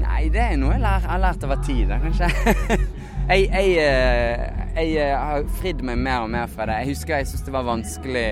Nei, 0.00 0.28
det 0.32 0.42
er 0.42 0.58
noe 0.60 0.74
jeg 0.74 0.82
lær, 0.82 1.06
har 1.06 1.22
lært 1.22 1.46
over 1.46 1.62
tid, 1.64 1.94
kanskje. 2.02 2.28
jeg, 3.30 3.46
jeg, 3.46 3.70
eh, 3.80 4.60
jeg 4.76 4.92
eh, 5.00 5.14
har 5.16 5.48
fridd 5.60 5.80
meg 5.86 5.96
mer 6.02 6.26
og 6.26 6.32
mer 6.34 6.50
fra 6.50 6.66
det. 6.68 6.76
Jeg 6.82 6.92
husker 6.92 7.22
jeg 7.22 7.30
syntes 7.30 7.46
det 7.46 7.54
var 7.56 7.64
vanskelig 7.70 8.26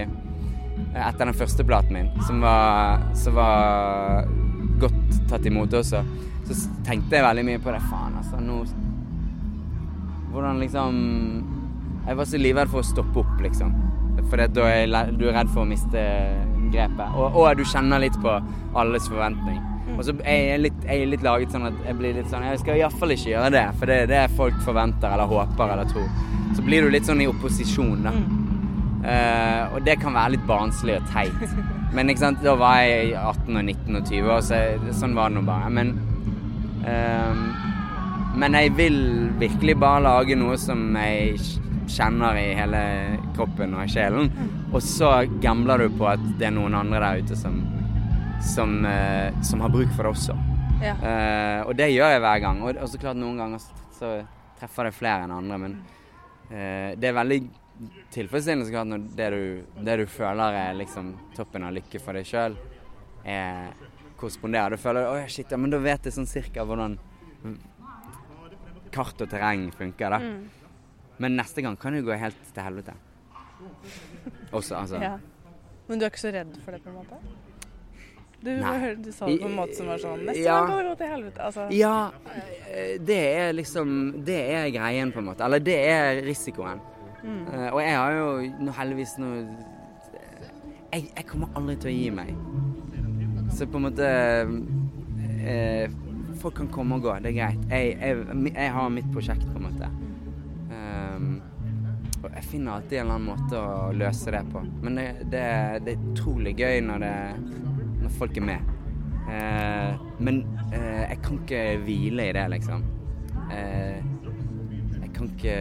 etter 0.95 1.29
den 1.29 1.37
første 1.37 1.65
platen 1.67 1.95
min, 1.95 2.11
som 2.27 2.41
var, 2.43 3.03
som 3.19 3.37
var 3.39 4.29
godt 4.81 5.21
tatt 5.31 5.47
imot 5.47 5.75
også. 5.75 6.03
Så 6.49 6.57
tenkte 6.87 7.19
jeg 7.19 7.27
veldig 7.27 7.45
mye 7.45 7.63
på 7.63 7.75
det. 7.75 7.83
Faen, 7.91 8.17
altså. 8.17 8.41
Nå 8.41 8.63
Hvordan 10.29 10.61
liksom 10.61 10.97
Jeg 12.07 12.17
var 12.17 12.27
så 12.29 12.39
livredd 12.41 12.71
for 12.73 12.81
å 12.81 12.87
stoppe 12.87 13.21
opp, 13.21 13.41
liksom. 13.45 13.73
For 14.29 14.41
da 14.41 14.67
er 14.69 15.11
du 15.13 15.27
er 15.29 15.35
redd 15.37 15.51
for 15.53 15.65
å 15.65 15.69
miste 15.69 16.03
grepet. 16.73 17.17
Og, 17.17 17.37
og 17.37 17.59
du 17.59 17.65
kjenner 17.69 18.01
litt 18.03 18.17
på 18.23 18.33
alles 18.79 19.09
forventning. 19.09 19.61
Og 19.97 20.05
så 20.07 20.15
er 20.23 20.43
jeg 20.53 20.63
litt, 20.67 20.83
jeg 20.85 21.03
er 21.03 21.13
litt 21.13 21.25
laget 21.25 21.55
sånn 21.55 21.69
at 21.69 21.79
jeg 21.87 21.97
blir 21.99 22.17
litt 22.19 22.29
sånn 22.31 22.45
Jeg 22.45 22.61
skal 22.61 22.81
iallfall 22.81 23.15
ikke 23.15 23.31
gjøre 23.33 23.53
det, 23.55 23.65
for 23.81 23.91
det 23.91 23.97
er 24.03 24.11
det 24.11 24.25
folk 24.37 24.59
forventer 24.67 25.15
eller 25.15 25.31
håper 25.31 25.73
eller 25.75 25.89
tror. 25.93 26.11
Så 26.57 26.65
blir 26.65 26.85
du 26.85 26.93
litt 26.93 27.09
sånn 27.09 27.23
i 27.25 27.29
opposisjon, 27.31 28.05
da. 28.05 28.13
Eh, 29.09 29.63
og 29.73 29.85
det 29.87 29.97
kan 30.03 30.17
være 30.17 30.35
litt 30.37 30.47
barnslig 30.49 30.99
og 30.99 31.07
teit. 31.13 31.55
Men 31.97 32.11
ikke 32.11 32.27
sant, 32.27 32.43
da 32.45 32.55
var 32.61 32.83
jeg 32.85 33.15
18 33.17 33.57
og 33.57 33.63
19 33.63 34.01
og 34.01 34.11
20 34.11 34.35
år, 34.35 34.43
så 34.45 34.61
jeg, 34.61 34.97
sånn 34.99 35.17
var 35.17 35.33
det 35.33 35.39
nå 35.39 35.47
bare. 35.49 35.71
Men 35.73 35.95
uh, 36.85 37.65
Men 38.39 38.55
jeg 38.55 38.75
vil 38.77 38.99
virkelig 39.41 39.75
bare 39.81 40.05
lage 40.05 40.37
noe 40.39 40.59
som 40.61 40.93
jeg 41.01 41.39
kjenner 41.89 42.37
i 42.37 42.53
hele 42.55 42.83
kroppen 43.35 43.73
og 43.75 43.89
sjelen. 43.91 44.29
Og 44.69 44.83
så 44.85 45.25
gambler 45.43 45.81
du 45.87 45.97
på 45.97 46.07
at 46.13 46.23
det 46.39 46.51
er 46.51 46.55
noen 46.55 46.77
andre 46.77 47.01
der 47.03 47.25
ute 47.25 47.41
som 47.41 47.65
som, 48.45 48.85
uh, 48.87 49.43
som 49.43 49.65
har 49.65 49.73
bruk 49.75 49.91
for 49.97 50.07
det 50.07 50.15
også. 50.15 50.37
Ja. 50.83 50.95
Eh, 51.03 51.61
og 51.67 51.75
det 51.79 51.91
gjør 51.93 52.13
jeg 52.15 52.23
hver 52.23 52.43
gang. 52.43 52.63
Og, 52.63 52.77
og 52.79 52.91
så 52.91 53.01
klart 53.03 53.19
noen 53.19 53.39
ganger 53.41 53.63
så, 53.63 53.87
så 53.99 54.13
treffer 54.59 54.89
det 54.89 54.97
flere 54.97 55.27
enn 55.27 55.35
andre, 55.35 55.59
men 55.63 55.77
eh, 56.51 56.95
det 56.99 57.11
er 57.11 57.19
veldig 57.19 57.41
tilfredsstillende 58.15 58.69
så 58.69 58.85
når 58.85 59.07
det 59.19 59.29
du, 59.35 59.43
det 59.87 59.97
du 60.01 60.07
føler 60.11 60.59
er 60.63 60.79
liksom 60.79 61.13
toppen 61.37 61.67
av 61.69 61.75
lykke 61.77 62.01
for 62.03 62.19
deg 62.19 62.27
sjøl, 62.27 62.57
korresponderer. 64.19 64.75
Du 64.75 64.83
føler 64.83 65.09
oh, 65.09 65.27
shit, 65.31 65.51
ja, 65.51 65.59
men 65.61 65.71
da 65.71 65.81
vet 65.83 66.09
jeg 66.09 66.17
sånn 66.17 66.29
cirka 66.29 66.65
hvordan 66.67 66.99
kart 68.95 69.21
og 69.23 69.31
terreng 69.31 69.69
funker, 69.77 70.15
da. 70.15 70.19
Mm. 70.23 70.79
Men 71.19 71.37
neste 71.39 71.63
gang 71.65 71.77
kan 71.79 71.95
det 71.95 72.05
gå 72.07 72.15
helt 72.19 72.39
til 72.55 72.65
helvete. 72.65 72.95
Også, 74.53 74.79
altså. 74.79 75.03
Ja. 75.03 75.17
Men 75.89 76.01
du 76.01 76.07
er 76.07 76.13
ikke 76.13 76.23
så 76.23 76.33
redd 76.35 76.57
for 76.65 76.75
det, 76.75 76.83
på 76.85 76.93
en 76.93 76.99
måte? 77.01 77.19
Du, 78.39 78.53
du 79.05 79.11
sa 79.11 79.27
det 79.27 79.41
på 79.43 79.49
en 79.49 79.57
måte 79.57 79.75
som 79.75 79.89
var 79.91 79.99
sånn 79.99 80.21
Neste 80.29 80.45
Ja. 80.45 80.61
gang 80.61 80.69
kan 80.71 80.79
det 80.79 80.91
gå 80.91 80.99
til 81.01 81.11
helvete. 81.11 81.47
Altså, 81.49 81.65
Ja, 81.75 81.97
eh, 82.71 82.93
det 83.03 83.19
er 83.35 83.57
liksom 83.57 83.97
Det 84.25 84.39
er 84.55 84.69
greien, 84.71 85.13
på 85.13 85.19
en 85.19 85.31
måte. 85.33 85.45
Eller 85.45 85.59
det 85.59 85.79
er 85.91 86.23
risikoen. 86.27 86.81
Mm. 87.25 87.47
Eh, 87.53 87.69
og 87.73 87.81
jeg 87.83 87.97
har 87.97 88.15
jo 88.15 88.27
nå 88.63 88.75
heldigvis 88.77 89.17
nå 89.19 89.29
jeg, 90.89 91.09
jeg 91.17 91.25
kommer 91.29 91.51
aldri 91.59 91.75
til 91.83 91.91
å 91.91 91.95
gi 91.95 92.11
meg. 92.15 92.31
Så 93.53 93.67
på 93.69 93.81
en 93.81 93.87
måte 93.89 94.09
eh, 95.43 95.97
Folk 96.39 96.55
kan 96.61 96.69
komme 96.71 96.97
og 96.97 97.03
gå, 97.03 97.13
det 97.25 97.33
er 97.33 97.35
greit. 97.35 97.63
Jeg, 97.73 97.95
jeg, 97.99 98.51
jeg 98.53 98.71
har 98.71 98.91
mitt 98.95 99.09
prosjekt, 99.11 99.43
på 99.51 99.59
en 99.59 99.65
måte. 99.65 99.89
Um, 100.71 101.25
og 102.21 102.29
jeg 102.29 102.45
finner 102.47 102.77
alltid 102.77 103.01
en 103.01 103.09
eller 103.09 103.17
annen 103.17 103.27
måte 103.27 103.59
å 103.59 103.89
løse 103.91 104.31
det 104.31 104.45
på. 104.53 104.63
Men 104.85 105.01
det, 105.01 105.07
det, 105.33 105.43
det 105.83 105.97
er 105.97 106.05
utrolig 106.13 106.53
gøy 106.61 106.79
når, 106.87 107.03
det, 107.03 107.65
når 108.05 108.15
folk 108.21 108.39
er 108.39 108.47
med. 108.53 108.71
Uh, 109.27 110.07
men 110.23 110.39
jeg 110.71 111.19
kan 111.27 111.43
ikke 111.43 111.65
hvile 111.89 112.29
i 112.31 112.37
det, 112.39 112.47
liksom. 112.55 112.87
Eh, 113.49 114.05
kan 115.19 115.31
ikke 115.35 115.57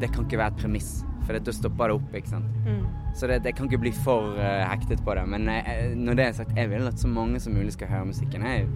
Det 0.00 0.10
kan 0.14 0.26
ikke 0.26 0.40
være 0.40 0.54
et 0.54 0.60
premiss, 0.62 0.90
for 1.26 1.38
da 1.38 1.54
stopper 1.54 1.90
det 1.90 1.98
opp, 1.98 2.14
ikke 2.14 2.32
sant. 2.36 2.60
Mm. 2.66 2.84
Så 3.16 3.30
det, 3.30 3.40
det, 3.44 3.54
kan 3.56 3.66
ikke 3.66 3.80
bli 3.86 3.92
for 3.96 4.36
uh, 4.36 4.62
hektet 4.70 5.02
på 5.04 5.16
det. 5.16 5.24
Men 5.28 5.48
jeg, 5.50 5.94
når 5.96 6.18
det 6.18 6.26
er 6.26 6.38
sagt, 6.40 6.56
jeg 6.56 6.70
vil 6.70 6.86
at 6.86 7.00
så 7.00 7.08
mange 7.08 7.40
som 7.40 7.56
mulig 7.56 7.72
skal 7.74 7.90
høre 7.90 8.10
musikken. 8.12 8.44
Jeg, 8.46 8.68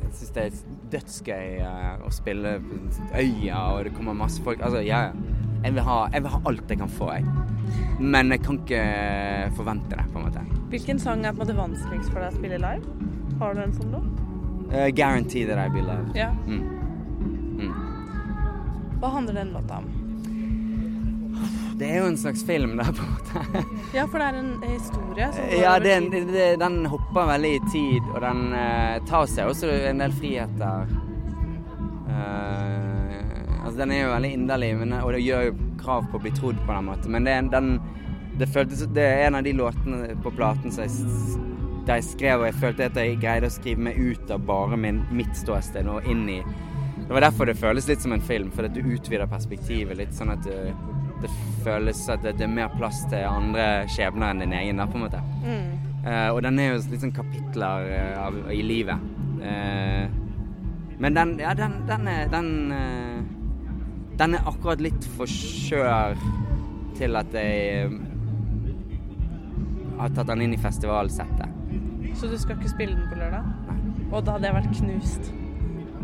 jeg 0.00 0.14
syns 0.16 0.32
det 0.36 0.46
er 0.46 0.62
dødsgøy 0.94 1.60
uh, 1.60 2.06
å 2.08 2.12
spille 2.14 2.56
på 2.64 2.80
øya, 3.20 3.60
og 3.76 3.84
det 3.86 3.94
kommer 3.98 4.16
masse 4.16 4.42
folk. 4.42 4.64
Altså, 4.64 4.82
ja, 4.86 5.10
ja. 5.10 5.36
Jeg 5.60 5.74
vil, 5.76 5.82
ha, 5.84 5.96
jeg 6.08 6.24
vil 6.24 6.32
ha 6.32 6.40
alt 6.48 6.70
jeg 6.72 6.80
kan 6.80 6.88
få, 6.88 7.10
jeg. 7.12 7.24
Men 8.00 8.32
jeg 8.32 8.40
kan 8.46 8.58
ikke 8.62 8.84
forvente 9.58 9.92
det, 9.92 10.06
på 10.08 10.18
en 10.18 10.24
måte. 10.24 10.44
Hvilken 10.72 11.02
sang 11.02 11.24
er 11.26 11.34
på 11.36 11.42
en 11.42 11.44
måte 11.44 11.56
vanskeligst 11.58 12.08
for 12.14 12.22
deg 12.22 12.32
å 12.32 12.38
spille 12.38 12.60
live? 12.62 12.96
Har 13.42 13.56
du 13.56 13.60
en 13.66 13.76
sånn 13.76 13.92
nå? 13.92 14.00
Uh, 14.70 14.88
guarantee 14.96 15.44
that 15.44 15.60
I 15.60 15.68
be 15.68 15.84
loved. 15.84 16.16
Ja. 16.16 16.30
Mm. 16.46 16.62
Mm. 16.62 16.79
Hva 19.00 19.08
handler 19.16 19.34
den 19.40 19.52
låta 19.56 19.80
om? 19.80 19.90
Det 21.80 21.88
er 21.88 22.02
jo 22.02 22.08
en 22.10 22.18
slags 22.20 22.42
film 22.44 22.74
der, 22.76 22.90
på 22.92 23.04
en 23.04 23.12
måte. 23.14 23.62
Ja, 23.96 24.04
for 24.06 24.20
det 24.20 24.26
er 24.28 24.36
en 24.38 24.50
historie 24.68 25.28
Ja, 25.56 25.78
den, 25.80 26.10
den 26.60 26.76
hopper 26.92 27.30
veldig 27.32 27.54
i 27.56 27.60
tid, 27.72 28.10
og 28.12 28.20
den 28.20 28.42
uh, 28.52 28.98
tar 29.08 29.24
seg 29.32 29.48
også 29.48 29.70
en 29.88 30.02
del 30.04 30.12
friheter. 30.12 30.92
Uh, 32.10 33.64
altså, 33.64 33.78
den 33.80 33.94
er 33.96 34.02
jo 34.04 34.12
veldig 34.12 34.32
inderlig, 34.36 34.70
men, 34.82 34.92
og 35.00 35.14
det 35.16 35.24
gjør 35.24 35.48
jo 35.48 35.56
krav 35.80 36.04
på 36.12 36.20
å 36.20 36.24
bli 36.26 36.34
trodd 36.36 36.60
på 36.66 36.76
den 36.76 36.88
måten. 36.90 37.16
Men 37.16 37.24
det 37.24 37.38
en- 37.40 37.50
den, 37.56 37.72
det, 38.38 38.50
føltes, 38.52 38.84
det 38.94 39.06
er 39.08 39.26
en 39.30 39.40
av 39.40 39.48
de 39.48 39.56
låtene 39.56 40.14
på 40.22 40.34
platen 40.36 40.70
som 40.74 40.84
jeg, 40.84 41.40
jeg 41.88 42.04
skrev, 42.12 42.42
og 42.44 42.50
jeg 42.50 42.60
følte 42.60 42.90
at 42.92 43.00
jeg 43.00 43.16
greide 43.24 43.48
å 43.48 43.56
skrive 43.56 43.88
meg 43.88 43.96
ut 43.98 44.30
av 44.36 44.44
bare 44.46 44.76
min, 44.76 45.00
mitt 45.16 45.32
ståsted 45.34 45.88
og 45.88 46.04
inn 46.04 46.28
i 46.28 46.42
Det 47.10 47.16
var 47.16 47.24
derfor 47.26 47.50
det 47.50 47.56
føles 47.58 47.88
litt 47.90 48.04
som 48.04 48.14
en 48.14 48.22
film, 48.22 48.52
for 48.54 48.68
at 48.68 48.74
du 48.76 48.84
utvider 48.86 49.26
perspektivet 49.26 49.98
litt, 49.98 50.14
sånn 50.14 50.30
at 50.30 50.44
du, 50.46 50.86
det 51.24 51.30
føles 51.64 52.04
at 52.06 52.22
det, 52.22 52.36
det 52.38 52.46
er 52.46 52.52
mer 52.54 52.70
plass 52.76 53.02
til 53.10 53.26
andre 53.26 53.64
skjebner 53.90 54.30
enn 54.30 54.44
din 54.44 54.54
egen, 54.54 54.78
da, 54.78 54.86
på 54.86 55.00
en 55.00 55.08
måte. 55.08 55.22
Mm. 55.42 55.72
Uh, 56.06 56.28
og 56.30 56.38
den 56.46 56.62
er 56.62 56.70
jo 56.70 56.78
litt 56.86 57.02
sånn 57.02 57.16
kapitler 57.16 57.90
uh, 57.90 58.20
av, 58.28 58.38
i 58.54 58.62
livet. 58.62 59.10
Uh, 59.42 60.06
men 61.00 61.14
den, 61.16 61.38
ja, 61.40 61.54
den, 61.54 61.72
den 61.88 62.08
er 62.08 62.28
den, 62.28 62.72
eh, 62.72 63.22
den 64.18 64.34
er 64.36 64.48
akkurat 64.48 64.82
litt 64.84 65.06
for 65.16 65.26
skjør 65.26 66.18
til 66.98 67.16
at 67.16 67.32
jeg 67.32 67.86
eh, 67.86 67.94
har 69.96 70.12
tatt 70.12 70.28
den 70.28 70.44
inn 70.44 70.52
i 70.52 70.60
festivalsettet. 70.60 71.48
Så 72.20 72.28
du 72.28 72.36
skal 72.36 72.58
ikke 72.58 72.74
spille 72.74 72.98
den 72.98 73.08
på 73.08 73.16
lørdag? 73.16 73.48
Nei. 73.70 73.78
Og 74.10 74.26
da 74.26 74.36
hadde 74.36 74.50
jeg 74.50 74.58
vært 74.58 74.76
knust. 74.76 75.32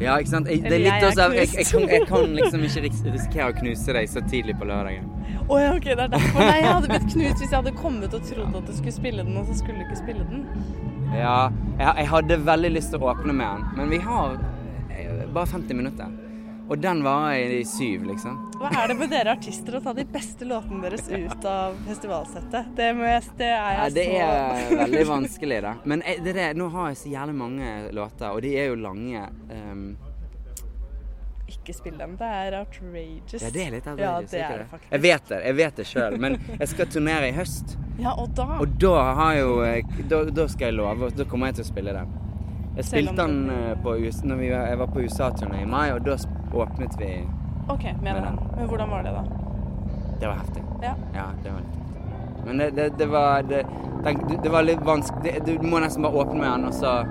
Ja, 0.00 0.18
ikke 0.20 0.28
sant? 0.28 0.48
Jeg, 0.52 0.61
det 0.66 0.72
er 0.76 0.82
litt 0.85 1.04
også 1.09 1.22
av- 1.24 1.35
jeg, 1.38 1.48
jeg, 1.56 1.66
kan, 1.70 1.87
jeg 1.88 2.02
kan 2.11 2.35
liksom 2.37 2.64
ikke 2.68 2.82
ris- 2.85 3.04
risikere 3.14 3.46
å 3.48 3.54
knuse 3.56 3.94
deg 3.96 4.09
så 4.12 4.20
tidlig 4.28 4.56
på 4.61 4.66
lørdagen. 4.68 5.06
Å 5.48 5.61
ja, 5.62 5.70
ok, 5.72 5.87
det 5.88 6.04
er 6.04 6.11
derfor. 6.12 6.42
Nei, 6.42 6.59
jeg 6.61 6.68
hadde 6.74 6.90
blitt 6.90 7.06
knust 7.14 7.40
hvis 7.40 7.46
jeg 7.50 7.56
hadde 7.56 7.72
kommet 7.78 8.12
og 8.18 8.26
trodd 8.28 8.59
at 8.61 8.66
du 8.68 8.74
skulle 8.76 8.92
spille 8.98 9.24
den, 9.24 9.37
og 9.40 9.46
så 9.48 9.56
skulle 9.56 9.78
du 9.80 9.87
ikke 9.87 10.00
spille 10.02 10.26
den. 10.28 10.44
Ja, 11.16 11.37
jeg, 11.78 11.92
jeg 12.02 12.11
hadde 12.12 12.38
veldig 12.44 12.72
lyst 12.76 12.92
til 12.92 13.00
å 13.00 13.09
åpne 13.14 13.32
med 13.32 13.46
den, 13.46 13.66
men 13.78 13.92
vi 13.94 14.00
har 14.04 14.37
eh, 14.90 15.24
bare 15.32 15.46
50 15.54 15.78
minutter. 15.80 16.12
Og 16.68 16.79
den 16.79 17.02
varer 17.05 17.52
i 17.61 17.64
syv, 17.64 18.05
liksom. 18.09 18.38
Hva 18.59 18.70
er 18.83 18.90
det 18.90 18.96
med 18.98 19.12
dere 19.14 19.37
artister 19.37 19.76
å 19.79 19.81
ta 19.85 19.92
de 19.94 20.02
beste 20.11 20.48
låtene 20.48 20.83
deres 20.83 21.07
ut 21.07 21.46
av 21.46 21.76
festivalsettet? 21.87 22.72
Det, 22.74 22.88
jeg, 22.90 23.22
det 23.38 23.50
er 23.52 23.55
Ja, 23.55 23.85
jeg 23.85 23.94
det 23.94 24.07
så 24.09 24.74
er 24.74 24.81
veldig 24.81 25.05
vanskelig, 25.12 25.61
da. 25.62 25.76
Men 25.85 26.02
det 26.02 26.33
er 26.33 26.40
det, 26.40 26.48
nå 26.59 26.68
har 26.74 26.90
jeg 26.90 27.00
så 27.05 27.14
jævlig 27.14 27.38
mange 27.38 27.70
låter, 27.94 28.29
og 28.33 28.42
de 28.42 28.52
er 28.59 28.68
jo 28.72 28.81
lange. 28.83 29.29
Um... 29.52 29.87
Ikke 31.46 31.76
spill 31.76 31.94
dem. 32.00 32.18
Det 32.18 32.26
er 32.26 32.59
outrageous. 32.59 33.38
ja, 33.38 33.50
det 33.55 33.62
er 33.62 33.74
litt 33.76 33.87
Ja, 33.87 33.94
outrageous, 33.94 34.31
det 34.33 34.42
ikke 34.42 34.52
er 34.59 34.66
det. 34.66 34.85
Jeg 34.90 35.05
vet 35.07 35.31
det, 35.31 35.42
jeg 35.46 35.61
vet 35.62 35.83
det 35.83 35.88
sjøl, 35.92 36.20
men 36.26 36.38
jeg 36.50 36.72
skal 36.74 36.94
turnere 36.98 37.31
i 37.31 37.35
høst. 37.37 37.79
Ja, 38.02 38.18
og 38.18 38.35
da 38.37 38.59
Og 38.59 38.74
da 38.83 38.96
har 39.22 39.38
jo 39.38 39.52
Da, 40.11 40.24
da 40.35 40.50
skal 40.50 40.72
jeg 40.72 40.81
love, 40.83 41.14
da 41.14 41.24
kommer 41.31 41.52
jeg 41.52 41.62
til 41.62 41.68
å 41.68 41.70
spille 41.70 41.94
den. 41.94 42.25
Jeg 42.76 42.84
spilte 42.84 43.16
den 43.16 43.48
det- 43.48 43.54
eh, 43.70 43.76
på 43.82 43.94
når 44.24 44.36
vi, 44.36 44.46
jeg 44.48 44.78
var 44.78 44.86
på 44.86 45.00
USA-turné 45.00 45.62
i 45.62 45.64
mai, 45.66 45.90
og 45.92 46.04
da 46.04 46.16
åpnet 46.52 46.98
vi 46.98 47.10
OK, 47.68 47.82
med 47.84 48.02
Med 48.02 48.14
den. 48.14 48.24
den. 48.24 48.38
Men 48.56 48.68
hvordan 48.68 48.90
var 48.90 49.02
det, 49.02 49.12
da? 49.12 49.22
Det 50.20 50.28
var 50.28 50.34
heftig. 50.34 50.62
Ja. 50.82 50.92
Ja, 51.14 51.24
det 51.42 51.52
var 51.52 51.60
litt 51.60 51.76
heftig. 51.76 52.46
Men 52.46 52.58
det, 52.58 52.76
det, 52.76 52.98
det 52.98 53.06
var 53.10 53.42
det, 53.42 53.66
den, 54.04 54.40
det 54.42 54.52
var 54.52 54.62
litt 54.62 54.84
vanskelig 54.86 55.32
Du 55.46 55.62
må 55.66 55.78
nesten 55.82 56.02
bare 56.02 56.12
åpne 56.12 56.38
med 56.38 56.50
den, 56.52 56.64
og 56.64 56.74
så 56.74 57.04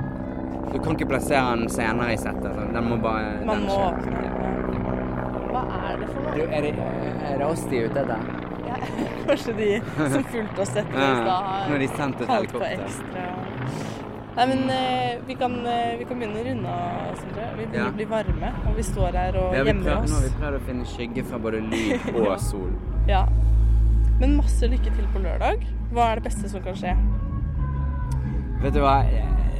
Du 0.73 0.79
kan 0.79 0.91
ikke 0.95 1.05
plassere 1.09 1.55
den 1.57 1.69
senere 1.69 2.13
i 2.13 2.17
settet. 2.17 2.53
så 2.55 2.73
Den 2.73 2.89
må 2.89 2.97
bare 2.97 3.45
Man 3.45 3.57
den 3.57 3.65
må 3.67 3.75
åpne. 3.89 4.31
Hva 5.51 5.61
er 5.91 5.97
det 5.99 6.07
for 6.09 6.21
Du, 6.31 6.39
noe? 6.39 6.55
er, 6.55 6.61
det, 6.61 6.73
er 7.31 7.37
det 7.37 7.45
oss 7.45 7.63
de 7.69 7.77
er 7.79 7.89
ute 7.89 7.99
etter? 7.99 8.17
Ja, 8.67 8.75
kanskje 9.27 9.53
de 9.57 9.81
som 10.13 10.23
fulgte 10.23 10.61
oss 10.61 10.75
etter 10.75 10.97
i 10.99 11.25
da 11.25 11.37
har 11.39 12.25
kalt 12.25 12.51
på 12.53 12.63
ekstra 12.63 13.94
Nei, 14.35 14.45
men 14.51 14.69
eh, 14.69 15.19
vi, 15.27 15.35
kan, 15.39 15.53
eh, 15.65 15.93
vi 15.99 16.05
kan 16.09 16.19
begynne 16.19 16.41
å 16.41 16.45
runde 16.49 16.71
av, 16.75 17.13
Sindre. 17.21 17.45
Vi 17.57 17.65
begynner 17.65 17.85
Ja. 17.85 17.91
å 17.91 17.95
bli 17.95 18.05
varme, 18.05 18.49
og 18.67 18.75
vi 18.75 18.83
står 18.83 19.15
her 19.15 19.37
og 19.39 19.53
Ja, 19.55 19.63
vi 19.63 19.69
gjemmer 19.71 19.83
prøver, 19.85 20.03
oss. 20.03 20.11
nå 20.11 20.15
har 20.19 20.25
vi 20.27 20.33
prøvd 20.41 20.57
å 20.59 20.65
finne 20.67 20.85
skygge 20.91 21.23
fra 21.29 21.37
både 21.39 21.61
lyd 21.63 22.09
og 22.19 22.39
sol. 22.43 22.71
Ja. 23.07 23.25
Men 24.19 24.35
masse 24.37 24.67
lykke 24.67 24.91
til 24.95 25.07
på 25.13 25.21
lørdag. 25.23 25.63
Hva 25.93 26.11
er 26.11 26.15
det 26.19 26.23
beste 26.27 26.49
som 26.51 26.61
kan 26.63 26.75
skje? 26.75 26.95
Vet 28.61 28.73
du 28.73 28.79
hva, 28.83 28.97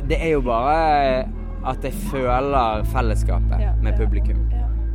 det 0.08 0.20
er 0.22 0.32
jo 0.36 0.42
bare 0.42 1.26
at 1.66 1.82
jeg 1.84 1.94
føler 2.12 2.84
fellesskapet 2.92 3.60
Ja, 3.62 3.72
med 3.82 3.94
ja, 3.96 3.98
publikum. 4.06 4.44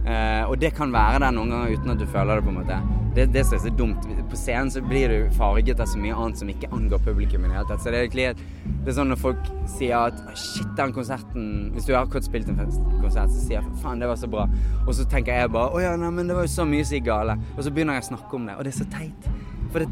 Eh, 0.07 0.45
og 0.49 0.57
det 0.63 0.73
kan 0.75 0.93
være 0.95 1.19
der 1.21 1.35
noen 1.37 1.51
ganger 1.53 1.75
uten 1.77 1.91
at 1.93 1.99
du 2.01 2.07
føler 2.09 2.39
det, 2.41 2.45
på 2.47 2.53
en 2.55 2.59
måte. 2.63 2.79
Det, 3.15 3.25
det 3.35 3.43
som 3.45 3.57
er 3.59 3.63
så 3.65 3.73
dumt. 3.75 4.05
På 4.31 4.39
scenen 4.39 4.71
så 4.71 4.81
blir 4.87 5.11
du 5.11 5.31
farget 5.35 5.81
av 5.83 5.89
så 5.91 5.99
mye 5.99 6.15
annet 6.15 6.39
som 6.39 6.49
ikke 6.49 6.71
angår 6.73 7.03
publikum 7.05 7.45
i 7.45 7.49
det 7.51 7.57
hele 7.59 7.67
tatt. 7.69 7.83
Så 7.83 7.91
det 7.91 7.99
er 7.99 8.07
egentlig 8.07 8.27
et- 8.31 8.43
det 8.85 8.93
er 8.93 8.97
sånn 9.01 9.11
når 9.11 9.19
folk 9.21 9.51
sier 9.67 9.97
at 10.07 10.15
«Å, 10.15 10.37
shit, 10.39 10.71
den 10.79 10.93
konserten 10.93 11.73
Hvis 11.75 11.85
du 11.87 11.93
har 11.95 12.07
akkurat 12.07 12.25
spilt 12.25 12.49
en 12.49 12.57
konsert, 12.57 13.29
så 13.29 13.41
sier 13.43 13.61
jeg 13.61 13.73
faen, 13.83 13.99
det 14.01 14.09
var 14.09 14.17
så 14.17 14.31
bra. 14.31 14.47
Og 14.87 14.95
så 14.95 15.05
tenker 15.11 15.35
jeg 15.35 15.51
bare 15.53 15.75
å 15.75 15.83
ja, 15.83 15.97
nei, 15.97 16.11
men 16.11 16.27
det 16.31 16.37
var 16.37 16.47
jo 16.47 16.55
så 16.55 16.65
mye 16.65 16.85
som 16.87 16.97
gikk 16.97 17.05
gale. 17.11 17.37
Og 17.59 17.65
så 17.65 17.71
begynner 17.75 17.99
jeg 17.99 18.07
å 18.07 18.11
snakke 18.17 18.35
om 18.35 18.47
det, 18.47 18.57
og 18.57 18.65
det 18.65 18.73
er 18.75 18.79
så 18.85 18.89
teit. 18.91 19.29
For 19.73 19.81
det, 19.81 19.89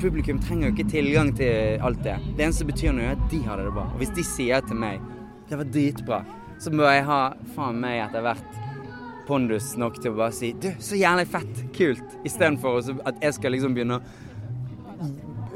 publikum 0.00 0.40
trenger 0.40 0.70
jo 0.70 0.74
ikke 0.74 0.90
tilgang 0.90 1.30
til 1.36 1.78
alt 1.84 2.02
det. 2.02 2.16
Det 2.36 2.44
eneste 2.48 2.64
som 2.64 2.72
betyr 2.72 2.92
noe, 2.96 3.04
er 3.12 3.12
at 3.18 3.30
de 3.30 3.42
har 3.44 3.56
det 3.60 3.70
bra. 3.72 3.86
Og 3.92 3.98
hvis 4.02 4.14
de 4.16 4.24
sier 4.24 4.60
til 4.66 4.76
meg 4.76 5.00
det 5.48 5.58
var 5.60 5.64
dritbra, 5.68 6.24
så 6.58 6.72
må 6.72 6.88
jeg 6.88 7.04
ha 7.04 7.34
faen 7.54 7.78
meg 7.80 8.00
etter 8.08 8.22
hvert 8.24 8.60
pondus 9.28 9.72
nok 9.80 10.00
til 10.02 10.12
å 10.12 10.18
bare 10.18 10.32
si 10.36 10.52
Du, 10.60 10.70
så 10.82 10.98
jævlig 10.98 11.26
fett, 11.32 11.64
kult. 11.76 12.16
Istedenfor 12.24 12.80
at 13.08 13.22
jeg 13.24 13.34
skal 13.38 13.54
liksom 13.56 13.74
begynne 13.76 14.00
å 14.00 14.02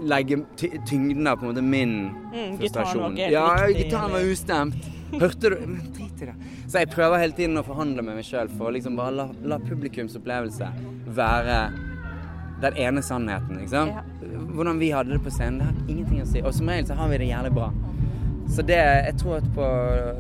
legge 0.09 0.39
tyngden 0.87 1.27
av 1.27 1.37
på 1.41 1.47
en 1.47 1.51
måte 1.53 1.63
min 1.65 1.95
Mm, 2.33 2.59
gitaren 2.59 2.59
var 2.59 2.59
frustrasjon. 2.61 3.17
ikke 3.17 3.31
Ja, 3.33 3.67
gitaren 3.69 4.13
var 4.13 4.21
ustemt. 4.21 4.89
Hørte 5.13 5.51
du? 5.51 5.57
Men 5.67 5.93
drit 5.97 6.23
i 6.23 6.27
det. 6.29 6.35
Så 6.69 6.79
jeg 6.83 6.91
prøver 6.93 7.19
hele 7.19 7.33
tiden 7.33 7.57
å 7.59 7.65
forhandle 7.65 8.03
med 8.05 8.19
meg 8.19 8.25
sjøl 8.29 8.49
for 8.59 8.69
å 8.69 8.75
liksom 8.77 8.97
bare 8.97 9.15
la, 9.17 9.29
la 9.43 9.59
publikums 9.59 10.15
opplevelse 10.19 10.69
være 11.17 11.59
den 12.61 12.77
ene 12.77 13.03
sannheten, 13.03 13.59
liksom. 13.63 13.91
Hvordan 14.55 14.79
vi 14.79 14.91
hadde 14.91 15.15
det 15.15 15.23
på 15.25 15.31
scenen, 15.31 15.59
det 15.59 15.67
har 15.67 15.75
ingenting 15.89 16.23
å 16.23 16.27
si. 16.29 16.43
Og 16.43 16.53
som 16.55 16.69
regel 16.69 16.87
så 16.91 16.95
har 16.99 17.09
vi 17.09 17.19
det 17.23 17.31
jævlig 17.31 17.53
bra. 17.57 17.71
Så 18.49 18.63
det, 18.67 18.79
jeg 18.79 19.17
tror 19.21 19.37
at 19.39 19.49
på, 19.55 19.67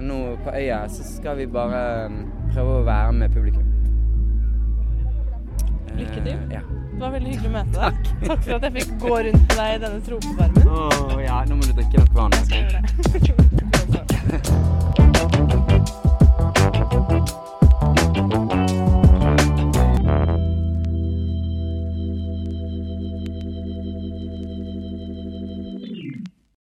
nå 0.04 0.18
på 0.44 0.52
øya 0.56 0.82
så 0.92 1.04
skal 1.04 1.36
vi 1.40 1.46
bare 1.46 1.82
um, 2.58 2.66
prøve 2.66 2.78
å 2.78 2.84
være 2.86 3.12
med 3.12 3.34
publikum. 3.34 3.64
Lykke 5.98 6.20
til. 6.22 6.32
Eh, 6.34 6.52
ja. 6.52 6.62
Det 6.92 7.04
var 7.04 7.12
veldig 7.14 7.34
hyggelig 7.34 7.50
å 7.50 7.54
møte 7.54 7.76
deg. 7.78 7.92
Takk 8.24 8.40
for 8.46 8.56
at 8.56 8.66
jeg 8.66 8.72
fikk 8.78 8.96
gå 9.02 9.18
rundt 9.28 9.44
med 9.44 9.54
deg 9.60 9.74
i 9.74 9.82
denne 9.84 10.00
tropevarmen. 10.08 10.72
Oh, 10.72 11.14
ja, 11.22 11.42
nå 11.46 11.60
må 11.60 11.68
du 11.68 11.76
drikke 11.78 12.02
nok 12.02 12.18
vann. 12.18 12.40
Jeg 12.50 12.66
gjør 12.66 12.72
det. 14.34 14.64